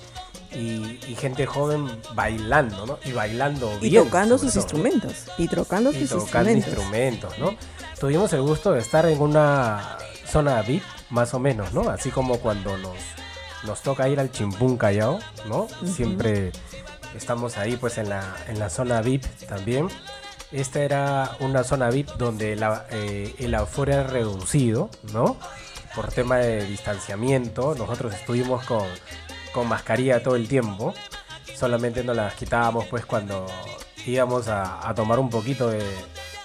[0.55, 2.99] y- y gente joven bailando, ¿no?
[3.05, 4.03] Y bailando Y bien.
[4.05, 4.77] tocando sobre sus todo.
[4.79, 5.25] instrumentos.
[5.37, 7.33] Y tocando Y sus tocando instrumentos.
[7.33, 7.55] instrumentos, ¿no?
[7.99, 9.97] Tuvimos el gusto de estar en una
[10.27, 11.89] zona VIP, más o menos, ¿no?
[11.89, 12.97] Así como cuando nos,
[13.63, 15.67] nos toca ir al Chimpún Callao, ¿no?
[15.95, 16.51] Siempre
[17.15, 19.87] estamos ahí, pues, en la, en la zona VIP también.
[20.51, 25.37] Esta era una zona VIP donde la- eh, el aforo era reducido, ¿no?
[25.95, 27.75] Por tema de distanciamiento.
[27.77, 28.83] Nosotros estuvimos con,
[29.53, 30.93] con mascarilla todo el tiempo.
[31.55, 33.45] Solamente nos las quitábamos pues cuando
[34.05, 35.81] íbamos a, a tomar un poquito de,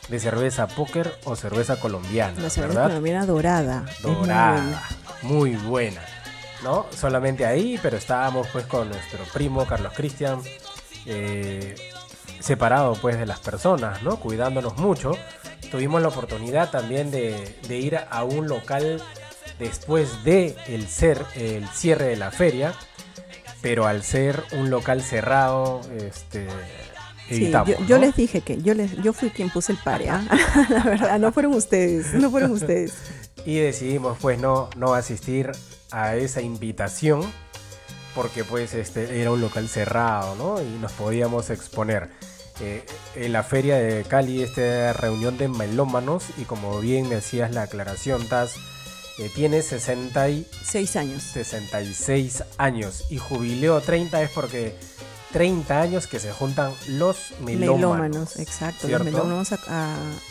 [0.08, 2.40] de cerveza póker o cerveza colombiana.
[2.40, 2.88] La cerveza ¿verdad?
[2.88, 3.84] colombiana dorada.
[4.02, 4.82] muy dorada, buena.
[5.22, 6.02] muy buena,
[6.62, 6.86] ¿no?
[6.96, 10.40] Solamente ahí, pero estábamos pues con nuestro primo Carlos Cristian,
[11.06, 11.74] eh,
[12.40, 14.20] separado pues de las personas, ¿no?
[14.20, 15.12] Cuidándonos mucho.
[15.70, 19.02] Tuvimos la oportunidad también de, de ir a un local
[19.58, 22.72] después de el, ser, el cierre de la feria,
[23.60, 26.46] pero al ser un local cerrado, este...
[27.28, 28.06] Sí, evitamos, yo, yo ¿no?
[28.06, 30.24] les dije que yo les yo fui quien puse el pare, ¿ah?
[30.70, 32.94] la verdad, no fueron ustedes, no fueron ustedes.
[33.44, 35.52] Y decidimos pues no, no asistir
[35.90, 37.20] a esa invitación
[38.14, 40.60] porque pues este era un local cerrado, ¿no?
[40.60, 42.10] Y nos podíamos exponer.
[42.60, 47.62] Eh, en la feria de Cali, esta reunión de melómanos, y como bien decías la
[47.62, 48.56] aclaración, Taz,
[49.18, 51.22] eh, tiene 66 años.
[51.22, 53.04] 66 años.
[53.10, 54.76] Y jubileo 30 es porque
[55.32, 57.76] 30 años que se juntan los melómanos.
[57.76, 59.04] Melómanos, exacto, ¿cierto?
[59.04, 59.58] los melómanos a,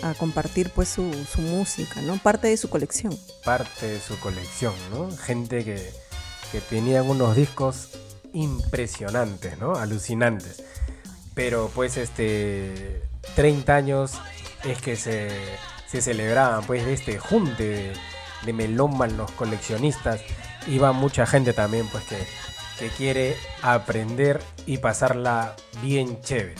[0.04, 2.18] a- a compartir pues su, su música, ¿no?
[2.18, 3.18] Parte de su colección.
[3.44, 5.16] parte de su colección, ¿no?
[5.18, 5.92] Gente que,
[6.52, 7.90] que tenían unos discos
[8.34, 9.76] impresionantes, ¿no?
[9.76, 10.64] Alucinantes.
[11.34, 13.04] Pero pues este
[13.36, 14.14] 30 años
[14.64, 15.30] es que se,
[15.88, 17.94] se celebraban pues de este junte de,
[18.48, 20.22] de melómanos coleccionistas.
[20.68, 22.18] Iba mucha gente también pues que,
[22.80, 26.56] que quiere aprender y pasarla bien chévere.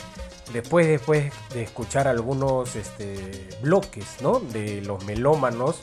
[0.52, 4.38] Después, después de escuchar algunos este, bloques ¿no?
[4.38, 5.76] de los melómanos,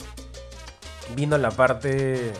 [1.14, 2.32] vino la parte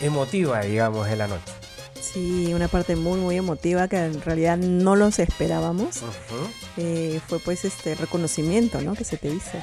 [0.00, 1.52] emotiva, digamos, de la noche.
[2.00, 6.00] Sí, una parte muy muy emotiva que en realidad no los esperábamos.
[6.76, 8.94] Eh, fue pues este reconocimiento, ¿no?
[8.94, 9.58] Que se te hizo.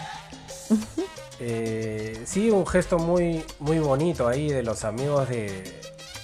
[1.39, 5.63] Eh, sí, un gesto muy, muy bonito ahí de los amigos de,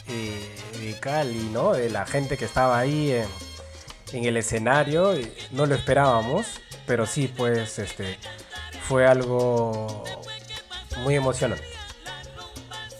[0.07, 1.73] eh, de Cali, ¿no?
[1.73, 3.27] De la gente que estaba ahí en,
[4.13, 5.13] en el escenario.
[5.51, 6.47] No lo esperábamos,
[6.85, 8.17] pero sí, pues, este,
[8.87, 10.03] fue algo
[11.03, 11.63] muy emocionante.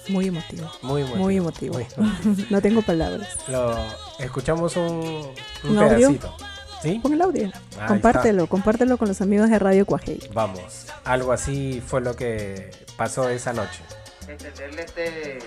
[0.08, 0.72] Muy emotivo.
[0.82, 1.24] Muy emotivo.
[1.24, 1.74] Muy emotivo.
[1.74, 2.46] Muy emotivo.
[2.50, 3.38] no tengo palabras.
[3.48, 3.76] Lo,
[4.20, 5.32] escuchamos un,
[5.64, 6.20] un, ¿Un audio?
[6.86, 7.00] ¿Sí?
[7.02, 7.52] Pon el audio.
[7.80, 10.20] Ahí compártelo, compártelo con los amigos de Radio Cuajei.
[10.34, 13.82] Vamos, algo así fue lo que pasó esa noche.
[14.28, 15.40] extenderle este,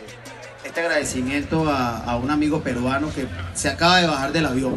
[0.65, 4.77] este agradecimiento a, a un amigo peruano que se acaba de bajar del avión.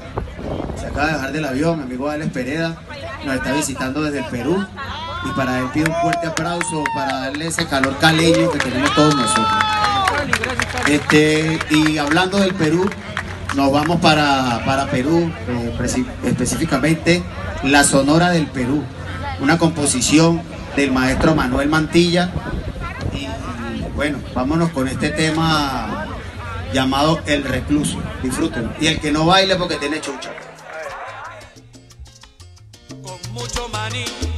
[0.80, 2.82] Se acaba de bajar del avión, mi amigo Alex Pereda,
[3.26, 4.64] nos está visitando desde el Perú.
[5.24, 9.16] Y para él pido un fuerte aplauso para darle ese calor caleño que tenemos todos
[9.16, 9.48] nosotros.
[10.88, 12.90] Este, y hablando del Perú,
[13.56, 15.78] nos vamos para, para Perú, eh,
[16.26, 17.24] específicamente
[17.64, 18.84] la Sonora del Perú,
[19.42, 20.42] una composición
[20.76, 22.32] del maestro Manuel Mantilla.
[23.14, 23.28] Y
[23.96, 26.08] bueno, vámonos con este tema
[26.74, 28.02] llamado El Recluso.
[28.24, 28.72] Disfrútenlo.
[28.80, 30.32] Y el que no baile porque tiene chucha.
[33.34, 34.31] mucho maní.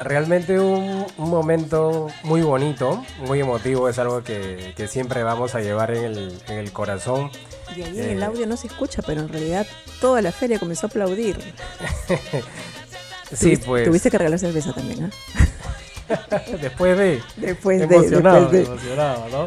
[0.00, 5.60] Realmente un, un momento muy bonito, muy emotivo, es algo que, que siempre vamos a
[5.60, 7.30] llevar en el, en el corazón.
[7.76, 9.66] Y ahí Eh, el audio no se escucha, pero en realidad
[10.00, 11.38] toda la feria comenzó a aplaudir.
[13.30, 13.84] Sí, Tuviste- pues.
[13.84, 16.40] Tuviste que regalar cerveza también, ¿ah?
[16.62, 17.20] después de.
[17.36, 19.46] Después de- emocionado, después de- emocionado, ¿no?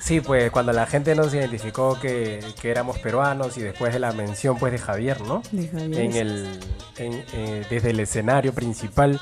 [0.00, 4.12] Sí, pues cuando la gente nos identificó que, que éramos peruanos y después de la
[4.12, 5.42] mención pues de Javier, ¿no?
[5.50, 6.00] De Javier.
[6.00, 6.60] En el,
[6.98, 9.20] en, eh, desde el escenario principal,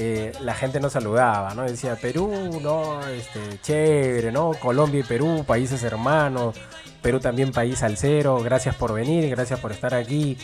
[0.00, 1.64] eh, la gente nos saludaba, ¿no?
[1.64, 3.04] Decía Perú, ¿no?
[3.08, 4.52] Este, chévere, ¿no?
[4.60, 6.56] Colombia y Perú, países hermanos.
[7.02, 8.38] Perú también país al cero.
[8.42, 10.38] Gracias por venir, gracias por estar aquí.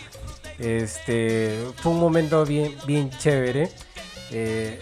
[0.58, 3.70] Este, fue un momento bien, bien chévere.
[4.32, 4.80] eh,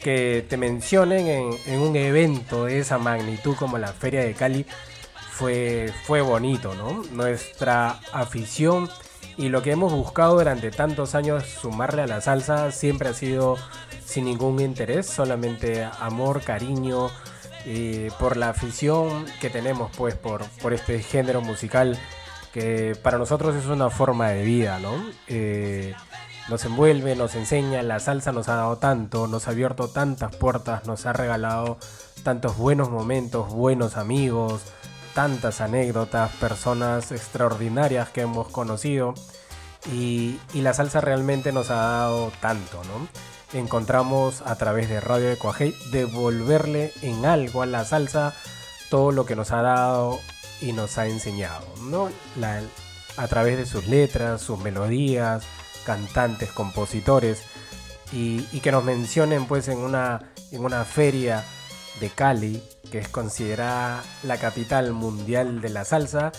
[0.00, 4.64] que te mencionen en, en un evento de esa magnitud como la Feria de Cali
[5.32, 7.02] fue, fue bonito, ¿no?
[7.12, 8.88] Nuestra afición
[9.36, 13.56] y lo que hemos buscado durante tantos años sumarle a la salsa siempre ha sido
[14.06, 17.10] sin ningún interés, solamente amor, cariño,
[17.66, 21.98] eh, por la afición que tenemos pues por, por este género musical
[22.52, 24.94] que para nosotros es una forma de vida, ¿no?
[25.26, 25.92] Eh,
[26.48, 30.86] nos envuelve, nos enseña, la salsa nos ha dado tanto, nos ha abierto tantas puertas,
[30.86, 31.76] nos ha regalado
[32.22, 34.62] tantos buenos momentos, buenos amigos,
[35.12, 39.12] tantas anécdotas, personas extraordinarias que hemos conocido
[39.92, 43.08] y, y la salsa realmente nos ha dado tanto, ¿no?
[43.52, 48.34] Encontramos a través de Radio de Cuajei devolverle en algo a la salsa
[48.90, 50.18] todo lo que nos ha dado
[50.60, 52.10] y nos ha enseñado, ¿no?
[53.16, 55.44] A través de sus letras, sus melodías,
[55.84, 57.42] cantantes, compositores
[58.12, 61.44] y, y que nos mencionen pues en una, en una feria
[62.00, 66.32] de Cali que es considerada la capital mundial de la salsa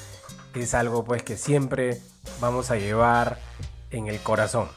[0.62, 2.02] es algo pues que siempre
[2.40, 3.40] vamos a llevar
[3.92, 4.68] en el corazón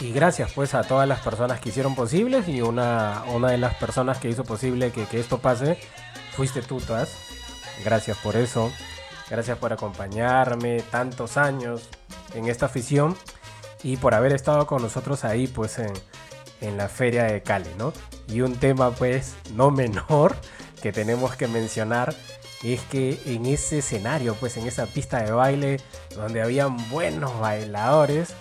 [0.00, 3.74] y gracias pues a todas las personas que hicieron posibles y una, una de las
[3.74, 5.78] personas que hizo posible que, que esto pase
[6.32, 7.16] fuiste tú Taz
[7.84, 8.72] gracias por eso
[9.30, 11.88] gracias por acompañarme tantos años
[12.34, 13.16] en esta afición
[13.82, 15.92] y por haber estado con nosotros ahí pues en,
[16.60, 17.92] en la feria de Cali, ¿no?
[18.28, 20.34] Y un tema pues no menor
[20.82, 22.14] que tenemos que mencionar
[22.62, 25.80] es que en ese escenario, pues en esa pista de baile
[26.16, 28.34] donde habían buenos bailadores,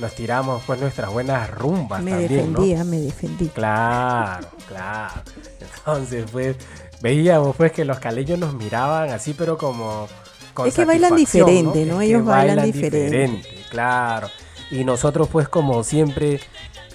[0.00, 2.84] nos tiramos pues nuestras buenas rumbas Me también, ¿no?
[2.84, 3.48] me defendí.
[3.48, 5.22] Claro, claro.
[5.60, 6.56] Entonces, pues,
[7.02, 10.08] veíamos pues que los caleños nos miraban así, pero como
[10.54, 11.98] con Es que bailan diferente, ¿no?
[11.98, 13.42] Que Ellos bailan diferente.
[13.70, 14.28] Claro.
[14.70, 16.40] Y nosotros, pues, como siempre,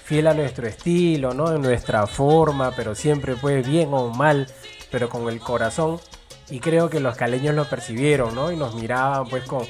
[0.02, 1.54] fiel a nuestro estilo, ¿no?
[1.54, 4.46] En nuestra forma, pero siempre, pues, bien o mal,
[4.90, 6.00] pero con el corazón.
[6.48, 8.50] Y creo que los caleños lo percibieron, ¿no?
[8.50, 9.64] Y nos miraban, pues, con,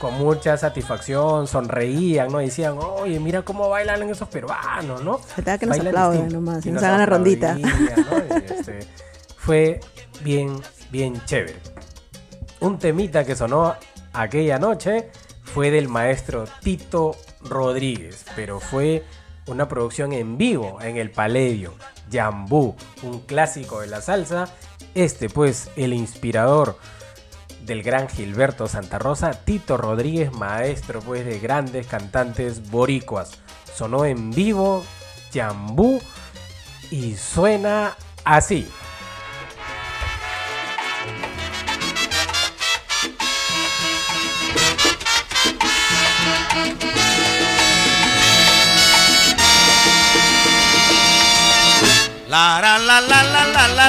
[0.00, 2.38] con mucha satisfacción, sonreían, ¿no?
[2.38, 5.18] Decían, oye, mira cómo bailan esos peruanos, ¿no?
[5.18, 6.34] Faltaba que nos Bailan distinto.
[6.36, 7.58] nomás, Y nos nos hagan la rondita.
[8.46, 8.78] este,
[9.36, 9.80] fue
[10.24, 10.58] bien,
[10.90, 11.60] bien chévere.
[12.60, 13.74] Un temita que sonó
[14.14, 15.10] aquella noche
[15.44, 19.04] fue del maestro Tito Rodríguez, pero fue
[19.48, 21.74] una producción en vivo en el Paledio,
[22.10, 24.48] Jambú, un clásico de la salsa.
[24.94, 26.78] Este pues el inspirador
[27.64, 33.32] del gran Gilberto Santa Rosa, Tito Rodríguez, maestro pues de grandes cantantes boricuas.
[33.74, 34.84] Sonó en vivo
[35.32, 36.00] Jambú
[36.90, 38.66] y suena así.
[52.28, 53.88] La la la la la la la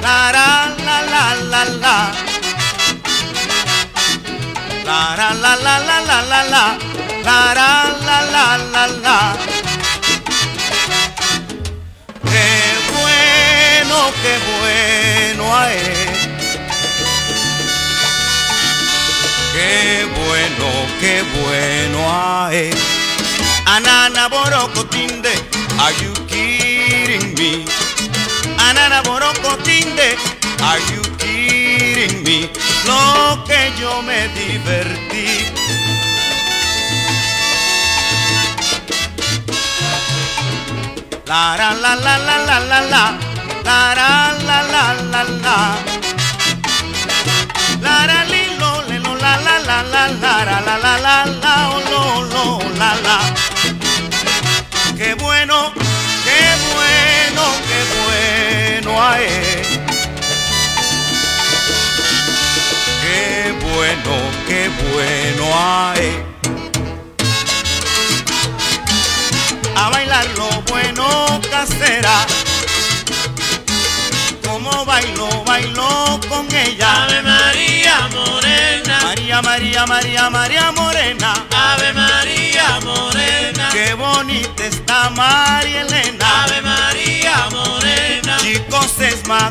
[0.00, 2.27] la la la la la
[4.88, 6.78] la la la la la la la la
[7.22, 7.68] la
[8.06, 9.36] la la la la
[12.32, 12.50] Qué
[12.96, 16.08] bueno, qué bueno es.
[19.52, 20.66] Qué bueno,
[21.00, 22.74] qué bueno es.
[23.66, 25.34] Anana borocotinde,
[25.78, 27.66] are you kidding me?
[28.56, 30.16] Anana borocotinde,
[30.62, 32.67] are you kidding me?
[32.88, 35.28] Lo que yo me divertí.
[41.26, 43.04] La la la la la la la la
[43.68, 44.10] la la
[44.48, 45.52] la la la la
[47.84, 51.16] la la li lo le lo la la la la la la la la la
[51.42, 52.02] la oh, lo
[52.32, 52.44] lo
[52.80, 53.16] la la
[54.96, 55.58] qué bueno
[56.26, 56.42] qué
[56.74, 59.47] bueno qué bueno ae qué
[63.78, 64.14] bueno
[64.48, 66.10] qué bueno ae
[69.76, 72.26] a bailar lo bueno casera.
[74.44, 77.04] Como bailo, bailo con ella.
[77.04, 78.98] Ave María Morena.
[79.04, 81.46] María, María, María, María Morena.
[81.52, 83.68] Ave María Morena.
[83.72, 86.42] Qué bonita está María Elena.
[86.42, 87.87] Ave María Morena.
[88.68, 89.50] Chicos, es más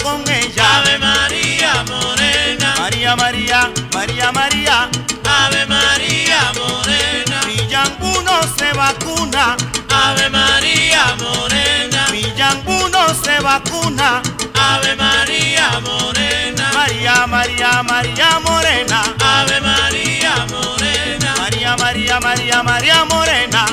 [0.00, 0.78] con ella.
[0.78, 2.74] Ave María Morena.
[2.78, 4.88] María, María, María, María.
[5.24, 7.40] Ave María Morena.
[7.46, 9.56] Millangu no se vacuna.
[9.90, 12.06] Ave María Morena.
[12.12, 14.22] Millangu no se vacuna.
[14.54, 16.70] Ave María Morena.
[16.74, 19.02] María, María, María Morena.
[19.18, 21.34] Ave María Morena.
[21.38, 23.66] María, María, María, María Morena.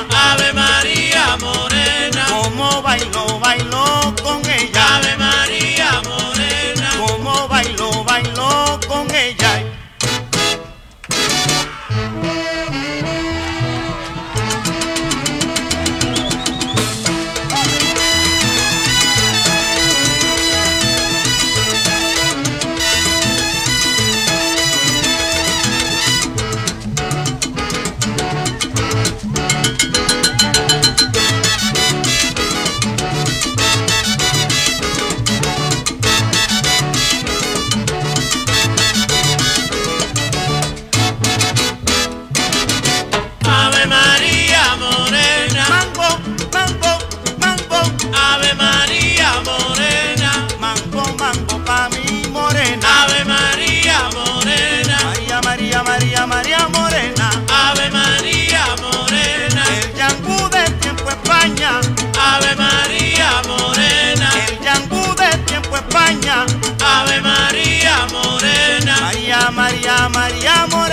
[65.98, 69.00] Ave María Morena.
[69.00, 70.85] María, María, María Morena.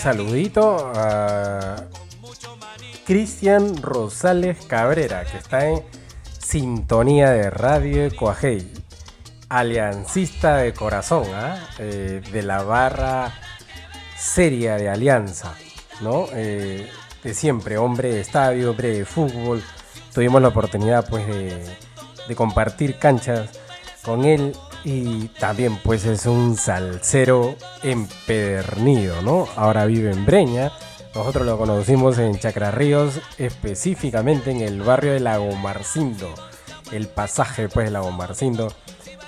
[0.00, 1.76] Saludito a
[3.04, 5.82] Cristian Rosales Cabrera, que está en
[6.38, 8.72] sintonía de Radio Coajei,
[9.50, 11.58] aliancista de corazón, ¿ah?
[11.78, 13.34] Eh, de la barra
[14.16, 15.54] seria de Alianza,
[16.00, 16.28] ¿no?
[16.32, 16.88] Eh,
[17.22, 19.62] de siempre, hombre de estadio, hombre de fútbol.
[20.14, 21.62] Tuvimos la oportunidad, pues, de,
[22.26, 23.50] de compartir canchas
[24.02, 24.54] con él
[24.84, 29.48] y también, pues, es un salsero empedernido, ¿no?
[29.56, 30.72] Ahora vive en Breña.
[31.14, 36.32] Nosotros lo conocimos en Chacra Ríos, específicamente en el barrio de Lago Marcindo.
[36.92, 38.72] El pasaje, pues, de Lago Marcindo.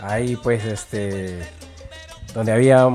[0.02, 1.48] Ahí pues este
[2.34, 2.88] donde había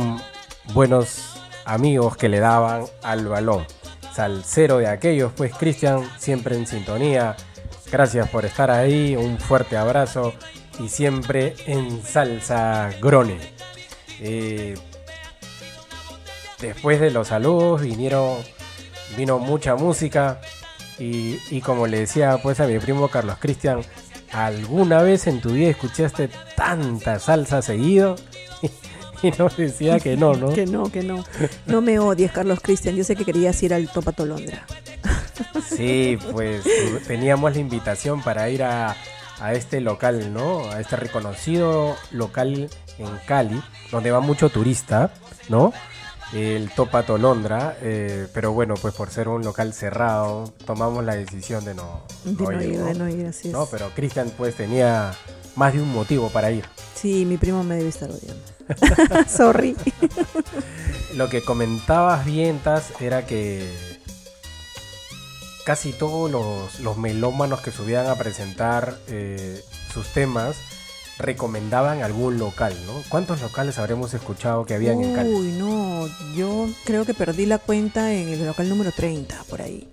[0.74, 3.66] buenos amigos que le daban al balón.
[4.14, 7.36] Salcero de aquellos, pues Cristian, siempre en sintonía.
[7.92, 10.34] Gracias por estar ahí, un fuerte abrazo
[10.80, 13.38] y siempre en salsa grone.
[14.20, 14.76] Eh,
[16.60, 18.38] después de los saludos vinieron,
[19.16, 20.42] vino mucha música
[21.00, 23.82] y, y como le decía pues a mi primo Carlos Cristian,
[24.32, 28.16] ¿alguna vez en tu vida escuchaste tanta salsa seguido?
[29.24, 30.54] Y no decía que no, ¿no?
[30.54, 31.24] que no, que no.
[31.66, 32.96] No me odies, Carlos Cristian.
[32.96, 34.68] Yo sé que querías ir al Topa Tolondra.
[35.68, 36.64] Sí, pues
[37.08, 38.96] teníamos la invitación para ir a,
[39.40, 40.70] a este local, ¿no?
[40.72, 43.62] A este reconocido local en Cali,
[43.92, 45.12] donde va mucho turista,
[45.50, 45.74] ¿no?
[46.34, 51.64] El Topa Tolondra, eh, pero bueno, pues por ser un local cerrado, tomamos la decisión
[51.64, 53.54] de no, De no ir, de no ir, así es.
[53.54, 55.14] No, pero Cristian pues tenía
[55.56, 56.66] más de un motivo para ir.
[56.96, 58.44] Sí, mi primo me debe estar odiando.
[59.30, 59.76] Sorry.
[61.16, 63.97] Lo que comentabas bien, Taz, era que
[65.68, 69.62] casi todos los, los melómanos que subían a presentar eh,
[69.94, 70.56] sus temas
[71.18, 73.04] recomendaban algún local, ¿no?
[73.10, 75.30] ¿Cuántos locales habremos escuchado que habían en Cali?
[75.30, 79.90] Uy, no, yo creo que perdí la cuenta en el local número 30, por ahí.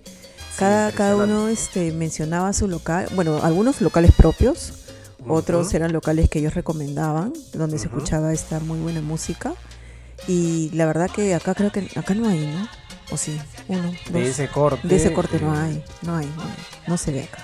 [0.57, 4.71] Cada, cada uno este, mencionaba su local, bueno, algunos locales propios,
[5.27, 9.53] otros eran locales que ellos recomendaban, donde se escuchaba esta muy buena música.
[10.25, 12.65] Y la verdad que acá creo que acá no hay, ¿no?
[13.11, 14.29] O sí, uno, De dos.
[14.29, 16.55] ese corte, De ese corte no hay, no hay, no hay,
[16.87, 17.43] no se ve acá.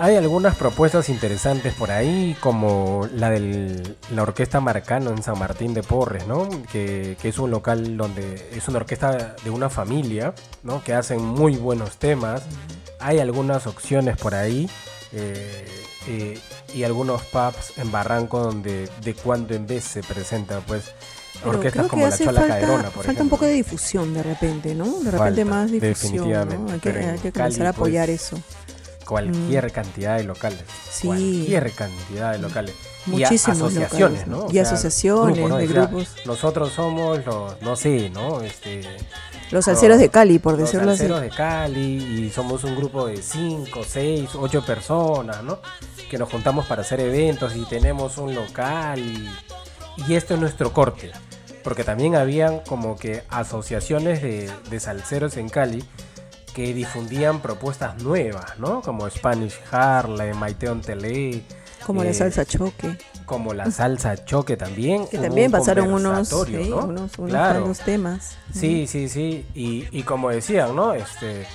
[0.00, 5.74] Hay algunas propuestas interesantes por ahí, como la de la Orquesta Marcano en San Martín
[5.74, 6.48] de Porres, ¿no?
[6.70, 10.84] Que, que es un local donde es una orquesta de una familia, ¿no?
[10.84, 12.42] Que hacen muy buenos temas.
[13.00, 14.70] Hay algunas opciones por ahí
[15.10, 15.66] eh,
[16.06, 16.38] eh,
[16.72, 20.92] y algunos pubs en Barranco donde de cuando en vez se presenta, pues,
[21.44, 23.22] orquestas creo que como la hace Chola falta, por falta ejemplo.
[23.24, 24.84] un poco de difusión de repente, ¿no?
[25.00, 26.72] De repente Falta, más difusión, definitivamente, ¿no?
[26.72, 28.38] Hay que, hay que Cali, comenzar a apoyar pues, eso.
[29.06, 30.60] Cualquier cantidad de locales.
[30.90, 31.06] Sí.
[31.06, 32.74] Cualquier cantidad de locales.
[33.06, 34.52] y a- Muchísimos asociaciones, locales, ¿no?
[34.52, 36.08] Y asociaciones de grupos.
[36.26, 38.42] Nosotros somos los, no sé, ¿no?
[38.42, 38.82] Este,
[39.50, 40.98] Los salseros de Cali, por los decirlo así.
[40.98, 45.58] salseros de Cali y somos un grupo de 5, 6, 8 personas, ¿no?
[46.10, 49.26] Que nos juntamos para hacer eventos y tenemos un local y,
[50.06, 51.12] y esto es nuestro corte.
[51.68, 55.84] Porque también habían como que asociaciones de, de salseros en Cali
[56.54, 58.80] que difundían propuestas nuevas, ¿no?
[58.80, 61.42] Como Spanish Harlem, Maiteon Tele.
[61.84, 62.96] Como la eh, salsa choque.
[63.26, 65.06] Como la salsa choque también.
[65.08, 66.86] Que también un pasaron unos, sí, ¿no?
[66.86, 67.60] unos, unos Claro.
[67.60, 68.38] buenos temas.
[68.50, 69.44] Sí, sí, sí.
[69.54, 70.94] Y, y como decían, ¿no?
[70.94, 71.46] Este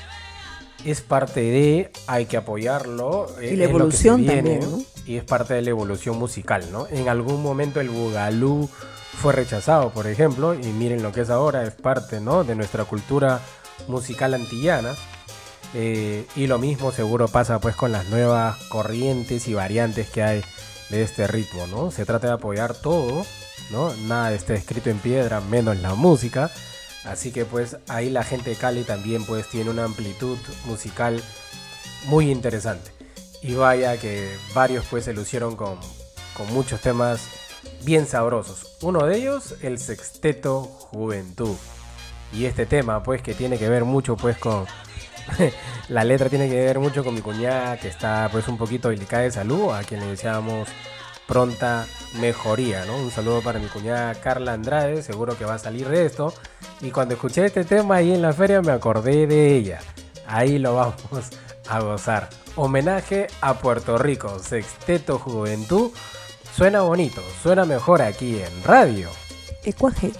[0.85, 3.29] es parte de, hay que apoyarlo.
[3.41, 4.83] eh, Y la que se evolución viene, también, ¿no?
[5.07, 6.85] Y es parte de la evolución musical, ¿no?
[6.91, 8.69] En algún momento el bugalú
[9.17, 12.43] fue rechazado, por ejemplo, y miren lo que es ahora, es parte, ¿no?
[12.43, 13.39] De nuestra cultura
[13.87, 14.93] musical antillana.
[15.73, 20.43] Eh, y lo mismo seguro pasa pues con las nuevas corrientes y variantes que hay
[20.89, 21.89] de este ritmo, ¿no?
[21.89, 23.25] Se trata de apoyar todo,
[23.71, 23.93] ¿no?
[24.07, 26.51] Nada está escrito en piedra, menos la música.
[27.05, 31.21] Así que pues ahí la gente de Cali también pues tiene una amplitud musical
[32.05, 32.91] muy interesante.
[33.41, 35.77] Y vaya que varios pues se lucieron con,
[36.37, 37.21] con muchos temas
[37.83, 38.77] bien sabrosos.
[38.81, 41.55] Uno de ellos, el Sexteto Juventud.
[42.31, 44.65] Y este tema pues que tiene que ver mucho pues con...
[45.89, 49.23] la letra tiene que ver mucho con mi cuñada que está pues un poquito delicada
[49.23, 50.67] de salud, a quien le deseamos
[51.27, 51.87] pronta
[52.19, 52.97] mejoría, ¿no?
[52.97, 56.33] Un saludo para mi cuñada Carla Andrade, seguro que va a salir de esto.
[56.81, 59.79] Y cuando escuché este tema ahí en la feria me acordé de ella.
[60.27, 61.29] Ahí lo vamos
[61.67, 62.29] a gozar.
[62.55, 65.91] Homenaje a Puerto Rico, Sexteto Juventud.
[66.55, 69.09] Suena bonito, suena mejor aquí en radio.
[69.63, 70.11] Ecuaje.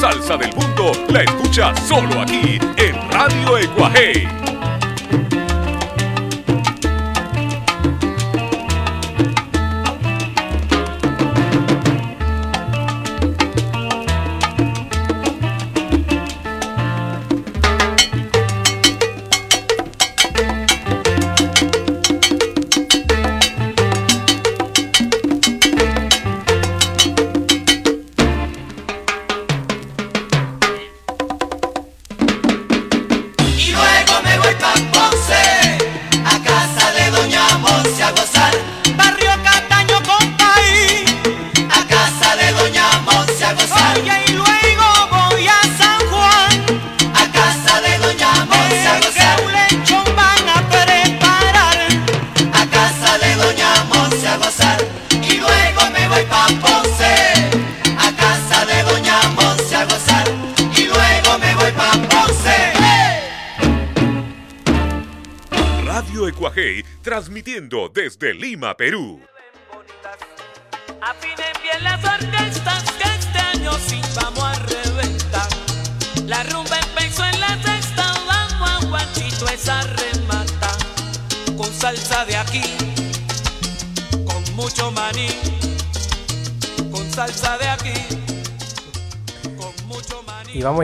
[0.00, 4.41] Salsa del mundo la escucha solo aquí en Radio Ecuaje.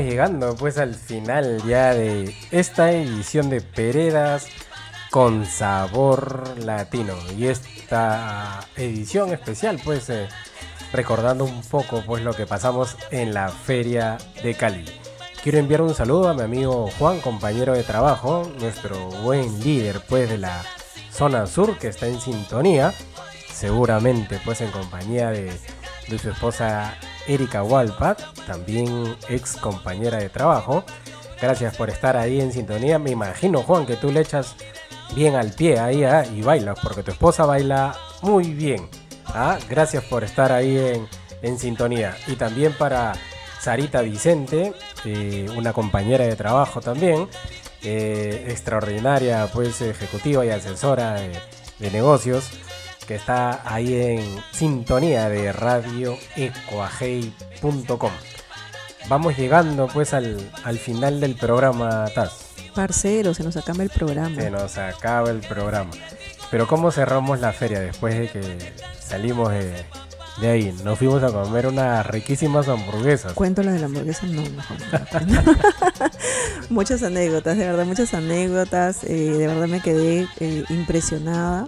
[0.04, 4.46] Llegando pues al final ya de esta edición de Peredas
[5.10, 7.14] con sabor latino.
[7.36, 10.28] Y esta edición especial pues eh,
[10.92, 14.84] recordando un poco pues lo que pasamos en la feria de Cali.
[15.42, 20.28] Quiero enviar un saludo a mi amigo Juan, compañero de trabajo, nuestro buen líder pues
[20.28, 20.62] de la
[21.12, 22.92] zona sur que está en sintonía,
[23.52, 25.50] seguramente pues en compañía de
[26.18, 26.96] su esposa
[27.28, 30.84] Erika Walpat, también ex compañera de trabajo.
[31.40, 32.98] Gracias por estar ahí en sintonía.
[32.98, 34.56] Me imagino, Juan, que tú le echas
[35.14, 38.88] bien al pie ahí ah, y bailas, porque tu esposa baila muy bien.
[39.26, 41.09] Ah, Gracias por estar ahí en,
[41.42, 42.16] en sintonía.
[42.26, 43.12] Y también para
[43.60, 44.72] Sarita Vicente,
[45.05, 47.28] eh, una compañera de trabajo también,
[47.82, 51.32] eh, extraordinaria, pues ejecutiva y asesora de,
[51.78, 52.50] de negocios,
[53.09, 54.22] que está ahí en
[54.52, 58.10] sintonía de radioecoagei.com.
[59.09, 62.48] Vamos llegando pues al, al final del programa Taz.
[62.74, 64.39] Parcero, se nos acaba el programa.
[64.39, 65.93] Se nos acaba el programa.
[66.51, 69.72] Pero ¿cómo cerramos la feria después de que salimos de,
[70.43, 70.76] de ahí?
[70.85, 73.32] Nos fuimos a comer unas riquísimas hamburguesas.
[73.32, 74.76] Cuento la de la hamburguesa, no, mejor
[75.26, 75.43] no.
[76.68, 79.02] muchas anécdotas, de verdad, muchas anécdotas.
[79.05, 81.66] eh, de verdad me quedé eh, impresionada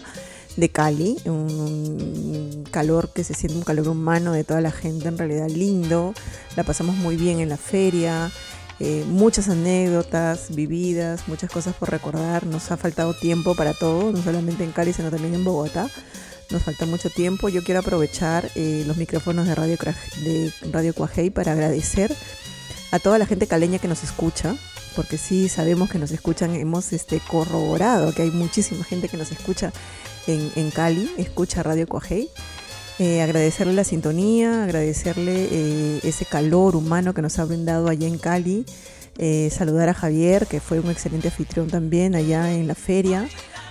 [0.60, 5.18] de Cali, un, calor que se siente un calor humano de toda la gente, en
[5.18, 6.14] realidad lindo.
[6.56, 8.30] La pasamos muy bien en la feria.
[8.78, 12.46] eh, muchas anécdotas vividas, muchas cosas por recordar.
[12.46, 15.90] Nos ha faltado tiempo para todo, no solamente en Cali, sino también en Bogotá.
[16.50, 17.48] Nos falta mucho tiempo.
[17.48, 19.76] Yo quiero aprovechar eh, los micrófonos de Radio,
[20.22, 22.14] de Radio Cuajei para agradecer
[22.90, 24.56] a toda la gente caleña que nos escucha,
[24.96, 29.30] porque sí sabemos que nos escuchan, hemos este, corroborado que hay muchísima gente que nos
[29.30, 29.72] escucha
[30.34, 32.30] en, Cali, escucha Radio Cuajei.
[32.98, 38.18] Eh, agradecerle la sintonía, agradecerle eh, ese calor humano que nos ha brindado allá en
[38.18, 38.66] Cali.
[39.18, 43.28] Eh, saludar a Javier, que fue un excelente anfitrión también allá en la feria.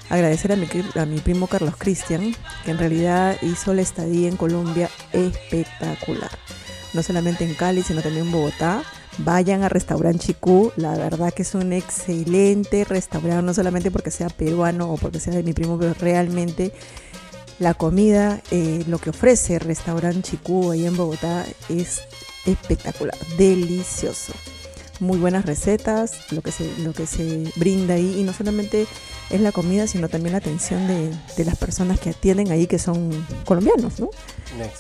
[0.10, 6.31] Agradecer a mi primo Carlos Cristian, que en realidad hizo la estadía en Colombia espectacular.
[6.94, 8.84] No solamente en Cali, sino también en Bogotá.
[9.18, 14.30] Vayan a Restaurant Chicú, la verdad que es un excelente restaurante, no solamente porque sea
[14.30, 16.72] peruano o porque sea de mi primo, pero realmente
[17.60, 22.02] La comida, eh, lo que ofrece el restaurante Chicú ahí en Bogotá es
[22.45, 24.31] espectacular, delicioso.
[25.02, 28.88] Muy buenas recetas, lo que se, lo que se brinda ahí, y no solamente
[29.30, 32.80] es la comida, sino también la atención de, de las personas que atienden ahí, que
[32.80, 34.10] son colombianos, ¿no?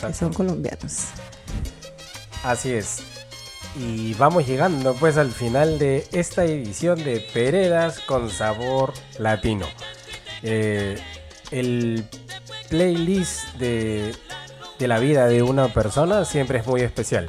[0.07, 1.07] Que son colombianos.
[2.43, 2.99] Así es.
[3.81, 9.65] Y vamos llegando pues al final de esta edición de Peredas con sabor latino.
[10.43, 10.99] Eh,
[11.49, 12.03] el
[12.67, 14.13] playlist de,
[14.77, 17.27] de la vida de una persona siempre es muy especial.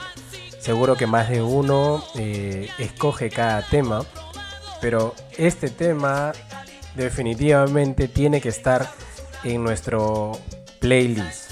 [0.58, 4.04] Seguro que más de uno eh, escoge cada tema,
[4.80, 6.32] pero este tema
[6.96, 8.90] definitivamente tiene que estar
[9.44, 10.32] en nuestro
[10.80, 11.49] playlist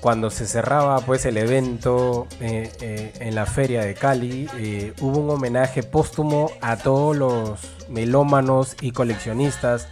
[0.00, 5.18] cuando se cerraba pues el evento eh, eh, en la feria de Cali eh, hubo
[5.18, 9.88] un homenaje póstumo a todos los melómanos y coleccionistas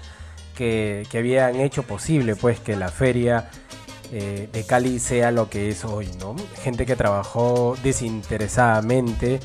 [0.57, 3.51] que, que habían hecho posible pues que la feria
[4.11, 6.35] de Cali sea lo que es hoy, ¿no?
[6.63, 9.39] Gente que trabajó desinteresadamente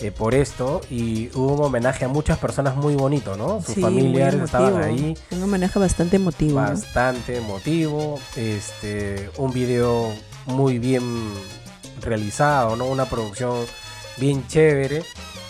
[0.00, 3.60] eh, por esto y hubo un homenaje a muchas personas muy bonito, ¿no?
[3.62, 5.16] Sus Sí, familiares estaban ahí.
[5.30, 6.60] Un homenaje bastante emotivo.
[6.60, 6.68] ¿no?
[6.68, 10.12] Bastante emotivo, este, un video
[10.46, 11.02] muy bien
[12.02, 12.86] realizado, ¿no?
[12.86, 13.54] Una producción
[14.18, 15.02] bien chévere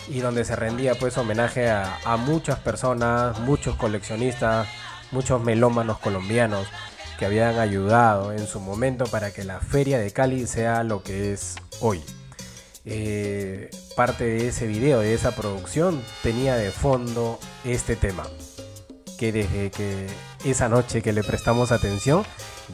[0.09, 4.67] y donde se rendía pues homenaje a, a muchas personas, muchos coleccionistas,
[5.11, 6.67] muchos melómanos colombianos
[7.19, 11.33] que habían ayudado en su momento para que la feria de Cali sea lo que
[11.33, 12.01] es hoy.
[12.89, 18.23] Eh, parte de ese video, de esa producción, tenía de fondo este tema
[19.17, 20.07] que desde que
[20.45, 22.23] esa noche que le prestamos atención,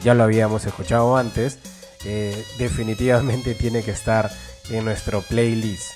[0.04, 1.58] ya lo habíamos escuchado antes,
[2.04, 4.30] eh, definitivamente tiene que estar
[4.70, 5.90] en nuestro playlist.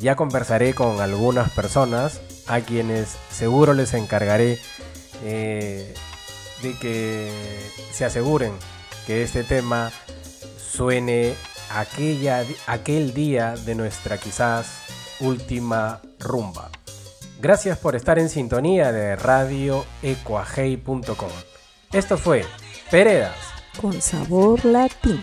[0.00, 4.60] Ya conversaré con algunas personas a quienes seguro les encargaré
[5.24, 5.92] eh,
[6.62, 7.32] de que
[7.92, 8.52] se aseguren
[9.06, 9.90] que este tema
[10.56, 11.34] suene
[11.70, 14.66] aquella, aquel día de nuestra quizás
[15.20, 16.70] última rumba.
[17.40, 21.30] Gracias por estar en sintonía de radioecuajei.com.
[21.92, 22.44] Esto fue
[22.90, 23.34] Peredas.
[23.80, 25.22] Con sabor latino.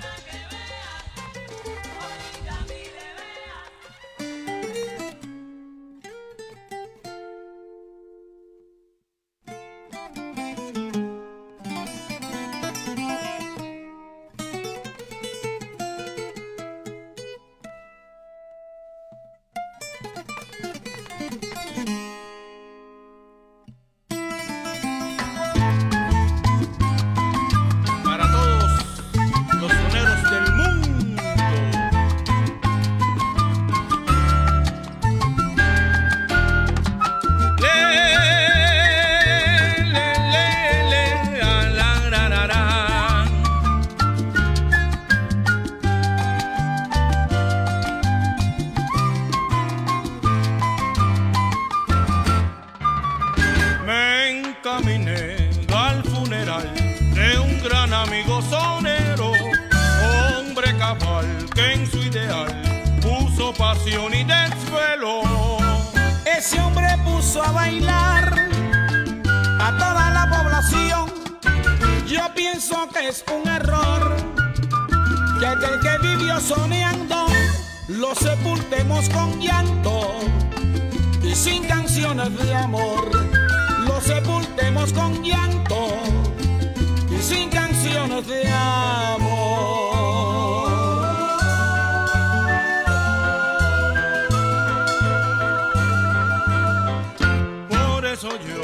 [98.18, 98.64] Eso yo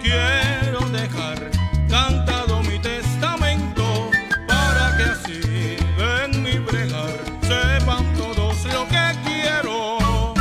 [0.00, 1.50] quiero dejar
[1.90, 4.10] cantado mi testamento
[4.48, 10.32] para que así en mi bregar sepan todos lo que quiero.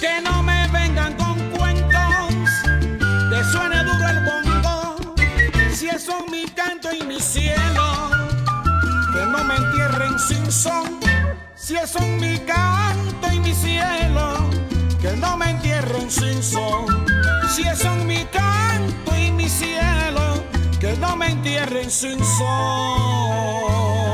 [0.00, 2.34] Que no me vengan con cuentos,
[3.30, 5.14] te suene duro el bongo,
[5.72, 8.10] si eso es mi canto y mi cielo,
[9.14, 10.98] que no me entierren sin son,
[11.54, 14.50] si eso es mi canto y mi cielo,
[15.00, 16.81] que no me entierren sin son,
[18.30, 20.44] canto y mi cielo,
[20.80, 24.11] que no me entierren sin son.